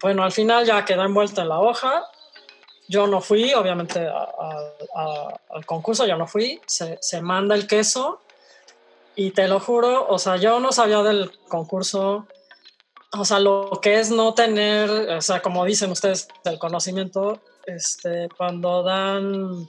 Bueno, 0.00 0.22
al 0.22 0.32
final 0.32 0.64
ya 0.64 0.84
quedó 0.84 1.04
envuelto 1.04 1.42
en 1.42 1.48
la 1.48 1.60
hoja. 1.60 2.04
Yo 2.88 3.06
no 3.06 3.20
fui, 3.20 3.52
obviamente, 3.54 4.08
al 5.50 5.66
concurso, 5.66 6.06
yo 6.06 6.16
no 6.16 6.26
fui. 6.26 6.60
Se, 6.66 6.98
se, 7.00 7.20
manda 7.20 7.54
el 7.54 7.66
queso 7.66 8.22
y 9.18 9.32
te 9.32 9.48
lo 9.48 9.58
juro, 9.58 10.06
o 10.08 10.18
sea, 10.18 10.36
yo 10.36 10.60
no 10.60 10.70
sabía 10.70 11.02
del 11.02 11.36
concurso, 11.48 12.28
o 13.12 13.24
sea, 13.24 13.40
lo 13.40 13.80
que 13.82 13.98
es 13.98 14.12
no 14.12 14.32
tener, 14.32 14.88
o 14.90 15.20
sea, 15.20 15.42
como 15.42 15.64
dicen 15.64 15.90
ustedes, 15.90 16.28
el 16.44 16.60
conocimiento, 16.60 17.40
este, 17.66 18.28
cuando 18.36 18.84
dan, 18.84 19.68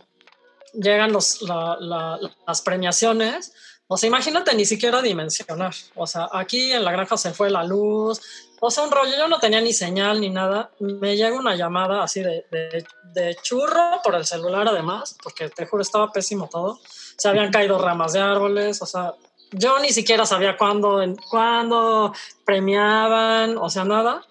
llegan 0.74 1.12
los, 1.12 1.42
las 1.42 2.62
premiaciones, 2.62 3.54
o 3.92 3.98
sea, 3.98 4.06
imagínate 4.06 4.54
ni 4.54 4.66
siquiera 4.66 5.02
dimensionar. 5.02 5.74
O 5.96 6.06
sea, 6.06 6.30
aquí 6.32 6.72
en 6.72 6.86
la 6.86 6.92
granja 6.92 7.18
se 7.18 7.34
fue 7.34 7.50
la 7.50 7.64
luz. 7.64 8.22
O 8.62 8.70
sea, 8.70 8.84
un 8.84 8.92
rollo, 8.92 9.18
yo 9.18 9.28
no 9.28 9.40
tenía 9.40 9.62
ni 9.62 9.74
señal 9.74 10.22
ni 10.22 10.30
nada. 10.30 10.70
Me 10.78 11.18
llega 11.18 11.36
una 11.36 11.56
llamada 11.56 12.04
así 12.04 12.22
de, 12.22 12.46
de, 12.52 13.36
churro 13.42 14.00
por 14.04 14.14
el 14.14 14.28
celular 14.28 14.68
además, 14.68 15.18
porque 15.24 15.50
te 15.50 15.66
juro, 15.66 15.82
estaba 15.82 16.12
pésimo 16.12 16.48
todo. 16.48 16.80
Se 17.18 17.30
habían 17.30 17.52
caído 17.52 17.80
ramas 17.80 18.14
de 18.14 18.20
árboles, 18.20 18.80
o 18.84 18.86
sea, 18.86 19.16
yo 19.54 19.80
ni 19.80 19.92
siquiera 19.92 20.24
sabía 20.28 20.56
cuándo, 20.56 21.02
cuándo 21.28 22.14
premiaban, 22.46 23.58
o 23.58 23.72
sea, 23.72 23.86
nada. 23.86 24.24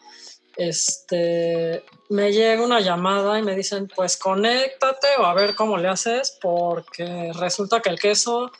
Este, 0.56 1.84
me 2.10 2.32
llega 2.32 2.62
una 2.62 2.78
llamada 2.78 3.40
y 3.40 3.42
me 3.42 3.56
dicen, 3.56 3.90
pues 3.92 4.16
conéctate 4.16 5.08
o 5.18 5.24
a 5.24 5.34
ver 5.34 5.56
cómo 5.56 5.78
le 5.78 5.88
haces, 5.88 6.38
porque 6.40 7.32
resulta 7.34 7.82
que 7.82 7.90
el 7.90 7.98
queso 7.98 8.52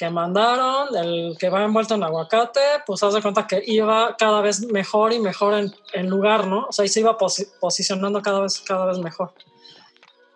que 0.00 0.08
mandaron, 0.08 0.96
el 0.96 1.36
que 1.38 1.50
va 1.50 1.62
envuelto 1.62 1.94
en 1.94 2.02
aguacate, 2.02 2.62
pues 2.86 3.02
haz 3.02 3.12
de 3.12 3.20
cuenta 3.20 3.46
que 3.46 3.62
iba 3.66 4.16
cada 4.16 4.40
vez 4.40 4.62
mejor 4.62 5.12
y 5.12 5.18
mejor 5.18 5.52
en, 5.52 5.74
en 5.92 6.08
lugar, 6.08 6.46
¿no? 6.46 6.64
O 6.70 6.72
sea, 6.72 6.86
y 6.86 6.88
se 6.88 7.00
iba 7.00 7.18
posicionando 7.18 8.22
cada 8.22 8.40
vez, 8.40 8.60
cada 8.60 8.86
vez 8.86 8.96
mejor. 8.96 9.34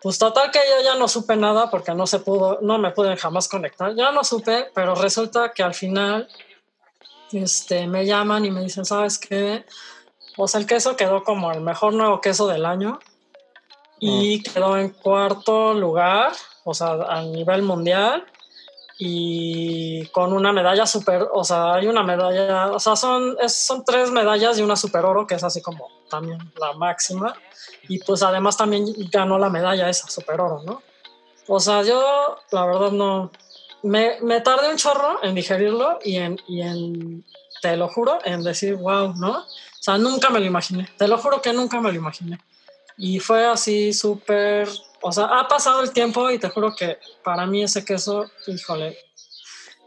Pues 0.03 0.19
total 0.19 0.51
que 0.51 0.59
yo 0.59 0.83
ya 0.83 0.99
no 0.99 1.07
supe 1.07 1.35
nada 1.35 1.71
porque 1.71 1.95
no 1.95 2.05
se 2.05 2.19
pudo, 2.19 2.59
no 2.61 2.77
me 2.77 2.91
pude 2.91 3.17
jamás 3.17 3.47
conectar. 3.47 3.95
Ya 3.95 4.11
no 4.11 4.23
supe, 4.23 4.69
pero 4.75 4.93
resulta 4.93 5.51
que 5.51 5.63
al 5.63 5.73
final 5.73 6.27
este, 7.31 7.87
me 7.87 8.05
llaman 8.05 8.45
y 8.45 8.51
me 8.51 8.61
dicen, 8.61 8.85
¿sabes 8.85 9.17
qué? 9.17 9.65
O 10.37 10.47
sea, 10.47 10.59
el 10.59 10.67
queso 10.67 10.95
quedó 10.95 11.23
como 11.23 11.51
el 11.51 11.61
mejor 11.61 11.95
nuevo 11.95 12.21
queso 12.21 12.45
del 12.45 12.67
año 12.67 12.99
y 13.99 14.43
quedó 14.43 14.77
en 14.77 14.89
cuarto 14.89 15.73
lugar, 15.73 16.33
o 16.65 16.75
sea, 16.75 16.99
a 17.09 17.23
nivel 17.23 17.63
mundial 17.63 18.27
y 18.97 20.07
con 20.07 20.31
una 20.31 20.53
medalla 20.53 20.85
super, 20.85 21.27
o 21.33 21.43
sea, 21.43 21.73
hay 21.73 21.87
una 21.87 22.03
medalla, 22.03 22.71
o 22.71 22.79
sea, 22.79 22.95
son, 22.95 23.35
son 23.47 23.83
tres 23.83 24.09
medallas 24.11 24.57
y 24.57 24.61
una 24.61 24.75
super 24.75 25.03
oro, 25.03 25.27
que 25.27 25.35
es 25.35 25.43
así 25.43 25.61
como 25.61 25.89
también 26.09 26.39
la 26.59 26.73
máxima, 26.73 27.35
y 27.89 27.99
pues 27.99 28.23
además 28.23 28.55
también 28.55 28.85
ganó 29.11 29.37
la 29.37 29.49
medalla 29.49 29.89
esa, 29.89 30.07
super 30.07 30.39
oro, 30.39 30.61
¿no? 30.65 30.81
O 31.47 31.59
sea, 31.59 31.83
yo 31.83 32.37
la 32.51 32.65
verdad 32.65 32.91
no, 32.91 33.31
me, 33.83 34.17
me 34.21 34.41
tardé 34.41 34.69
un 34.69 34.77
chorro 34.77 35.23
en 35.23 35.35
digerirlo 35.35 35.99
y 36.03 36.15
en, 36.15 36.39
y 36.47 36.61
en, 36.61 37.25
te 37.61 37.75
lo 37.75 37.89
juro, 37.89 38.19
en 38.23 38.43
decir, 38.43 38.75
wow, 38.75 39.13
¿no? 39.15 39.39
O 39.39 39.81
sea, 39.81 39.97
nunca 39.97 40.29
me 40.29 40.39
lo 40.39 40.45
imaginé, 40.45 40.89
te 40.97 41.07
lo 41.07 41.17
juro 41.17 41.41
que 41.41 41.51
nunca 41.53 41.81
me 41.81 41.91
lo 41.91 41.97
imaginé. 41.97 42.39
Y 42.97 43.19
fue 43.19 43.45
así 43.45 43.91
súper 43.91 44.69
o 45.07 45.11
sea, 45.11 45.25
ha 45.25 45.47
pasado 45.47 45.81
el 45.81 45.91
tiempo 45.91 46.31
y 46.31 46.39
te 46.39 46.49
juro 46.49 46.75
que 46.75 46.97
para 47.23 47.45
mí 47.45 47.61
ese 47.61 47.85
queso, 47.85 48.25
híjole, 48.47 48.97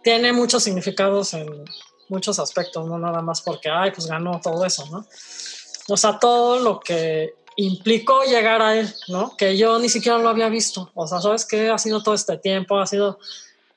tiene 0.05 0.33
muchos 0.33 0.63
significados 0.63 1.35
en 1.35 1.65
muchos 2.09 2.39
aspectos, 2.39 2.87
no 2.87 3.01
nada 3.01 3.21
más 3.21 3.43
porque, 3.43 3.69
ay, 3.69 3.91
pues 3.91 4.07
ganó 4.07 4.41
todo 4.41 4.65
eso, 4.65 4.87
¿no? 4.93 5.05
O 5.89 5.97
sea, 5.97 6.21
todo 6.21 6.61
lo 6.61 6.79
que 6.79 7.35
implicó 7.57 8.23
llegar 8.23 8.63
a 8.63 8.77
él, 8.77 8.95
¿no? 9.09 9.37
Que 9.37 9.57
yo 9.57 9.81
ni 9.81 9.89
siquiera 9.89 10.19
lo 10.19 10.29
había 10.29 10.49
visto. 10.49 10.89
O 10.95 11.09
sea, 11.09 11.21
¿sabes 11.21 11.45
qué? 11.45 11.69
Ha 11.69 11.79
sido 11.79 12.01
todo 12.01 12.15
este 12.15 12.37
tiempo, 12.39 12.79
ha 12.79 12.87
sido, 12.87 13.19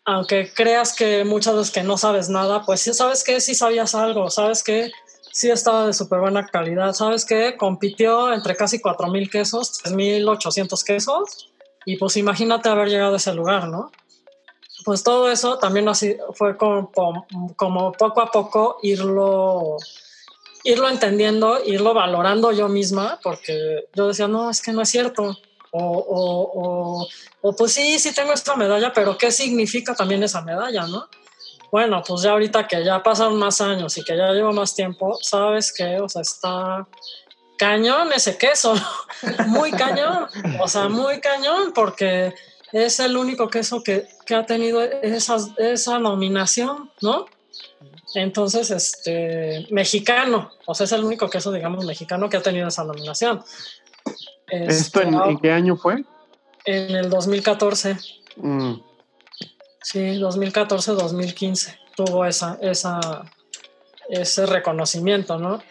aunque 0.06 0.54
creas 0.54 0.94
que 0.94 1.24
muchas 1.24 1.56
veces 1.56 1.72
que 1.72 1.82
no 1.82 1.98
sabes 1.98 2.30
nada, 2.30 2.64
pues 2.68 2.82
sí, 2.82 2.94
¿sabes 2.94 3.24
qué? 3.24 3.42
Sí 3.42 3.56
sabías 3.56 3.96
algo, 3.96 4.30
¿sabes 4.30 4.62
qué? 4.62 4.92
Sí 5.32 5.50
estaba 5.50 5.88
de 5.88 5.94
súper 5.94 6.20
buena 6.20 6.46
calidad. 6.48 6.94
¿Sabes 6.94 7.26
qué? 7.26 7.56
Compitió 7.58 8.34
entre 8.34 8.56
casi 8.56 8.80
4.000 8.80 9.30
quesos, 9.30 9.84
3.800 9.84 10.84
quesos. 10.84 11.52
Y 11.86 11.98
pues 11.98 12.18
imagínate 12.18 12.70
haber 12.70 12.90
llegado 12.90 13.14
a 13.14 13.18
ese 13.18 13.34
lugar, 13.34 13.68
¿no? 13.68 13.92
Pues 14.84 15.04
todo 15.04 15.32
eso 15.32 15.58
también 15.58 15.88
fue 16.34 16.58
como, 16.58 16.92
como 17.56 17.92
poco 17.92 18.22
a 18.22 18.32
poco 18.32 18.78
irlo, 18.82 19.78
irlo 20.64 20.90
entendiendo, 20.90 21.64
irlo 21.64 21.94
valorando 21.94 22.52
yo 22.52 22.68
misma, 22.68 23.20
porque 23.24 23.88
yo 23.94 24.08
decía, 24.08 24.28
no, 24.28 24.50
es 24.50 24.62
que 24.62 24.72
no 24.72 24.82
es 24.82 24.90
cierto. 24.90 25.38
O, 25.74 25.80
o, 25.80 26.52
o, 27.02 27.08
o 27.42 27.56
pues 27.56 27.74
sí, 27.74 27.98
sí 28.00 28.14
tengo 28.14 28.34
esta 28.34 28.56
medalla, 28.56 28.92
pero 28.92 29.18
¿qué 29.18 29.32
significa 29.32 29.96
también 29.96 30.24
esa 30.24 30.42
medalla, 30.42 30.86
no? 30.88 31.08
Bueno, 31.72 32.04
pues 32.06 32.22
ya 32.22 32.32
ahorita 32.32 32.68
que 32.68 32.84
ya 32.84 33.02
pasan 33.02 33.38
más 33.38 33.62
años 33.62 33.98
y 33.98 34.04
que 34.04 34.18
ya 34.18 34.32
llevo 34.34 34.52
más 34.52 34.76
tiempo, 34.76 35.18
¿sabes 35.22 35.74
qué? 35.74 36.00
O 36.00 36.10
sea, 36.10 36.22
está 36.22 36.86
cañón 37.58 38.12
ese 38.14 38.38
queso, 38.38 38.74
muy 39.48 39.72
cañón, 39.72 40.28
o 40.60 40.68
sea, 40.68 40.90
muy 40.90 41.22
cañón, 41.22 41.72
porque 41.74 42.34
es 42.74 43.00
el 43.00 43.16
único 43.16 43.50
queso 43.50 43.84
que, 43.84 44.08
que 44.26 44.36
ha 44.36 44.46
tenido 44.46 44.82
esa, 44.82 45.38
esa 45.58 46.00
nominación, 46.00 46.92
¿no? 47.02 47.26
Entonces, 48.16 48.72
este, 48.72 49.68
mexicano, 49.70 50.52
o 50.66 50.76
sea, 50.76 50.84
es 50.84 50.92
el 50.92 51.04
único 51.04 51.30
queso, 51.30 51.52
digamos, 51.52 51.86
mexicano 51.86 52.30
que 52.30 52.38
ha 52.38 52.42
tenido 52.42 52.68
esa 52.68 52.84
nominación. 52.84 53.44
¿Esto 54.48 55.02
en, 55.02 55.14
este, 55.14 55.38
qué 55.42 55.52
año 55.52 55.78
fue? 55.78 56.04
En 56.66 56.96
el 56.96 57.10
2014. 57.10 57.98
Mm. 58.36 58.74
Sí, 59.82 60.00
2014-2015 60.00 61.80
tuvo 61.96 62.26
esa, 62.26 62.58
esa, 62.62 63.00
ese 64.10 64.46
reconocimiento, 64.46 65.38
¿no? 65.38 65.62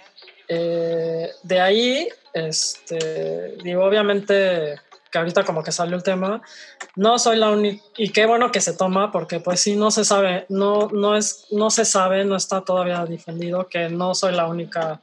Eh, 0.49 1.31
de 1.43 1.61
ahí, 1.61 2.09
este, 2.35 3.57
digo, 3.63 3.85
obviamente 3.85 4.81
que 5.11 5.19
ahorita 5.19 5.45
como 5.45 5.63
que 5.63 5.73
salió 5.73 5.97
el 5.97 6.03
tema, 6.03 6.41
no 6.95 7.19
soy 7.19 7.37
la 7.37 7.51
única, 7.51 7.83
y 7.97 8.11
qué 8.11 8.27
bueno 8.27 8.53
que 8.53 8.61
se 8.61 8.75
toma, 8.75 9.11
porque 9.11 9.41
pues 9.41 9.61
sí, 9.61 9.75
no 9.75 9.91
se 9.91 10.05
sabe, 10.05 10.47
no, 10.49 10.89
no, 10.93 11.17
es, 11.17 11.47
no 11.51 11.71
se 11.71 11.85
sabe, 11.85 12.25
no 12.25 12.37
está 12.37 12.61
todavía 12.61 13.05
defendido 13.05 13.69
que 13.69 13.89
no 13.89 14.15
soy 14.15 14.35
la 14.35 14.47
única 14.47 15.03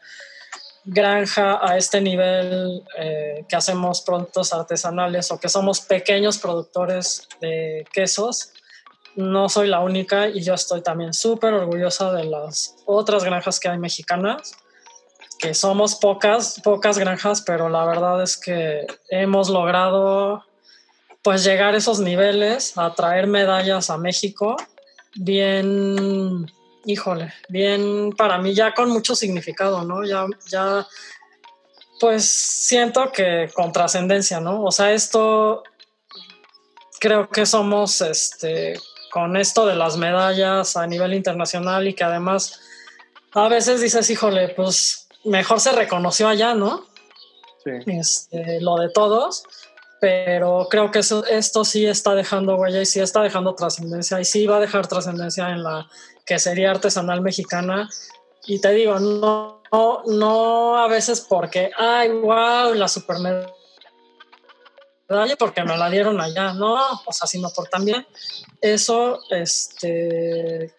granja 0.86 1.60
a 1.62 1.78
este 1.78 2.00
nivel 2.00 2.84
eh, 2.98 3.44
que 3.50 3.56
hacemos 3.58 4.00
productos 4.00 4.54
artesanales 4.54 5.30
o 5.32 5.40
que 5.40 5.50
somos 5.50 5.82
pequeños 5.82 6.38
productores 6.38 7.28
de 7.42 7.86
quesos 7.92 8.54
no 9.18 9.50
soy 9.50 9.68
la 9.68 9.80
única 9.80 10.30
y 10.30 10.42
yo 10.42 10.54
estoy 10.54 10.82
también 10.82 11.12
súper 11.14 11.54
orgullosa 11.54 12.14
de 12.14 12.24
las 12.24 12.76
otras 12.86 13.24
granjas 13.24 13.60
que 13.60 13.68
hay 13.68 13.80
mexicanas, 13.80 14.56
que 15.40 15.56
somos 15.56 15.96
pocas, 15.96 16.62
pocas 16.64 17.00
granjas, 17.00 17.42
pero 17.42 17.68
la 17.68 17.84
verdad 17.86 18.22
es 18.22 18.38
que 18.38 18.86
hemos 19.10 19.50
logrado 19.50 20.44
pues 21.24 21.44
llegar 21.44 21.74
a 21.74 21.78
esos 21.78 22.00
niveles, 22.00 22.78
a 22.78 22.94
traer 22.94 23.26
medallas 23.26 23.90
a 23.90 23.98
México, 23.98 24.56
bien, 25.16 26.46
híjole, 26.86 27.34
bien 27.50 28.12
para 28.16 28.38
mí 28.38 28.54
ya 28.54 28.74
con 28.76 28.90
mucho 28.90 29.16
significado, 29.16 29.84
¿no? 29.84 30.06
Ya, 30.06 30.28
ya, 30.50 30.88
pues 32.00 32.30
siento 32.30 33.12
que 33.12 33.50
con 33.54 33.72
trascendencia, 33.72 34.40
¿no? 34.40 34.64
O 34.64 34.72
sea, 34.72 34.94
esto 34.94 35.64
creo 37.00 37.30
que 37.30 37.46
somos, 37.46 38.02
este, 38.02 38.80
con 39.12 39.38
esto 39.38 39.66
de 39.66 39.76
las 39.76 39.98
medallas 39.98 40.78
a 40.78 40.88
nivel 40.88 41.14
internacional 41.14 41.88
y 41.88 41.94
que 41.94 42.04
además 42.04 42.60
a 43.34 43.48
veces 43.48 43.82
dices, 43.82 44.10
híjole, 44.10 44.50
pues 44.50 45.08
mejor 45.24 45.60
se 45.60 45.72
reconoció 45.72 46.28
allá, 46.28 46.54
¿no? 46.54 46.86
Sí. 47.64 47.72
Este, 47.88 48.62
lo 48.62 48.78
de 48.78 48.90
todos, 48.90 49.44
pero 50.00 50.68
creo 50.70 50.92
que 50.92 51.00
eso, 51.00 51.26
esto 51.26 51.66
sí 51.66 51.86
está 51.86 52.16
dejando 52.16 52.56
huella 52.56 52.82
y 52.82 52.86
sí 52.86 53.00
está 53.00 53.22
dejando 53.22 53.56
trascendencia 53.56 54.20
y 54.20 54.26
sí 54.26 54.46
va 54.48 54.58
a 54.58 54.62
dejar 54.62 54.88
trascendencia 54.88 55.50
en 55.50 55.64
la 55.64 55.88
que 56.26 56.40
sería 56.40 56.72
artesanal 56.72 57.22
mexicana. 57.22 57.90
Y 58.46 58.60
te 58.62 58.72
digo, 58.72 59.00
no, 59.00 59.62
no, 59.72 60.04
no 60.06 60.78
a 60.78 60.88
veces 60.88 61.22
porque, 61.22 61.72
ay, 61.78 62.10
wow, 62.10 62.74
la 62.74 62.88
super 62.88 63.18
medalla 65.10 65.36
porque 65.36 65.64
me 65.64 65.78
la 65.78 65.90
dieron 65.90 66.20
allá, 66.20 66.54
no, 66.54 66.76
o 67.06 67.14
sea, 67.14 67.28
sino 67.28 67.50
por 67.50 67.68
también. 67.68 68.06
Eso, 68.62 69.20
este, 69.32 70.74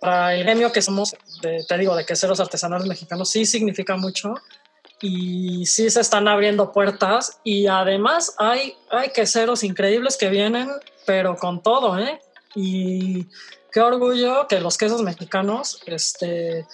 para 0.00 0.34
el 0.34 0.44
gremio 0.44 0.72
que 0.72 0.82
somos, 0.82 1.16
te 1.40 1.78
digo, 1.78 1.96
de 1.96 2.06
queseros 2.06 2.40
artesanales 2.40 2.86
mexicanos, 2.86 3.30
sí 3.30 3.46
significa 3.46 3.96
mucho. 3.96 4.34
Y 5.00 5.64
sí 5.66 5.90
se 5.90 6.00
están 6.00 6.26
abriendo 6.26 6.72
puertas. 6.72 7.38
Y 7.44 7.68
además 7.68 8.34
hay, 8.38 8.76
hay 8.90 9.10
queseros 9.10 9.62
increíbles 9.62 10.16
que 10.16 10.28
vienen, 10.28 10.68
pero 11.06 11.36
con 11.36 11.62
todo, 11.62 11.98
¿eh? 11.98 12.20
Y 12.54 13.26
qué 13.70 13.80
orgullo 13.80 14.48
que 14.48 14.60
los 14.60 14.76
quesos 14.76 15.02
mexicanos, 15.02 15.80
este, 15.86 16.66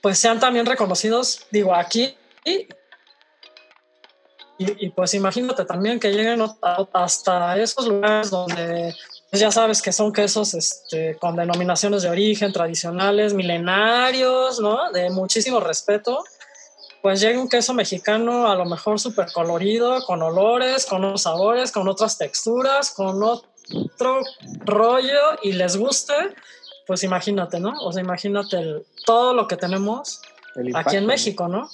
pues 0.00 0.18
sean 0.18 0.40
también 0.40 0.66
reconocidos, 0.66 1.46
digo, 1.50 1.74
aquí 1.74 2.16
y, 4.56 4.90
pues 4.90 5.14
imagínate 5.14 5.64
también 5.64 5.98
que 5.98 6.12
lleguen 6.12 6.40
hasta 6.92 7.58
esos 7.58 7.88
lugares 7.88 8.30
donde 8.30 8.94
pues 9.30 9.40
ya 9.40 9.50
sabes 9.50 9.82
que 9.82 9.90
son 9.90 10.12
quesos 10.12 10.54
este, 10.54 11.16
con 11.16 11.34
denominaciones 11.34 12.02
de 12.02 12.08
origen 12.08 12.52
tradicionales, 12.52 13.34
milenarios, 13.34 14.60
¿no? 14.60 14.92
De 14.92 15.10
muchísimo 15.10 15.58
respeto. 15.58 16.22
Pues 17.02 17.20
llega 17.20 17.40
un 17.40 17.48
queso 17.48 17.74
mexicano 17.74 18.48
a 18.48 18.54
lo 18.54 18.64
mejor 18.64 19.00
súper 19.00 19.32
colorido, 19.32 20.04
con 20.06 20.22
olores, 20.22 20.86
con 20.86 21.04
otros 21.04 21.22
sabores, 21.22 21.72
con 21.72 21.88
otras 21.88 22.16
texturas, 22.16 22.92
con 22.92 23.20
otro 23.20 24.22
rollo 24.64 25.38
y 25.42 25.52
les 25.52 25.76
guste, 25.76 26.14
pues 26.86 27.02
imagínate, 27.02 27.58
¿no? 27.58 27.72
O 27.80 27.92
sea, 27.92 28.02
imagínate 28.02 28.84
todo 29.04 29.34
lo 29.34 29.48
que 29.48 29.56
tenemos 29.56 30.22
aquí 30.74 30.96
en 30.96 31.06
México, 31.06 31.48
¿no? 31.48 31.68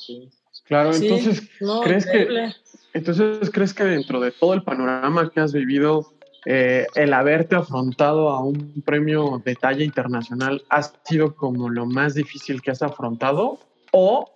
Claro, 0.65 0.95
entonces, 0.95 1.43
¿crees 1.83 2.07
que 2.07 2.55
entonces, 2.93 3.51
¿crees 3.51 3.75
que 3.75 3.85
dentro 3.85 4.21
de 4.21 4.33
todo 4.33 4.55
el 4.55 4.63
panorama 4.63 5.31
que 5.31 5.41
has 5.41 5.53
vivido, 5.53 6.13
eh, 6.47 6.87
el 6.95 7.13
haberte 7.13 7.57
afrontado 7.57 8.31
a 8.31 8.43
un 8.43 8.83
premio 8.85 9.43
de 9.45 9.55
talla 9.55 9.85
internacional 9.85 10.65
ha 10.71 10.83
sido 10.83 11.37
como 11.37 11.69
lo 11.69 11.87
más 11.87 12.15
difícil 12.15 12.63
que 12.63 12.71
has 12.71 12.83
afrontado? 12.83 13.59
¿O 13.93 14.31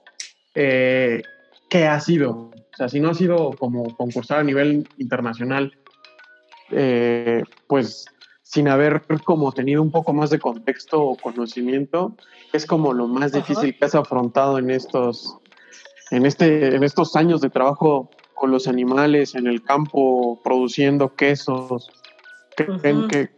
eh, 0.55 1.23
qué 1.69 1.87
ha 1.87 1.99
sido? 2.01 2.31
O 2.75 2.77
sea, 2.77 2.89
si 2.89 3.01
no 3.01 3.11
ha 3.11 3.15
sido 3.15 3.53
como 3.53 3.97
concursar 3.97 4.41
a 4.41 4.45
nivel 4.45 4.89
internacional, 4.99 5.77
eh, 6.71 7.43
pues 7.67 8.07
sin 8.43 8.69
haber 8.69 9.03
como 9.25 9.51
tenido 9.53 9.83
un 9.83 9.91
poco 9.91 10.13
más 10.13 10.31
de 10.31 10.39
contexto 10.39 11.03
o 11.03 11.17
conocimiento, 11.17 12.17
es 12.53 12.67
como 12.67 12.93
lo 12.93 13.09
más 13.09 13.33
difícil 13.33 13.77
que 13.77 13.85
has 13.85 13.97
afrontado 13.97 14.59
en 14.59 14.71
estos, 14.71 15.39
en, 16.13 16.25
este, 16.25 16.77
en 16.77 16.85
estos 16.85 17.17
años 17.17 17.41
de 17.41 17.51
trabajo 17.51 18.11
con 18.45 18.51
los 18.51 18.69
animales 18.69 19.35
en 19.35 19.47
el 19.47 19.65
campo 19.65 20.39
produciendo 20.45 21.15
quesos? 21.15 21.91
¿Qué 22.55 22.67
creen 22.67 23.09
que, 23.09 23.31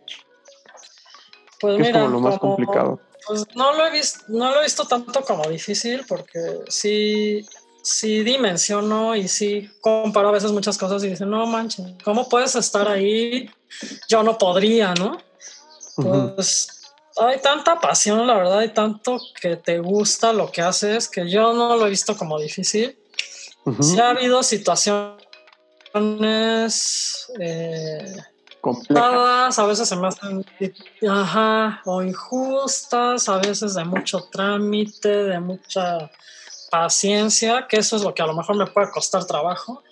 pues 1.61 1.78
es 1.78 1.92
como 1.92 2.09
lo 2.09 2.18
más 2.18 2.40
complicado? 2.40 3.00
Pues 3.24 3.46
no 3.54 3.72
lo, 3.72 3.86
he 3.86 3.92
visto, 3.92 4.24
no 4.26 4.50
lo 4.50 4.59
he 4.59 4.64
visto 4.64 4.84
tanto 4.84 5.22
como 5.22 5.44
difícil 5.44 6.04
porque 6.09 6.40
sí, 6.66 7.46
sí 7.84 8.24
dimensiono 8.24 9.14
y 9.14 9.28
sí 9.28 9.70
comparo 9.80 10.30
a 10.30 10.32
veces 10.32 10.50
muchas 10.50 10.76
cosas 10.76 11.04
y 11.04 11.11
dicen, 11.11 11.30
no 11.30 11.46
manches, 11.46 11.86
¿cómo 12.02 12.28
puedes 12.28 12.57
estar 12.57 12.88
ahí? 12.88 13.48
Yo 14.09 14.24
no 14.24 14.36
podría, 14.36 14.92
¿no? 14.94 15.18
pues 15.94 16.82
hay 17.16 17.40
tanta 17.40 17.78
pasión, 17.78 18.26
la 18.26 18.34
verdad, 18.34 18.59
hay 18.59 18.70
tanto 18.70 19.20
que 19.40 19.54
te 19.54 19.78
gusta 19.78 20.32
lo 20.32 20.50
que 20.50 20.62
haces 20.62 21.09
que 21.09 21.30
yo 21.30 21.52
no 21.52 21.76
lo 21.76 21.86
he 21.86 21.90
visto 21.90 22.16
como 22.16 22.40
difícil. 22.40 22.98
Sí 23.80 23.98
ha 23.98 24.10
habido 24.10 24.42
situaciones 24.42 25.26
eh, 27.40 28.16
complicadas, 28.60 29.58
a 29.58 29.66
veces 29.66 29.88
se 29.88 29.96
me 29.96 30.06
hacen 30.06 30.44
ajá, 31.08 31.80
o 31.84 32.02
injustas, 32.02 33.28
a 33.28 33.38
veces 33.38 33.74
de 33.74 33.84
mucho 33.84 34.28
trámite, 34.30 35.08
de 35.08 35.40
mucha 35.40 36.10
paciencia, 36.70 37.66
que 37.68 37.78
eso 37.78 37.96
es 37.96 38.02
lo 38.02 38.14
que 38.14 38.22
a 38.22 38.26
lo 38.26 38.34
mejor 38.34 38.56
me 38.56 38.66
puede 38.66 38.90
costar 38.90 39.24
trabajo, 39.24 39.82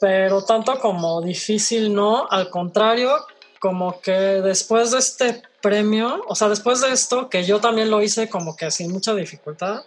pero 0.00 0.44
tanto 0.44 0.78
como 0.78 1.22
difícil 1.22 1.94
no, 1.94 2.26
al 2.30 2.50
contrario, 2.50 3.16
como 3.58 4.00
que 4.00 4.12
después 4.12 4.90
de 4.90 4.98
este 4.98 5.42
premio, 5.60 6.24
o 6.28 6.34
sea, 6.34 6.48
después 6.48 6.80
de 6.80 6.92
esto, 6.92 7.28
que 7.28 7.44
yo 7.44 7.60
también 7.60 7.90
lo 7.90 8.02
hice 8.02 8.28
como 8.28 8.56
que 8.56 8.70
sin 8.70 8.92
mucha 8.92 9.14
dificultad, 9.14 9.82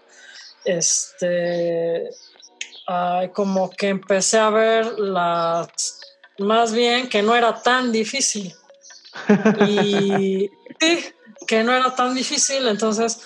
este, 0.66 2.10
como 3.34 3.70
que 3.70 3.90
empecé 3.90 4.38
a 4.38 4.50
ver 4.50 5.00
las, 5.00 6.02
más 6.40 6.74
bien 6.74 7.10
que 7.10 7.22
no 7.22 7.36
era 7.36 7.62
tan 7.62 7.92
difícil. 7.92 8.54
Y 9.68 10.50
sí, 10.80 11.06
que 11.46 11.64
no 11.64 11.74
era 11.74 11.94
tan 11.94 12.16
difícil, 12.16 12.68
entonces 12.68 13.22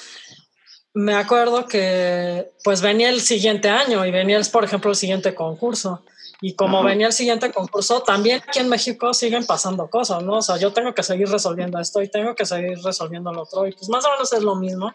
me 0.95 1.13
acuerdo 1.13 1.67
que 1.67 2.53
pues 2.63 2.81
venía 2.81 3.09
el 3.09 3.21
siguiente 3.21 3.69
año 3.69 4.05
y 4.05 4.11
venía, 4.11 4.39
por 4.51 4.63
ejemplo, 4.63 4.91
el 4.91 4.95
siguiente 4.95 5.35
concurso. 5.35 6.03
Y 6.41 6.55
como 6.55 6.83
venía 6.83 7.07
el 7.07 7.13
siguiente 7.13 7.51
concurso, 7.51 8.01
también 8.01 8.41
aquí 8.47 8.59
en 8.59 8.69
México 8.69 9.13
siguen 9.13 9.45
pasando 9.45 9.89
cosas, 9.89 10.23
¿no? 10.23 10.37
O 10.37 10.41
sea, 10.41 10.57
yo 10.57 10.71
tengo 10.73 10.93
que 10.93 11.03
seguir 11.03 11.27
resolviendo 11.27 11.79
esto 11.79 12.01
y 12.01 12.09
tengo 12.09 12.33
que 12.33 12.45
seguir 12.45 12.77
resolviendo 12.83 13.31
lo 13.33 13.43
otro. 13.43 13.67
Y 13.67 13.73
pues 13.73 13.89
más 13.89 14.05
o 14.05 14.11
menos 14.11 14.31
es 14.31 14.41
lo 14.41 14.55
mismo. 14.55 14.93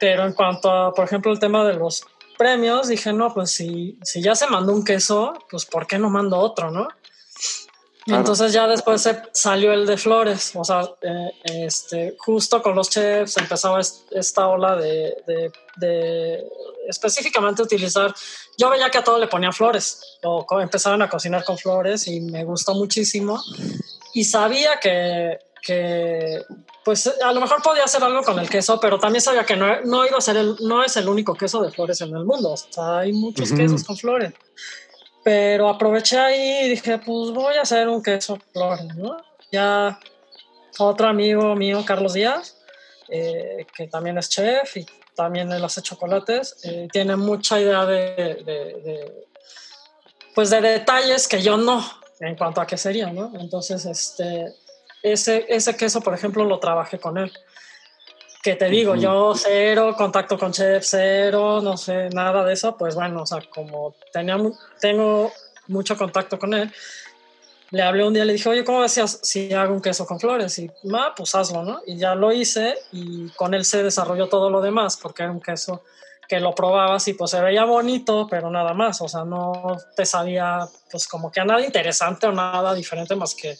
Pero 0.00 0.24
en 0.24 0.32
cuanto 0.32 0.70
a, 0.70 0.94
por 0.94 1.04
ejemplo, 1.04 1.32
el 1.32 1.38
tema 1.38 1.64
de 1.64 1.74
los 1.74 2.04
premios, 2.36 2.88
dije, 2.88 3.12
no, 3.12 3.32
pues 3.32 3.50
si, 3.50 3.98
si 4.02 4.22
ya 4.22 4.34
se 4.34 4.46
mandó 4.46 4.72
un 4.72 4.84
queso, 4.84 5.34
pues 5.50 5.64
¿por 5.64 5.86
qué 5.86 5.98
no 5.98 6.10
mando 6.10 6.38
otro, 6.38 6.70
no? 6.70 6.88
Entonces 8.06 8.52
ya 8.52 8.68
después 8.68 9.08
salió 9.32 9.72
el 9.72 9.84
de 9.84 9.96
flores, 9.96 10.52
o 10.54 10.62
sea, 10.62 10.82
eh, 11.02 11.30
este, 11.44 12.14
justo 12.18 12.62
con 12.62 12.76
los 12.76 12.88
chefs 12.88 13.36
empezaba 13.36 13.80
esta 13.80 14.46
ola 14.46 14.76
de, 14.76 15.12
de, 15.76 16.44
específicamente 16.88 17.62
utilizar, 17.62 18.14
yo 18.56 18.70
veía 18.70 18.90
que 18.90 18.98
a 18.98 19.04
todo 19.04 19.18
le 19.18 19.26
ponía 19.26 19.50
flores, 19.50 20.18
o 20.22 20.46
empezaban 20.60 21.02
a 21.02 21.08
cocinar 21.08 21.42
con 21.42 21.58
flores 21.58 22.06
y 22.06 22.20
me 22.20 22.44
gustó 22.44 22.74
muchísimo 22.74 23.42
y 24.14 24.22
sabía 24.22 24.78
que, 24.80 25.40
que 25.62 26.44
pues 26.86 27.12
a 27.20 27.32
lo 27.32 27.40
mejor 27.40 27.60
podía 27.62 27.82
hacer 27.82 28.04
algo 28.04 28.22
con 28.22 28.38
el 28.38 28.48
queso, 28.48 28.78
pero 28.78 28.96
también 28.96 29.20
sabía 29.20 29.44
que 29.44 29.56
no, 29.56 29.80
no 29.80 30.06
iba 30.06 30.18
a 30.18 30.20
ser 30.20 30.36
el, 30.36 30.54
no 30.60 30.84
es 30.84 30.96
el 30.96 31.08
único 31.08 31.34
queso 31.34 31.60
de 31.60 31.72
flores 31.72 32.00
en 32.00 32.14
el 32.14 32.24
mundo, 32.24 32.52
o 32.52 32.56
sea, 32.56 32.98
hay 32.98 33.12
muchos 33.12 33.50
quesos 33.50 33.82
con 33.82 33.96
flores. 33.96 34.32
Pero 35.24 35.68
aproveché 35.68 36.16
ahí 36.16 36.66
y 36.66 36.68
dije, 36.68 36.98
pues 36.98 37.32
voy 37.32 37.56
a 37.56 37.62
hacer 37.62 37.88
un 37.88 38.00
queso 38.04 38.38
flores, 38.52 38.94
¿no? 38.94 39.16
Ya 39.50 39.98
otro 40.78 41.08
amigo 41.08 41.56
mío, 41.56 41.82
Carlos 41.84 42.12
Díaz, 42.12 42.56
eh, 43.08 43.66
que 43.76 43.88
también 43.88 44.16
es 44.18 44.28
chef 44.28 44.76
y 44.76 44.86
también 45.16 45.50
él 45.50 45.64
hace 45.64 45.82
chocolates, 45.82 46.56
eh, 46.62 46.86
tiene 46.92 47.16
mucha 47.16 47.60
idea 47.60 47.84
de, 47.84 49.26
pues 50.36 50.50
de 50.50 50.60
detalles 50.60 51.26
que 51.26 51.42
yo 51.42 51.56
no, 51.56 51.84
en 52.20 52.36
cuanto 52.36 52.60
a 52.60 52.66
quesería, 52.68 53.10
¿no? 53.10 53.32
Entonces, 53.40 53.84
este, 53.86 54.54
ese, 55.12 55.46
ese 55.48 55.76
queso, 55.76 56.00
por 56.00 56.14
ejemplo, 56.14 56.44
lo 56.44 56.58
trabajé 56.58 56.98
con 56.98 57.18
él 57.18 57.32
que 58.46 58.54
te 58.54 58.68
digo, 58.68 58.94
yo 58.94 59.32
cero 59.34 59.96
contacto 59.98 60.38
con 60.38 60.52
chef, 60.52 60.84
cero, 60.86 61.60
no 61.60 61.76
sé, 61.76 62.08
nada 62.10 62.44
de 62.44 62.52
eso, 62.52 62.76
pues 62.76 62.94
bueno, 62.94 63.22
o 63.22 63.26
sea, 63.26 63.40
como 63.52 63.96
tenía, 64.12 64.38
tengo 64.80 65.32
mucho 65.66 65.96
contacto 65.96 66.38
con 66.38 66.54
él, 66.54 66.72
le 67.72 67.82
hablé 67.82 68.06
un 68.06 68.14
día, 68.14 68.24
le 68.24 68.34
dije, 68.34 68.48
oye, 68.48 68.62
¿cómo 68.62 68.82
decías 68.82 69.18
si 69.24 69.52
hago 69.52 69.74
un 69.74 69.82
queso 69.82 70.06
con 70.06 70.20
flores? 70.20 70.60
Y, 70.60 70.70
ma, 70.84 71.12
pues 71.16 71.34
hazlo, 71.34 71.64
¿no? 71.64 71.80
Y 71.86 71.96
ya 71.96 72.14
lo 72.14 72.30
hice 72.30 72.76
y 72.92 73.30
con 73.30 73.52
él 73.52 73.64
se 73.64 73.82
desarrolló 73.82 74.28
todo 74.28 74.48
lo 74.48 74.60
demás, 74.60 74.96
porque 74.96 75.24
era 75.24 75.32
un 75.32 75.40
queso 75.40 75.82
que 76.28 76.38
lo 76.38 76.54
probabas 76.54 77.08
y 77.08 77.14
pues 77.14 77.32
se 77.32 77.40
veía 77.40 77.64
bonito, 77.64 78.28
pero 78.30 78.48
nada 78.48 78.74
más, 78.74 79.00
o 79.00 79.08
sea, 79.08 79.24
no 79.24 79.76
te 79.96 80.06
sabía 80.06 80.68
pues 80.90 81.08
como 81.08 81.32
que 81.32 81.40
a 81.40 81.44
nada 81.44 81.62
interesante 81.62 82.28
o 82.28 82.32
nada 82.32 82.74
diferente 82.74 83.16
más 83.16 83.34
que 83.34 83.58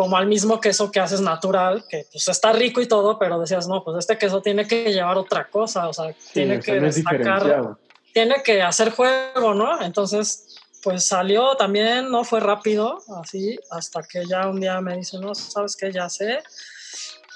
como 0.00 0.16
al 0.16 0.26
mismo 0.26 0.62
queso 0.62 0.90
que 0.90 0.98
haces 0.98 1.20
natural, 1.20 1.84
que 1.86 2.06
pues 2.10 2.26
está 2.26 2.54
rico 2.54 2.80
y 2.80 2.88
todo, 2.88 3.18
pero 3.18 3.38
decías, 3.38 3.68
no, 3.68 3.84
pues 3.84 3.98
este 3.98 4.16
queso 4.16 4.40
tiene 4.40 4.66
que 4.66 4.94
llevar 4.94 5.18
otra 5.18 5.50
cosa, 5.50 5.88
o 5.88 5.92
sea, 5.92 6.14
tiene 6.32 6.58
que 6.58 6.80
destacar, 6.80 7.76
tiene 8.14 8.42
que 8.42 8.62
hacer 8.62 8.92
juego, 8.92 9.52
¿no? 9.52 9.82
Entonces, 9.82 10.56
pues 10.82 11.04
salió 11.04 11.54
también, 11.56 12.10
no 12.10 12.24
fue 12.24 12.40
rápido, 12.40 13.02
así, 13.22 13.58
hasta 13.70 14.02
que 14.02 14.24
ya 14.26 14.48
un 14.48 14.58
día 14.58 14.80
me 14.80 14.96
dice, 14.96 15.18
no, 15.18 15.34
sabes 15.34 15.76
qué, 15.76 15.92
ya 15.92 16.08
sé, 16.08 16.38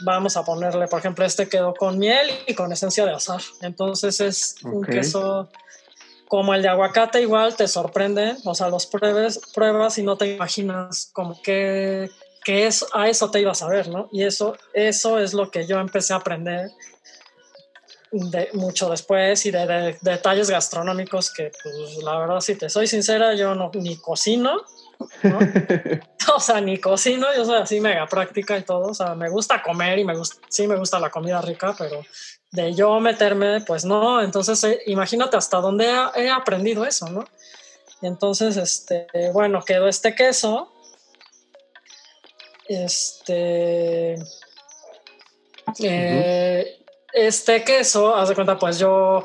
vamos 0.00 0.34
a 0.38 0.42
ponerle, 0.42 0.88
por 0.88 1.00
ejemplo, 1.00 1.26
este 1.26 1.50
quedó 1.50 1.74
con 1.74 1.98
miel 1.98 2.30
y 2.46 2.54
con 2.54 2.72
esencia 2.72 3.04
de 3.04 3.12
azar, 3.12 3.42
entonces 3.60 4.22
es 4.22 4.56
un 4.62 4.82
queso 4.84 5.50
como 6.28 6.54
el 6.54 6.62
de 6.62 6.68
aguacate 6.68 7.20
igual 7.20 7.56
te 7.56 7.68
sorprende, 7.68 8.36
o 8.46 8.54
sea, 8.54 8.70
los 8.70 8.86
pruebas, 8.86 9.38
pruebas 9.54 9.98
y 9.98 10.02
no 10.02 10.16
te 10.16 10.34
imaginas 10.34 11.10
como 11.12 11.42
que 11.42 12.10
que 12.44 12.66
es, 12.66 12.84
a 12.92 13.08
eso 13.08 13.30
te 13.30 13.40
ibas 13.40 13.62
a 13.62 13.68
ver, 13.68 13.88
¿no? 13.88 14.08
Y 14.12 14.22
eso, 14.22 14.56
eso 14.74 15.18
es 15.18 15.32
lo 15.32 15.50
que 15.50 15.66
yo 15.66 15.80
empecé 15.80 16.12
a 16.12 16.16
aprender 16.16 16.70
de, 18.12 18.48
mucho 18.52 18.88
después 18.90 19.44
y 19.46 19.50
de, 19.50 19.96
detalles 20.02 20.50
gastronómicos 20.50 21.32
que, 21.32 21.50
pues, 21.62 22.04
la 22.04 22.18
verdad, 22.18 22.40
si 22.40 22.54
te 22.54 22.68
soy 22.68 22.86
sincera, 22.86 23.34
yo 23.34 23.54
no, 23.54 23.70
ni 23.74 23.96
cocino, 23.96 24.62
¿no? 25.22 25.38
o 26.36 26.40
sea, 26.40 26.60
ni 26.60 26.78
cocino, 26.78 27.26
yo 27.34 27.44
soy 27.44 27.56
así 27.56 27.80
mega 27.80 28.06
práctica 28.06 28.56
y 28.58 28.62
todo, 28.62 28.88
o 28.90 28.94
sea, 28.94 29.14
me 29.14 29.30
gusta 29.30 29.62
comer 29.62 29.98
y 29.98 30.04
me 30.04 30.16
gusta, 30.16 30.36
sí 30.48 30.66
me 30.66 30.76
gusta 30.76 31.00
la 31.00 31.10
comida 31.10 31.40
rica, 31.40 31.74
pero 31.76 32.02
de 32.52 32.72
yo 32.74 33.00
meterme, 33.00 33.62
pues 33.62 33.84
no, 33.84 34.22
entonces 34.22 34.62
eh, 34.64 34.80
imagínate 34.86 35.36
hasta 35.36 35.58
dónde 35.58 35.86
he, 36.14 36.24
he 36.24 36.30
aprendido 36.30 36.84
eso, 36.84 37.08
¿no? 37.08 37.24
Y 38.00 38.06
entonces, 38.06 38.56
este, 38.56 39.06
bueno, 39.32 39.62
quedó 39.64 39.88
este 39.88 40.14
queso 40.14 40.73
este. 42.68 44.14
Eh, 45.80 46.84
este 47.12 47.64
queso, 47.64 48.14
haz 48.14 48.28
de 48.28 48.34
cuenta, 48.34 48.58
pues 48.58 48.78
yo 48.78 49.24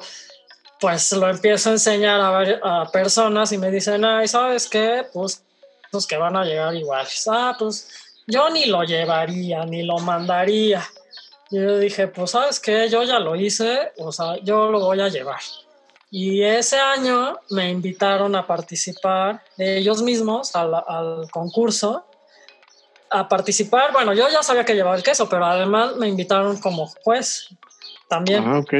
pues 0.79 1.11
lo 1.11 1.29
empiezo 1.29 1.69
a 1.69 1.73
enseñar 1.73 2.21
a, 2.21 2.81
a 2.81 2.91
personas 2.91 3.51
y 3.51 3.57
me 3.57 3.69
dicen, 3.69 4.05
ay, 4.05 4.27
¿sabes 4.27 4.67
qué? 4.67 5.05
Pues 5.11 5.43
los 5.91 6.07
que 6.07 6.17
van 6.17 6.37
a 6.37 6.45
llegar 6.45 6.73
iguales. 6.75 7.27
Ah, 7.29 7.55
pues 7.57 7.89
yo 8.27 8.49
ni 8.49 8.65
lo 8.65 8.83
llevaría, 8.83 9.65
ni 9.65 9.83
lo 9.83 9.97
mandaría. 9.97 10.87
Yo 11.51 11.79
dije, 11.79 12.07
pues 12.07 12.31
sabes 12.31 12.59
qué, 12.59 12.87
yo 12.89 13.03
ya 13.03 13.19
lo 13.19 13.35
hice, 13.35 13.91
o 13.97 14.11
sea, 14.11 14.37
yo 14.43 14.69
lo 14.69 14.79
voy 14.79 15.01
a 15.01 15.09
llevar. 15.09 15.41
Y 16.11 16.43
ese 16.43 16.77
año 16.79 17.37
me 17.49 17.69
invitaron 17.69 18.35
a 18.35 18.45
participar 18.45 19.43
ellos 19.57 20.01
mismos 20.01 20.55
al, 20.55 20.73
al 20.75 21.29
concurso 21.31 22.05
a 23.09 23.27
participar. 23.27 23.91
Bueno, 23.91 24.13
yo 24.13 24.29
ya 24.29 24.43
sabía 24.43 24.65
que 24.65 24.75
llevaba 24.75 24.95
el 24.95 25.03
queso, 25.03 25.27
pero 25.29 25.45
además 25.45 25.95
me 25.95 26.07
invitaron 26.07 26.57
como 26.57 26.87
juez 27.03 27.49
también. 28.07 28.43
Ah, 28.45 28.59
ok. 28.59 28.73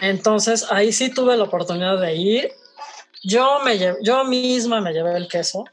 Entonces 0.00 0.66
ahí 0.70 0.92
sí 0.92 1.10
tuve 1.10 1.36
la 1.36 1.44
oportunidad 1.44 2.00
de 2.00 2.14
ir. 2.14 2.52
Yo, 3.22 3.60
me 3.64 3.78
yo 4.02 4.24
misma 4.24 4.80
me 4.80 4.92
llevé 4.92 5.16
el 5.16 5.28
queso. 5.28 5.64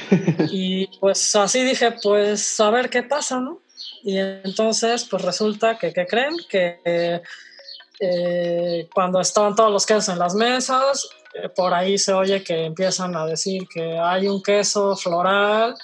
y 0.50 0.86
pues 0.98 1.34
así 1.36 1.62
dije, 1.62 1.92
pues 2.02 2.58
a 2.60 2.70
ver 2.70 2.90
qué 2.90 3.02
pasa, 3.02 3.38
¿no? 3.40 3.60
Y 4.02 4.18
entonces, 4.18 5.04
pues 5.04 5.22
resulta 5.22 5.78
que, 5.78 5.92
¿qué 5.92 6.06
creen? 6.06 6.36
Que 6.48 7.22
eh, 8.00 8.88
cuando 8.92 9.20
estaban 9.20 9.54
todos 9.54 9.70
los 9.70 9.86
quesos 9.86 10.08
en 10.08 10.18
las 10.18 10.34
mesas, 10.34 11.08
eh, 11.34 11.48
por 11.48 11.72
ahí 11.72 11.96
se 11.96 12.12
oye 12.12 12.42
que 12.42 12.64
empiezan 12.64 13.16
a 13.16 13.26
decir 13.26 13.66
que 13.72 13.98
hay 13.98 14.28
un 14.28 14.42
queso 14.42 14.96
floral 14.96 15.74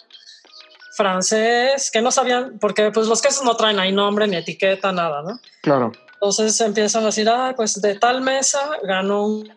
francés, 0.97 1.91
que 1.91 2.03
no 2.03 2.11
sabían, 2.11 2.59
porque 2.59 2.91
pues 2.91 3.07
los 3.07 3.23
quesos 3.23 3.45
no 3.45 3.57
traen 3.57 3.79
ahí 3.79 3.93
nombre 3.93 4.27
ni 4.27 4.37
etiqueta, 4.37 4.93
nada, 4.93 5.23
¿no? 5.23 5.41
Claro. 5.63 5.93
Entonces 6.15 6.61
empiezan 6.61 7.05
a 7.05 7.07
decir, 7.07 7.29
ah, 7.29 7.55
pues 7.57 7.81
de 7.81 7.95
tal 7.95 8.21
mesa 8.21 8.71
ganó 8.83 9.27
un 9.27 9.53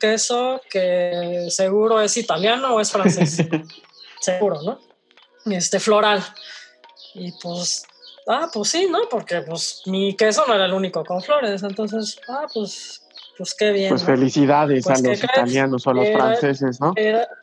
queso 0.00 0.60
que 0.68 1.46
seguro 1.48 2.00
es 2.00 2.16
italiano 2.16 2.74
o 2.74 2.80
es 2.80 2.90
francés. 2.90 3.38
seguro, 4.20 4.60
¿no? 4.62 4.78
Este 5.50 5.80
floral. 5.80 6.22
Y 7.14 7.32
pues, 7.40 7.86
ah, 8.28 8.50
pues 8.52 8.68
sí, 8.68 8.88
¿no? 8.90 9.08
Porque 9.08 9.40
pues 9.42 9.82
mi 9.86 10.14
queso 10.16 10.44
no 10.46 10.54
era 10.54 10.66
el 10.66 10.74
único 10.74 11.04
con 11.04 11.22
flores. 11.22 11.62
Entonces, 11.62 12.18
ah, 12.28 12.46
pues 12.52 13.05
pues 13.36 13.54
qué 13.54 13.70
bien. 13.72 13.88
Pues 13.90 14.02
felicidades 14.04 14.84
Pues, 14.84 14.98
a 14.98 15.02
¿qué 15.02 15.08
los 15.10 15.18
crees? 15.20 15.32
italianos 15.32 15.86
o 15.86 15.90
a 15.90 15.94
los 15.94 16.08
franceses, 16.08 16.80
¿no? 16.80 16.94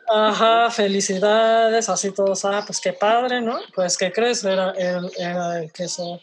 Ajá, 0.09 0.69
felicidades, 0.71 1.89
así 1.89 2.11
todos, 2.11 2.43
ah, 2.45 2.63
pues 2.65 2.79
qué 2.79 2.93
padre, 2.93 3.41
¿no? 3.41 3.57
Pues, 3.75 3.97
¿qué 3.97 4.11
crees? 4.11 4.43
Era, 4.43 4.71
el- 4.71 5.11
era 5.17 5.59
el 5.59 5.71
queso 5.71 6.19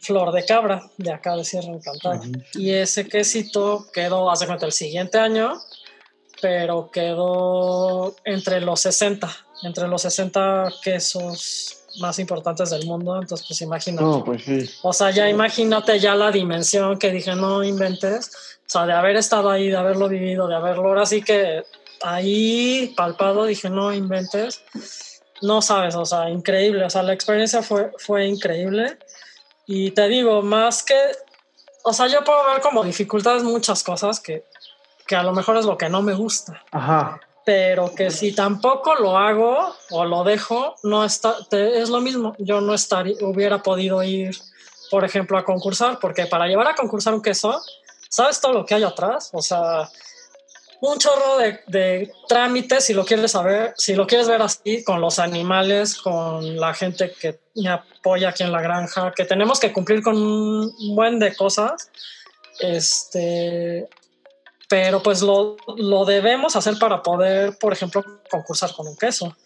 flor 0.00 0.32
de 0.32 0.44
cabra, 0.44 0.82
de 0.98 1.12
acá 1.12 1.34
de 1.36 1.44
Sierra 1.44 1.68
Encantada. 1.68 2.16
Ujú. 2.16 2.32
Y 2.54 2.70
ese 2.72 3.08
quesito 3.08 3.86
quedó, 3.92 4.30
hace 4.30 4.46
cuenta, 4.46 4.66
el 4.66 4.72
siguiente 4.72 5.18
año, 5.18 5.54
pero 6.40 6.90
quedó 6.92 8.14
entre 8.24 8.60
los 8.60 8.80
60, 8.80 9.28
entre 9.64 9.88
los 9.88 10.02
60 10.02 10.68
quesos 10.82 11.78
más 11.98 12.18
importantes 12.18 12.68
del 12.70 12.84
mundo, 12.86 13.16
entonces 13.20 13.46
pues 13.48 13.60
imagínate. 13.62 14.04
No, 14.04 14.22
pues 14.22 14.44
sí. 14.44 14.68
O 14.82 14.92
sea, 14.92 15.10
ya 15.10 15.28
imagínate 15.30 15.98
ya 15.98 16.14
la 16.14 16.30
dimensión 16.30 16.98
que 16.98 17.10
dije, 17.10 17.34
no 17.34 17.64
inventes. 17.64 18.55
O 18.66 18.68
sea, 18.68 18.86
de 18.86 18.92
haber 18.92 19.16
estado 19.16 19.50
ahí, 19.50 19.68
de 19.68 19.76
haberlo 19.76 20.08
vivido, 20.08 20.48
de 20.48 20.56
haberlo, 20.56 20.88
ahora 20.88 21.06
sí 21.06 21.22
que 21.22 21.62
ahí 22.02 22.92
palpado, 22.96 23.44
dije, 23.44 23.70
no 23.70 23.92
inventes. 23.92 24.64
No 25.42 25.60
sabes, 25.62 25.94
o 25.94 26.04
sea, 26.04 26.30
increíble. 26.30 26.84
O 26.84 26.90
sea, 26.90 27.02
la 27.02 27.12
experiencia 27.12 27.62
fue, 27.62 27.92
fue 27.98 28.26
increíble. 28.26 28.98
Y 29.66 29.90
te 29.92 30.08
digo, 30.08 30.42
más 30.42 30.82
que, 30.82 30.96
o 31.84 31.92
sea, 31.92 32.06
yo 32.08 32.24
puedo 32.24 32.44
ver 32.52 32.60
como 32.60 32.82
dificultades 32.84 33.42
muchas 33.42 33.82
cosas 33.82 34.18
que, 34.20 34.44
que 35.06 35.14
a 35.16 35.22
lo 35.22 35.32
mejor 35.32 35.56
es 35.56 35.64
lo 35.64 35.76
que 35.76 35.88
no 35.88 36.02
me 36.02 36.14
gusta 36.14 36.64
Ajá. 36.72 37.20
pero 37.44 37.92
que 37.94 38.10
si 38.10 38.32
tampoco 38.34 38.94
lo 38.96 39.16
hago 39.18 39.74
o 39.90 40.04
lo 40.04 40.24
dejo, 40.24 40.74
no 40.84 41.04
está, 41.04 41.36
te- 41.48 41.80
es 41.80 41.88
lo 41.90 42.00
mismo. 42.00 42.34
Yo 42.38 42.60
no 42.60 42.74
estaría, 42.74 43.16
hubiera 43.22 43.62
podido 43.62 44.02
ir, 44.02 44.36
por 44.90 45.04
ejemplo, 45.04 45.36
a 45.38 45.44
concursar, 45.44 45.98
porque 46.00 46.26
para 46.26 46.46
llevar 46.46 46.68
a 46.68 46.74
concursar 46.74 47.14
un 47.14 47.22
queso, 47.22 47.60
¿sabes 48.08 48.40
todo 48.40 48.52
lo 48.52 48.66
que 48.66 48.74
hay 48.74 48.84
atrás? 48.84 49.30
O 49.32 49.42
sea, 49.42 49.88
un 50.80 50.98
chorro 50.98 51.38
de, 51.38 52.12
trámites, 52.28 52.84
si 52.84 52.94
lo 52.94 53.04
quieres 53.04 53.32
saber, 53.32 53.74
si 53.76 53.94
lo 53.94 54.06
quieres 54.06 54.28
ver 54.28 54.42
así, 54.42 54.84
con 54.84 55.00
los 55.00 55.18
animales, 55.18 55.96
con 55.96 56.56
la 56.56 56.74
gente 56.74 57.12
que 57.12 57.40
me 57.54 57.70
apoya 57.70 58.30
aquí 58.30 58.42
en 58.42 58.52
la 58.52 58.60
granja, 58.60 59.12
que 59.14 59.24
tenemos 59.24 59.58
que 59.58 59.72
cumplir 59.72 60.02
con 60.02 60.16
un 60.16 60.94
buen 60.94 61.18
de 61.18 61.34
cosas. 61.34 61.90
Este, 62.60 63.88
pero 64.68 65.02
pues 65.02 65.22
lo, 65.22 65.56
lo 65.76 66.04
debemos 66.04 66.56
hacer 66.56 66.78
para 66.78 67.02
poder, 67.02 67.56
por 67.58 67.72
ejemplo, 67.72 68.04
concursar 68.30 68.72
con 68.74 68.86
un 68.86 68.96
queso. 68.96 69.36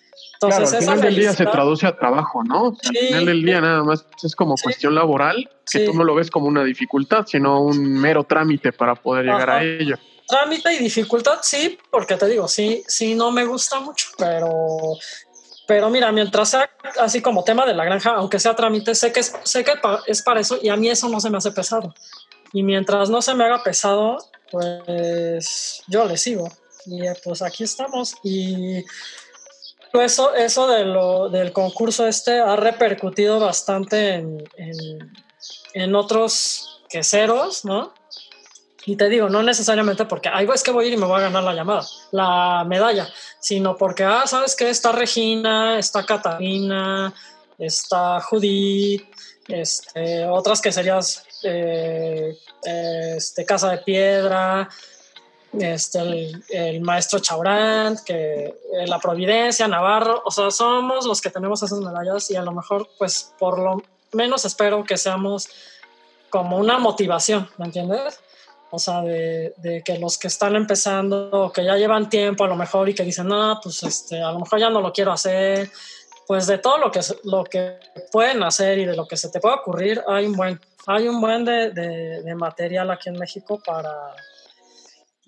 Claro, 0.40 0.56
Entonces, 0.64 0.72
al 0.74 0.82
esa 0.82 0.92
final 0.92 1.00
del 1.02 1.20
día 1.20 1.32
se 1.34 1.44
traduce 1.46 1.86
a 1.86 1.96
trabajo, 1.96 2.42
¿no? 2.42 2.68
Al 2.68 2.76
Sí. 2.96 3.06
final 3.08 3.26
del 3.26 3.42
día 3.44 3.60
nada 3.60 3.84
más 3.84 4.06
es 4.22 4.34
como 4.34 4.56
Sí. 4.56 4.62
cuestión 4.64 4.94
laboral, 4.94 5.50
que 5.70 5.80
Sí. 5.80 5.84
tú 5.84 5.92
no 5.92 6.02
lo 6.02 6.14
ves 6.14 6.30
como 6.30 6.46
una 6.46 6.64
dificultad, 6.64 7.26
sino 7.26 7.60
un 7.60 8.00
mero 8.00 8.24
trámite 8.24 8.72
para 8.72 8.94
poder 8.94 9.26
llegar 9.26 9.50
a 9.50 9.62
ello. 9.62 9.96
Trámite 10.26 10.72
y 10.72 10.78
dificultad, 10.78 11.40
sí, 11.42 11.78
porque 11.90 12.16
te 12.16 12.26
digo, 12.26 12.48
sí, 12.48 12.82
sí, 12.86 13.14
no 13.14 13.30
me 13.32 13.44
gusta 13.44 13.80
mucho, 13.80 14.06
pero, 14.16 14.96
pero 15.66 15.90
mira, 15.90 16.10
mientras 16.10 16.48
sea 16.48 16.70
así 17.00 17.20
como 17.20 17.44
tema 17.44 17.66
de 17.66 17.74
la 17.74 17.84
granja, 17.84 18.12
aunque 18.12 18.38
sea 18.38 18.56
trámite, 18.56 18.94
sé 18.94 19.12
que 19.12 19.20
es, 19.20 19.34
sé 19.42 19.62
que 19.62 19.72
es 20.06 20.22
para 20.22 20.40
eso 20.40 20.58
y 20.62 20.68
a 20.70 20.76
mí 20.76 20.88
eso 20.88 21.08
no 21.10 21.20
se 21.20 21.28
me 21.28 21.36
hace 21.36 21.50
pesado. 21.52 21.92
Y 22.52 22.62
mientras 22.62 23.10
no 23.10 23.20
se 23.20 23.34
me 23.34 23.44
haga 23.44 23.62
pesado, 23.62 24.16
pues 24.50 25.82
yo 25.86 26.04
le 26.06 26.16
sigo. 26.16 26.50
Y 26.86 27.00
pues 27.22 27.42
aquí 27.42 27.64
estamos. 27.64 28.14
Y 28.24 28.82
eso, 29.94 30.34
eso 30.34 30.66
de 30.68 30.84
lo, 30.84 31.28
del 31.28 31.52
concurso 31.52 32.06
este 32.06 32.38
ha 32.38 32.56
repercutido 32.56 33.40
bastante 33.40 34.14
en, 34.14 34.44
en, 35.74 35.94
otros 35.94 36.82
queseros, 36.88 37.64
¿no? 37.64 37.92
Y 38.86 38.96
te 38.96 39.08
digo, 39.08 39.28
no 39.28 39.42
necesariamente 39.42 40.04
porque, 40.04 40.30
ay, 40.32 40.48
es 40.54 40.62
que 40.62 40.70
voy 40.70 40.84
a 40.84 40.88
ir 40.88 40.94
y 40.94 40.96
me 40.96 41.06
voy 41.06 41.18
a 41.18 41.24
ganar 41.24 41.42
la 41.42 41.54
llamada, 41.54 41.86
la 42.12 42.64
medalla, 42.66 43.08
sino 43.40 43.76
porque, 43.76 44.04
ah, 44.04 44.26
¿sabes 44.26 44.56
qué? 44.56 44.70
Está 44.70 44.92
Regina, 44.92 45.78
está 45.78 46.04
Catalina, 46.04 47.12
está 47.58 48.20
Judith, 48.20 49.04
este, 49.48 50.24
otras 50.26 50.60
que 50.60 50.72
serías 50.72 51.24
eh, 51.42 52.36
este, 52.62 53.44
Casa 53.44 53.70
de 53.70 53.78
Piedra, 53.78 54.68
este, 55.58 56.30
el, 56.50 56.80
maestro 56.80 57.18
Chaurant, 57.18 57.98
que 58.00 58.44
eh, 58.46 58.86
la 58.86 58.98
Providencia, 58.98 59.66
Navarro, 59.66 60.22
o 60.24 60.30
sea, 60.30 60.50
somos 60.50 61.06
los 61.06 61.20
que 61.20 61.30
tenemos 61.30 61.62
esas 61.62 61.80
medallas 61.80 62.30
y 62.30 62.36
a 62.36 62.42
lo 62.42 62.52
mejor, 62.52 62.88
pues, 62.98 63.34
por 63.38 63.58
lo 63.58 63.82
menos 64.12 64.44
espero 64.44 64.84
que 64.84 64.96
seamos 64.96 65.48
como 66.28 66.56
una 66.58 66.78
motivación, 66.78 67.48
¿me 67.58 67.66
entiendes? 67.66 68.20
O 68.70 68.78
sea, 68.78 69.02
de, 69.02 69.82
que 69.84 69.98
los 69.98 70.16
que 70.16 70.28
están 70.28 70.54
empezando 70.54 71.50
que 71.52 71.64
ya 71.64 71.76
llevan 71.76 72.08
tiempo 72.08 72.44
a 72.44 72.48
lo 72.48 72.54
mejor 72.54 72.88
y 72.88 72.94
que 72.94 73.02
dicen, 73.02 73.26
no, 73.26 73.58
pues 73.60 73.82
este, 73.82 74.22
a 74.22 74.30
lo 74.30 74.38
mejor 74.38 74.60
ya 74.60 74.70
no 74.70 74.80
lo 74.80 74.92
quiero 74.92 75.10
hacer, 75.10 75.68
pues 76.28 76.46
de 76.46 76.58
todo 76.58 76.78
lo 76.78 76.92
que, 76.92 77.00
lo 77.24 77.42
que 77.42 77.80
pueden 78.12 78.44
hacer 78.44 78.78
y 78.78 78.84
de 78.84 78.94
lo 78.94 79.08
que 79.08 79.16
se 79.16 79.28
te 79.30 79.40
pueda 79.40 79.56
ocurrir, 79.56 80.00
hay 80.06 80.26
un 80.26 80.34
buen, 80.34 80.60
hay 80.86 81.08
un 81.08 81.20
buen 81.20 81.44
de, 81.44 81.72
de- 81.72 82.22
de 82.22 82.34
material 82.36 82.92
aquí 82.92 83.08
en 83.08 83.18
México 83.18 83.60
para, 83.66 83.92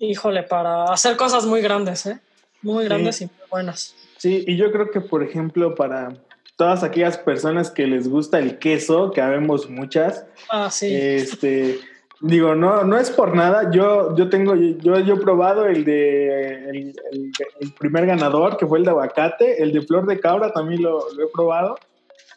híjole, 0.09 0.43
para 0.43 0.85
hacer 0.85 1.15
cosas 1.17 1.45
muy 1.45 1.61
grandes, 1.61 2.05
¿eh? 2.05 2.19
Muy 2.61 2.85
grandes 2.85 3.21
y 3.21 3.25
muy 3.25 3.33
buenas. 3.49 3.95
Sí, 4.17 4.43
y 4.47 4.55
yo 4.57 4.71
creo 4.71 4.89
que, 4.91 5.01
por 5.01 5.23
ejemplo, 5.23 5.75
para 5.75 6.13
todas 6.55 6.83
aquellas 6.83 7.17
personas 7.17 7.69
que 7.71 7.87
les 7.87 8.07
gusta 8.07 8.39
el 8.39 8.57
queso, 8.59 9.11
que 9.11 9.21
habemos 9.21 9.69
muchas, 9.69 10.25
Ah, 10.49 10.69
sí. 10.71 10.95
este, 10.95 11.79
digo, 12.21 12.55
no, 12.55 12.83
no 12.85 12.97
es 12.97 13.09
por 13.11 13.35
nada. 13.35 13.69
Yo, 13.71 14.15
yo 14.15 14.29
tengo, 14.29 14.55
yo, 14.55 14.99
yo 14.99 15.15
he 15.15 15.19
probado 15.19 15.65
el 15.65 15.83
de 15.83 16.69
el, 16.69 16.95
el- 17.11 17.31
el 17.59 17.73
primer 17.73 18.05
ganador, 18.05 18.55
que 18.57 18.65
fue 18.67 18.77
el 18.79 18.85
de 18.85 18.91
aguacate, 18.91 19.61
el 19.61 19.73
de 19.73 19.81
flor 19.81 20.05
de 20.05 20.19
cabra 20.19 20.53
también 20.53 20.81
lo, 20.83 21.11
lo 21.13 21.23
he 21.25 21.27
probado. 21.33 21.75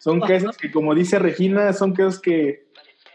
Son 0.01 0.19
Ajá. 0.19 0.27
quesos 0.35 0.57
que, 0.57 0.71
como 0.73 0.95
dice 0.95 1.19
Regina, 1.19 1.73
son 1.73 1.95
quesos 1.95 2.19
que 2.21 2.66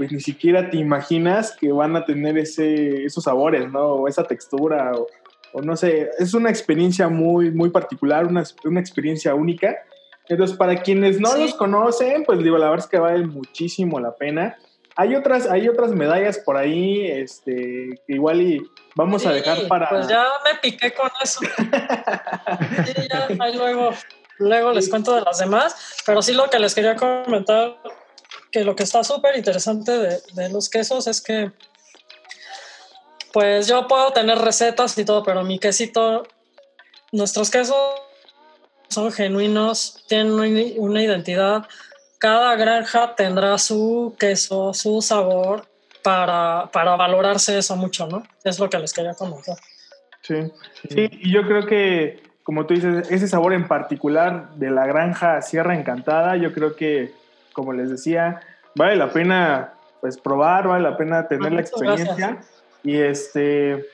pues 0.01 0.11
ni 0.11 0.19
siquiera 0.19 0.67
te 0.71 0.77
imaginas 0.77 1.55
que 1.55 1.71
van 1.71 1.95
a 1.95 2.03
tener 2.05 2.35
ese, 2.35 3.05
esos 3.05 3.25
sabores, 3.25 3.71
¿no? 3.71 3.81
O 3.85 4.07
esa 4.07 4.23
textura, 4.23 4.93
o, 4.95 5.05
o 5.53 5.61
no 5.61 5.75
sé, 5.77 6.09
es 6.17 6.33
una 6.33 6.49
experiencia 6.49 7.07
muy, 7.07 7.51
muy 7.51 7.69
particular, 7.69 8.25
una, 8.25 8.43
una 8.63 8.79
experiencia 8.79 9.35
única. 9.35 9.75
Entonces, 10.27 10.57
para 10.57 10.81
quienes 10.81 11.19
no 11.19 11.29
Sí. 11.29 11.41
los 11.43 11.53
conocen, 11.53 12.23
pues 12.23 12.39
digo, 12.39 12.57
la 12.57 12.71
verdad 12.71 12.83
es 12.83 12.89
que 12.89 12.97
vale 12.97 13.27
muchísimo 13.27 13.99
la 13.99 14.15
pena. 14.15 14.57
Hay 14.95 15.13
otras, 15.15 15.47
hay 15.47 15.69
otras 15.69 15.91
medallas 15.91 16.39
por 16.39 16.57
ahí, 16.57 17.05
este, 17.05 18.01
que 18.07 18.13
igual 18.13 18.41
y 18.41 18.59
vamos 18.95 19.23
a 19.27 19.33
dejar 19.33 19.67
para... 19.67 19.87
Pues 19.87 20.07
ya 20.07 20.25
me 20.43 20.57
piqué 20.61 20.93
con 20.95 21.11
eso. 21.21 21.41
Sí, 22.87 23.07
ya, 23.07 23.27
ahí 23.39 23.55
luego, 23.55 23.91
luego 24.39 24.71
les 24.71 24.89
cuento 24.89 25.13
de 25.13 25.21
las 25.21 25.37
demás, 25.37 26.01
pero 26.07 26.23
sí 26.23 26.33
lo 26.33 26.49
que 26.49 26.57
les 26.57 26.73
quería 26.73 26.95
comentar, 26.95 27.77
que 28.51 28.63
lo 28.63 28.75
que 28.75 28.83
está 28.83 29.03
súper 29.03 29.35
interesante 29.37 29.97
de, 29.97 30.21
de 30.33 30.49
los 30.49 30.69
quesos 30.69 31.07
es 31.07 31.21
que, 31.21 31.51
pues 33.33 33.67
yo 33.67 33.87
puedo 33.87 34.11
tener 34.11 34.37
recetas 34.37 34.97
y 34.97 35.05
todo, 35.05 35.23
pero 35.23 35.43
mi 35.43 35.57
quesito, 35.57 36.23
nuestros 37.11 37.49
quesos 37.49 37.77
son 38.91 39.11
genuinos, 39.11 40.03
tienen 40.07 40.33
una, 40.33 41.01
identidad. 41.01 41.65
Cada 42.19 42.55
granja 42.55 43.15
tendrá 43.15 43.57
su 43.57 44.15
queso, 44.19 44.73
su 44.73 45.01
sabor, 45.01 45.65
para, 46.03 46.69
para 46.71 46.95
valorarse 46.95 47.57
eso 47.57 47.75
mucho, 47.75 48.07
¿no? 48.07 48.23
Es 48.43 48.59
lo 48.59 48.69
que 48.69 48.79
les 48.79 48.93
quería 48.93 49.13
comentar. 49.13 49.57
Sí, 50.21 50.35
sí, 50.89 51.09
y 51.11 51.31
yo 51.31 51.43
creo 51.47 51.65
que, 51.65 52.21
como 52.43 52.65
tú 52.65 52.73
dices, 52.73 53.09
ese 53.09 53.27
sabor 53.27 53.53
en 53.53 53.67
particular 53.67 54.51
de 54.55 54.69
la 54.69 54.85
granja 54.85 55.41
Sierra 55.41 55.75
Encantada, 55.75 56.35
yo 56.35 56.53
creo 56.53 56.75
que, 56.75 57.13
como 57.53 57.73
les 57.73 57.89
decía, 57.89 58.39
vale 58.75 58.95
la 58.95 59.11
pena 59.11 59.73
pues 59.99 60.17
probar, 60.17 60.67
vale 60.67 60.83
la 60.89 60.97
pena 60.97 61.27
tener 61.27 61.51
la 61.51 61.61
experiencia. 61.61 62.15
gracias. 62.15 62.63
Y 62.83 62.97
este, 62.97 63.85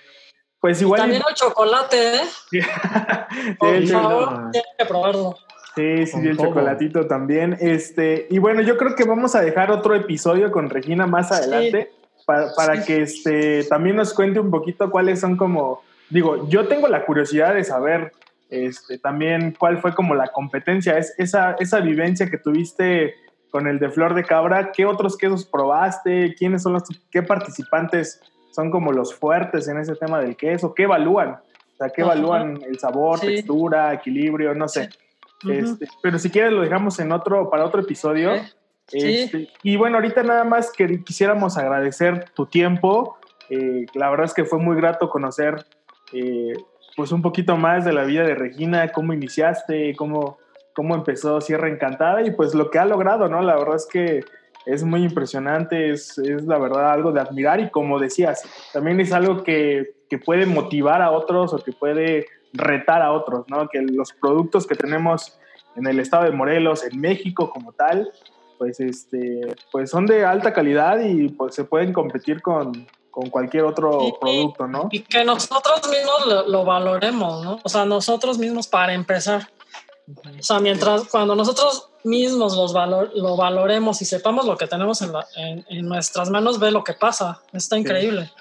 pues 0.62 0.82
igual... 0.82 1.02
También 1.02 1.22
el 1.28 1.36
chocolate, 1.36 2.16
¿eh? 2.16 2.22
Sí, 2.50 2.60
Por 3.60 3.88
favor, 3.88 4.32
no. 4.32 4.52
tienen 4.52 4.72
que 4.78 4.86
probarlo. 4.86 5.36
Sí, 5.76 6.06
sí, 6.08 6.12
Con 6.14 6.26
el 6.28 6.38
todo. 6.38 6.48
chocolatito 6.48 7.08
también. 7.08 7.58
Este, 7.60 8.26
y 8.30 8.40
bueno, 8.40 8.62
yo 8.62 8.78
creo 8.78 8.96
que 8.96 9.04
vamos 9.04 9.36
a 9.36 9.42
dejar 9.42 9.70
otro 9.70 9.94
episodio 9.96 10.52
con 10.52 10.70
Regina 10.70 11.06
más 11.06 11.32
adelante 11.32 11.92
para, 12.26 12.54
para 12.56 12.78
Sí. 12.78 12.86
que 12.88 13.02
este, 13.04 13.64
también 13.66 13.96
nos 13.98 14.14
cuente 14.14 14.40
un 14.40 14.50
poquito 14.50 14.90
cuáles 14.90 15.20
son 15.20 15.36
como, 15.38 15.84
digo, 16.10 16.48
yo 16.50 16.68
tengo 16.68 16.88
la 16.88 17.06
curiosidad 17.06 17.54
de 17.54 17.64
saber 17.64 18.12
este, 18.50 18.98
también 18.98 19.54
cuál 19.60 19.80
fue 19.82 19.94
como 19.94 20.16
la 20.16 20.30
competencia, 20.30 20.98
es 20.98 21.14
esa, 21.18 21.56
esa 21.60 21.80
vivencia 21.82 22.30
que 22.30 22.38
tuviste 22.38 23.14
con 23.52 23.68
el 23.68 23.80
de 23.80 23.90
Flor 23.90 24.14
de 24.14 24.24
Cabra, 24.24 24.72
¿qué 24.72 24.86
otros 24.86 25.18
quesos 25.18 25.46
probaste? 25.46 26.36
¿Quiénes 26.36 26.64
son 26.64 26.74
los, 26.74 26.84
qué 27.12 27.24
participantes 27.24 28.22
son 28.52 28.72
como 28.72 28.92
los 28.92 29.14
fuertes 29.14 29.68
en 29.68 29.78
ese 29.78 29.96
tema 29.96 30.20
del 30.20 30.36
queso? 30.36 30.74
¿Qué 30.74 30.84
evalúan? 30.84 31.30
O 31.30 31.78
sea, 31.78 31.90
¿qué 31.90 32.02
evalúan 32.02 32.60
el 32.68 32.80
sabor, 32.80 33.20
Sí. 33.20 33.28
textura, 33.28 33.94
equilibrio? 33.94 34.54
No 34.56 34.68
sé. 34.68 34.90
Este, 35.48 35.88
pero 36.02 36.18
si 36.18 36.30
quieres 36.30 36.52
lo 36.52 36.62
dejamos 36.62 37.00
en 37.00 37.12
otro, 37.12 37.50
para 37.50 37.64
otro 37.66 37.82
episodio. 37.82 38.32
Sí. 38.88 38.98
Este, 39.00 39.50
y 39.64 39.76
bueno, 39.78 39.98
ahorita 39.98 40.24
nada 40.24 40.44
más 40.44 40.72
que 40.72 41.04
quisiéramos 41.04 41.58
agradecer 41.58 42.30
tu 42.36 42.46
tiempo, 42.46 43.18
Eh, 43.50 43.86
la 43.94 44.10
verdad 44.10 44.26
es 44.26 44.34
que 44.34 44.44
fue 44.44 44.60
muy 44.60 44.76
grato 44.76 45.10
conocer 45.10 45.66
eh, 46.12 46.52
pues 46.98 47.14
un 47.14 47.22
poquito 47.22 47.56
más 47.56 47.86
de 47.86 47.94
la 47.94 48.04
vida 48.04 48.24
de 48.24 48.36
Regina, 48.36 48.90
cómo 48.92 49.14
iniciaste, 49.14 49.96
cómo, 49.96 50.38
cómo 50.78 50.94
empezó 50.94 51.42
Sierra 51.42 51.70
Encantada 51.70 52.22
y 52.22 52.30
pues 52.30 52.54
lo 52.54 52.70
que 52.70 52.78
ha 52.78 52.86
logrado, 52.86 53.28
¿no? 53.28 53.42
La 53.42 53.56
verdad 53.56 53.78
es 53.78 53.88
que 53.88 54.24
es 54.68 54.84
muy 54.84 55.02
impresionante, 55.02 55.90
es, 55.90 56.20
es 56.20 56.44
la 56.44 56.60
verdad 56.60 56.92
algo 56.92 57.12
de 57.12 57.20
admirar 57.20 57.60
y 57.60 57.72
como 57.72 57.98
decías, 57.98 58.44
también 58.72 59.00
es 59.00 59.12
algo 59.12 59.44
que, 59.44 59.96
que 60.08 60.20
puede 60.20 60.46
motivar 60.46 61.02
a 61.02 61.10
otros 61.10 61.52
o 61.52 61.58
que 61.58 61.72
puede 61.72 62.28
retar 62.54 63.02
a 63.02 63.12
otros, 63.12 63.46
¿no? 63.48 63.68
Que 63.70 63.82
los 63.82 64.14
productos 64.14 64.68
que 64.68 64.76
tenemos 64.76 65.40
en 65.76 65.88
el 65.88 66.00
estado 66.00 66.26
de 66.26 66.32
Morelos, 66.32 66.84
en 66.84 67.02
México 67.02 67.50
como 67.50 67.72
tal, 67.72 68.12
pues, 68.60 68.80
este, 68.80 69.56
pues 69.72 69.90
son 69.90 70.06
de 70.06 70.26
alta 70.26 70.54
calidad 70.54 71.00
y 71.00 71.30
pues 71.30 71.56
se 71.56 71.64
pueden 71.64 71.92
competir 71.92 72.44
con, 72.44 72.88
con 73.10 73.32
cualquier 73.32 73.64
otro 73.64 73.98
producto, 74.22 74.68
¿no? 74.68 74.90
Y 74.92 75.00
que 75.00 75.26
nosotros 75.26 75.90
mismos 75.90 76.46
lo, 76.48 76.66
valoremos, 76.66 77.44
¿no? 77.44 77.60
O 77.64 77.70
sea, 77.70 77.84
nosotros 77.84 78.38
mismos 78.38 78.68
para 78.68 78.94
empezar. 78.94 79.48
O 80.08 80.44
sea, 80.44 80.60
mientras 80.60 81.04
cuando 81.06 81.36
nosotros 81.36 81.90
mismos 82.04 82.56
los 82.56 82.72
valor, 82.72 83.12
lo 83.16 83.36
valoremos 83.36 84.02
y 84.02 84.06
sepamos 84.06 84.46
lo 84.46 84.58
que 84.58 84.66
tenemos 84.68 85.02
en, 85.02 85.66
en, 85.68 85.88
nuestras 85.88 86.30
manos, 86.30 86.60
ve 86.60 86.72
lo 86.72 86.84
que 86.84 86.94
pasa. 86.94 87.42
Está 87.52 87.78
increíble. 87.78 88.32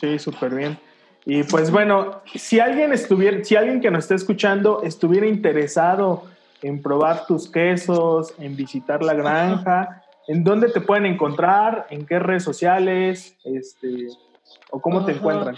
Sí, 0.00 0.18
súper 0.18 0.54
bien. 0.54 0.78
Y 1.24 1.44
pues 1.44 1.70
bueno, 1.70 2.20
si 2.34 2.58
alguien 2.58 2.92
estuviera, 2.92 3.42
si 3.44 3.56
alguien 3.56 3.80
que 3.80 3.90
nos 3.90 4.04
esté 4.04 4.16
escuchando 4.16 4.82
estuviera 4.82 5.26
interesado 5.26 6.24
en 6.60 6.82
probar 6.82 7.26
tus 7.26 7.48
quesos, 7.48 8.34
en 8.38 8.56
visitar 8.56 9.02
la 9.02 9.14
granja, 9.14 10.02
¿en 10.26 10.42
dónde 10.42 10.68
te 10.70 10.80
pueden 10.80 11.06
encontrar? 11.06 11.86
¿En 11.90 12.06
qué 12.06 12.18
redes 12.18 12.42
sociales? 12.42 13.36
Este, 13.44 14.08
¿O 14.70 14.80
cómo 14.80 15.04
te 15.04 15.12
encuentran? 15.12 15.56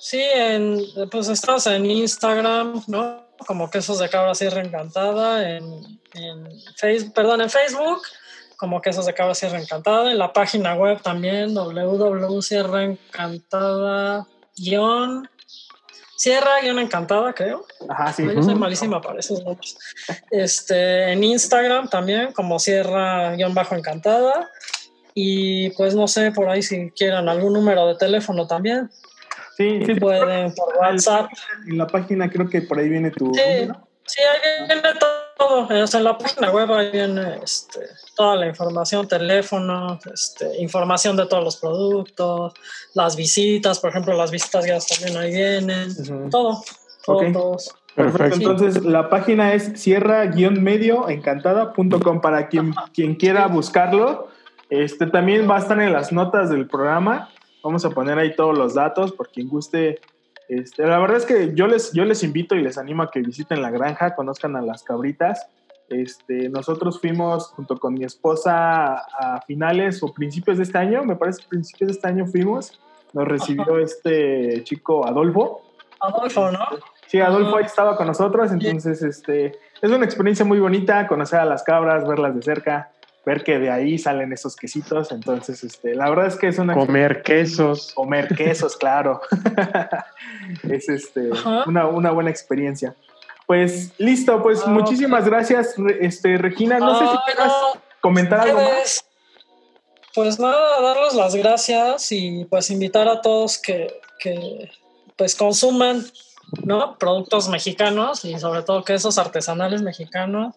Sí, 0.00 0.22
en, 0.22 0.80
pues 1.10 1.28
estás 1.28 1.66
en 1.66 1.86
Instagram, 1.86 2.82
¿no? 2.86 3.23
Como 3.46 3.70
quesos 3.70 3.98
de 3.98 4.08
cabra 4.08 4.34
sierra 4.34 4.62
encantada, 4.62 5.50
en, 5.50 5.62
en 6.14 6.48
Facebook, 6.76 7.12
perdón, 7.14 7.42
en 7.42 7.50
Facebook, 7.50 8.00
como 8.56 8.80
quesos 8.80 9.04
de 9.06 9.14
cabra 9.14 9.34
sierra 9.34 9.60
encantada, 9.60 10.10
en 10.10 10.18
la 10.18 10.32
página 10.32 10.74
web 10.74 11.00
también, 11.02 11.54
www.sierraencantada 11.54 14.26
Sierra 16.16 16.60
Guión 16.62 16.78
Encantada, 16.78 17.32
creo. 17.32 17.66
Ajá, 17.88 18.12
sí. 18.12 18.24
Yo 18.24 18.42
soy 18.42 18.54
malísima 18.54 19.00
para 19.00 19.18
esos 19.18 19.44
nombres. 19.44 19.76
Este, 20.30 21.12
en 21.12 21.24
Instagram 21.24 21.88
también, 21.88 22.32
como 22.32 22.58
Sierra 22.58 23.34
Guión 23.34 23.52
Bajo 23.52 23.74
Encantada. 23.74 24.48
Y 25.12 25.70
pues 25.70 25.94
no 25.94 26.08
sé, 26.08 26.32
por 26.32 26.48
ahí 26.48 26.62
si 26.62 26.90
quieran 26.92 27.28
algún 27.28 27.52
número 27.52 27.86
de 27.86 27.96
teléfono 27.96 28.46
también. 28.46 28.90
Sí, 29.56 29.84
sí. 29.84 29.94
Pueden 29.94 30.52
por 30.54 30.76
WhatsApp. 30.78 31.30
En 31.68 31.78
la 31.78 31.86
página 31.86 32.30
creo 32.30 32.48
que 32.48 32.62
por 32.62 32.78
ahí 32.78 32.88
viene 32.88 33.10
tu. 33.10 33.32
Sí, 33.34 33.68
sí 34.06 34.20
ahí 34.20 34.66
viene 34.66 34.82
todo. 35.36 35.68
en 35.70 36.04
la 36.04 36.18
página 36.18 36.50
web 36.50 36.72
ahí 36.72 36.90
viene 36.90 37.38
este, 37.42 37.80
toda 38.16 38.36
la 38.36 38.46
información, 38.46 39.08
teléfono, 39.08 39.98
este, 40.12 40.60
información 40.60 41.16
de 41.16 41.26
todos 41.26 41.44
los 41.44 41.56
productos, 41.56 42.52
las 42.94 43.16
visitas, 43.16 43.78
por 43.78 43.90
ejemplo, 43.90 44.16
las 44.16 44.30
visitas 44.30 44.64
guiadas 44.64 44.86
también 44.86 45.16
ahí 45.16 45.32
vienen, 45.32 46.30
todo. 46.30 46.62
Todos. 47.04 47.74
Perfecto. 47.94 48.36
Entonces, 48.36 48.82
la 48.82 49.08
página 49.08 49.54
es 49.54 49.80
sierra-medio-encantada.com 49.80 52.20
para 52.20 52.48
quien, 52.48 52.74
quien 52.92 53.14
quiera 53.14 53.46
buscarlo. 53.46 54.28
Este 54.70 55.06
también 55.06 55.48
va 55.48 55.54
a 55.56 55.60
estar 55.60 55.80
en 55.80 55.92
las 55.92 56.10
notas 56.12 56.50
del 56.50 56.66
programa. 56.66 57.30
Vamos 57.64 57.84
a 57.86 57.90
poner 57.90 58.18
ahí 58.18 58.36
todos 58.36 58.56
los 58.56 58.74
datos 58.74 59.12
por 59.12 59.30
quien 59.30 59.48
guste. 59.48 59.98
Este, 60.48 60.86
la 60.86 60.98
verdad 60.98 61.16
es 61.16 61.24
que 61.24 61.54
yo 61.54 61.66
les, 61.66 61.92
yo 61.92 62.04
les 62.04 62.22
invito 62.22 62.54
y 62.54 62.62
les 62.62 62.76
animo 62.76 63.02
a 63.02 63.10
que 63.10 63.20
visiten 63.20 63.62
la 63.62 63.70
granja, 63.70 64.14
conozcan 64.14 64.54
a 64.54 64.60
las 64.60 64.82
cabritas. 64.82 65.48
Este, 65.88 66.50
nosotros 66.50 67.00
fuimos 67.00 67.48
junto 67.48 67.78
con 67.78 67.94
mi 67.94 68.04
esposa 68.04 68.96
a 68.96 69.40
finales 69.46 70.02
o 70.02 70.12
principios 70.12 70.58
de 70.58 70.64
este 70.64 70.76
año, 70.76 71.04
me 71.04 71.16
parece 71.16 71.42
que 71.42 71.48
principios 71.48 71.88
de 71.88 71.92
este 71.94 72.06
año 72.06 72.26
fuimos. 72.26 72.78
Nos 73.14 73.26
recibió 73.26 73.78
este 73.78 74.62
chico 74.64 75.06
Adolfo. 75.06 75.62
Adolfo, 76.00 76.50
¿no? 76.52 76.58
Sí, 77.06 77.20
Adolfo 77.20 77.56
ahí 77.56 77.64
estaba 77.64 77.96
con 77.96 78.06
nosotros, 78.06 78.52
entonces 78.52 79.02
este, 79.02 79.58
es 79.80 79.90
una 79.90 80.04
experiencia 80.04 80.44
muy 80.44 80.60
bonita 80.60 81.06
conocer 81.06 81.40
a 81.40 81.44
las 81.46 81.62
cabras, 81.62 82.06
verlas 82.06 82.34
de 82.34 82.42
cerca 82.42 82.90
ver 83.24 83.42
que 83.42 83.58
de 83.58 83.70
ahí 83.70 83.98
salen 83.98 84.32
esos 84.32 84.56
quesitos. 84.56 85.12
Entonces, 85.12 85.64
este, 85.64 85.94
la 85.94 86.08
verdad 86.10 86.26
es 86.26 86.36
que 86.36 86.48
es 86.48 86.58
una. 86.58 86.74
Comer 86.74 87.22
quesos. 87.22 87.92
Comer 87.94 88.28
quesos, 88.34 88.76
claro. 88.76 89.20
es 90.68 90.88
este, 90.88 91.30
una, 91.66 91.86
una, 91.86 92.10
buena 92.10 92.30
experiencia. 92.30 92.94
Pues 93.46 93.92
listo, 93.98 94.42
pues 94.42 94.62
ah, 94.64 94.70
muchísimas 94.70 95.26
gracias, 95.26 95.74
este, 96.00 96.38
Regina. 96.38 96.78
No 96.78 96.98
sé 96.98 97.06
si 97.06 97.16
quieras 97.26 97.52
comentar 98.00 98.40
algo 98.40 98.60
más. 98.60 99.04
Pues 100.14 100.38
nada, 100.38 100.80
darles 100.80 101.14
las 101.14 101.34
gracias 101.34 102.12
y 102.12 102.44
pues 102.44 102.70
invitar 102.70 103.08
a 103.08 103.20
todos 103.20 103.58
que, 103.58 104.00
que 104.20 104.70
pues 105.16 105.34
consuman 105.34 106.06
¿no? 106.62 106.96
productos 106.98 107.48
mexicanos 107.48 108.24
y 108.24 108.38
sobre 108.38 108.62
todo 108.62 108.84
quesos 108.84 109.18
artesanales 109.18 109.82
mexicanos 109.82 110.54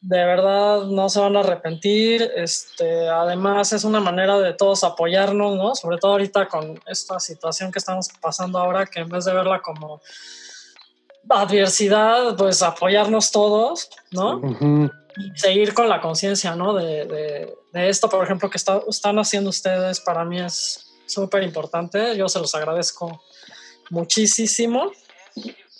de 0.00 0.24
verdad 0.24 0.84
no 0.84 1.08
se 1.08 1.20
van 1.20 1.36
a 1.36 1.40
arrepentir. 1.40 2.30
Este, 2.36 3.08
además, 3.08 3.72
es 3.72 3.84
una 3.84 4.00
manera 4.00 4.38
de 4.38 4.52
todos 4.52 4.84
apoyarnos, 4.84 5.56
¿no? 5.56 5.74
Sobre 5.74 5.98
todo 5.98 6.12
ahorita 6.12 6.48
con 6.48 6.80
esta 6.86 7.18
situación 7.20 7.72
que 7.72 7.78
estamos 7.78 8.08
pasando 8.20 8.58
ahora, 8.58 8.86
que 8.86 9.00
en 9.00 9.08
vez 9.08 9.24
de 9.24 9.32
verla 9.32 9.60
como 9.62 10.00
adversidad, 11.28 12.36
pues 12.36 12.62
apoyarnos 12.62 13.30
todos, 13.30 13.88
¿no? 14.10 14.40
Y 15.16 15.38
seguir 15.38 15.74
con 15.74 15.88
la 15.88 16.00
conciencia, 16.00 16.54
¿no? 16.54 16.74
De, 16.74 17.54
esto, 17.72 18.08
por 18.08 18.24
ejemplo, 18.24 18.48
que 18.48 18.58
están 18.58 19.18
haciendo 19.18 19.50
ustedes, 19.50 20.00
para 20.00 20.24
mí 20.24 20.40
es 20.40 20.86
súper 21.06 21.42
importante. 21.42 22.16
Yo 22.16 22.28
se 22.28 22.38
los 22.38 22.54
agradezco 22.54 23.22
muchísimo. 23.90 24.92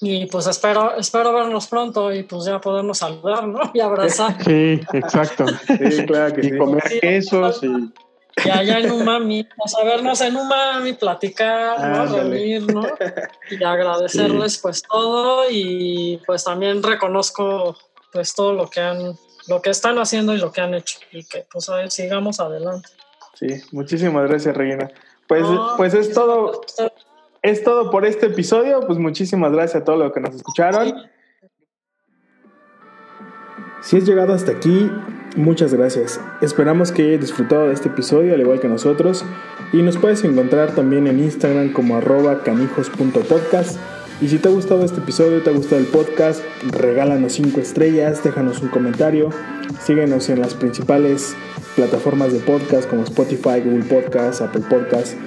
Y 0.01 0.27
pues 0.27 0.47
espero, 0.47 0.97
espero 0.97 1.33
vernos 1.33 1.67
pronto 1.69 2.13
y 2.13 2.23
pues 2.23 2.45
ya 2.45 2.61
podernos 2.61 2.99
saludar, 2.99 3.49
¿no? 3.49 3.61
Y 3.75 3.81
abrazar. 3.81 4.43
Sí, 4.45 4.81
exacto. 4.93 5.47
Sí, 5.67 6.05
claro 6.07 6.35
que 6.35 6.47
y 6.47 6.59
comer 6.59 6.83
quesos 7.01 7.63
y... 7.63 7.93
Y 8.45 8.51
allá 8.51 8.81
en 8.81 8.93
Umami, 8.93 9.49
o 9.57 9.67
sea, 9.67 9.83
vernos 9.83 10.21
en 10.21 10.37
Umami, 10.37 10.93
platicar, 10.93 11.81
¿no? 11.81 12.05
Reunir, 12.05 12.71
¿no? 12.71 12.83
Y 13.51 13.65
agradecerles 13.65 14.59
pues 14.59 14.83
todo 14.83 15.45
y 15.51 16.21
pues 16.27 16.45
también 16.45 16.83
reconozco 16.83 17.79
pues 18.13 18.35
todo 18.35 18.53
lo 18.53 18.69
que 18.69 18.81
han, 18.81 19.17
lo 19.49 19.63
que 19.63 19.71
están 19.71 19.99
haciendo 19.99 20.35
y 20.35 20.39
lo 20.39 20.53
que 20.53 20.61
han 20.61 20.75
hecho 20.75 20.99
y 21.13 21.25
que 21.25 21.47
pues 21.51 21.71
a 21.71 21.77
ver, 21.77 21.91
sigamos 21.91 22.39
adelante. 22.39 22.91
Sí, 23.33 23.47
muchísimas 23.73 24.29
gracias, 24.29 24.55
Regina. 24.55 24.91
Pues, 25.27 25.45
pues 25.79 25.95
es 25.95 26.13
todo 26.13 26.61
es 27.47 27.63
todo 27.63 27.91
por 27.91 28.05
este 28.05 28.27
episodio. 28.27 28.81
Pues 28.87 28.99
muchísimas 28.99 29.53
gracias 29.53 29.83
a 29.83 29.85
todos 29.85 29.99
los 29.99 30.13
que 30.13 30.21
nos 30.21 30.35
escucharon. 30.35 30.93
Si 33.81 33.97
has 33.99 34.05
llegado 34.05 34.35
hasta 34.35 34.51
aquí, 34.51 34.91
muchas 35.37 35.73
gracias. 35.73 36.21
Esperamos 36.41 36.91
que 36.91 37.03
hayas 37.03 37.21
disfrutado 37.21 37.69
de 37.69 37.75
este 37.75 37.89
episodio 37.89 38.35
al 38.35 38.41
igual 38.41 38.59
que 38.59 38.69
nosotros. 38.69 39.25
Y 39.73 39.83
nos 39.83 39.97
puedes 39.97 40.25
encontrar 40.25 40.75
también 40.75 41.07
en 41.07 41.21
Instagram 41.21 41.73
como 41.73 41.97
arroba 41.97 42.43
canijos.podcast. 42.43 43.79
Y 44.21 44.29
si 44.29 44.39
te 44.39 44.49
ha 44.49 44.51
gustado 44.51 44.85
este 44.85 45.01
episodio, 45.01 45.43
te 45.43 45.51
ha 45.51 45.53
gustado 45.53 45.81
el 45.81 45.87
podcast, 45.87 46.43
regálanos 46.73 47.35
5 47.35 47.61
estrellas, 47.61 48.25
déjanos 48.25 48.63
un 48.63 48.71
comentario, 48.71 49.29
síguenos 49.85 50.31
en 50.31 50.41
las 50.41 50.55
principales 50.55 51.37
plataformas 51.77 52.33
de 52.33 52.39
podcast 52.41 52.89
como 52.89 53.03
Spotify, 53.03 53.61
Google 53.63 53.85
Podcast, 53.85 54.41
Apple 54.41 54.65
Podcast. 54.71 55.19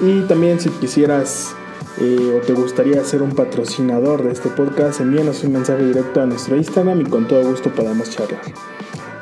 Y 0.00 0.22
también 0.22 0.58
si 0.58 0.70
quisieras 0.70 1.54
eh, 2.00 2.36
o 2.36 2.44
te 2.44 2.52
gustaría 2.52 3.04
ser 3.04 3.22
un 3.22 3.34
patrocinador 3.34 4.22
de 4.22 4.32
este 4.32 4.48
podcast, 4.48 5.00
envíanos 5.00 5.44
un 5.44 5.52
mensaje 5.52 5.84
directo 5.84 6.20
a 6.20 6.26
nuestro 6.26 6.56
Instagram 6.56 7.02
y 7.02 7.04
con 7.04 7.28
todo 7.28 7.44
gusto 7.44 7.70
podamos 7.70 8.10
charlar. 8.10 8.40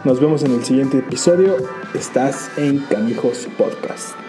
Nos 0.04 0.20
vemos 0.20 0.44
en 0.44 0.52
el 0.52 0.64
siguiente 0.64 0.98
episodio. 0.98 1.56
Estás 1.92 2.50
en 2.56 2.78
Canijos 2.78 3.48
Podcast. 3.58 4.27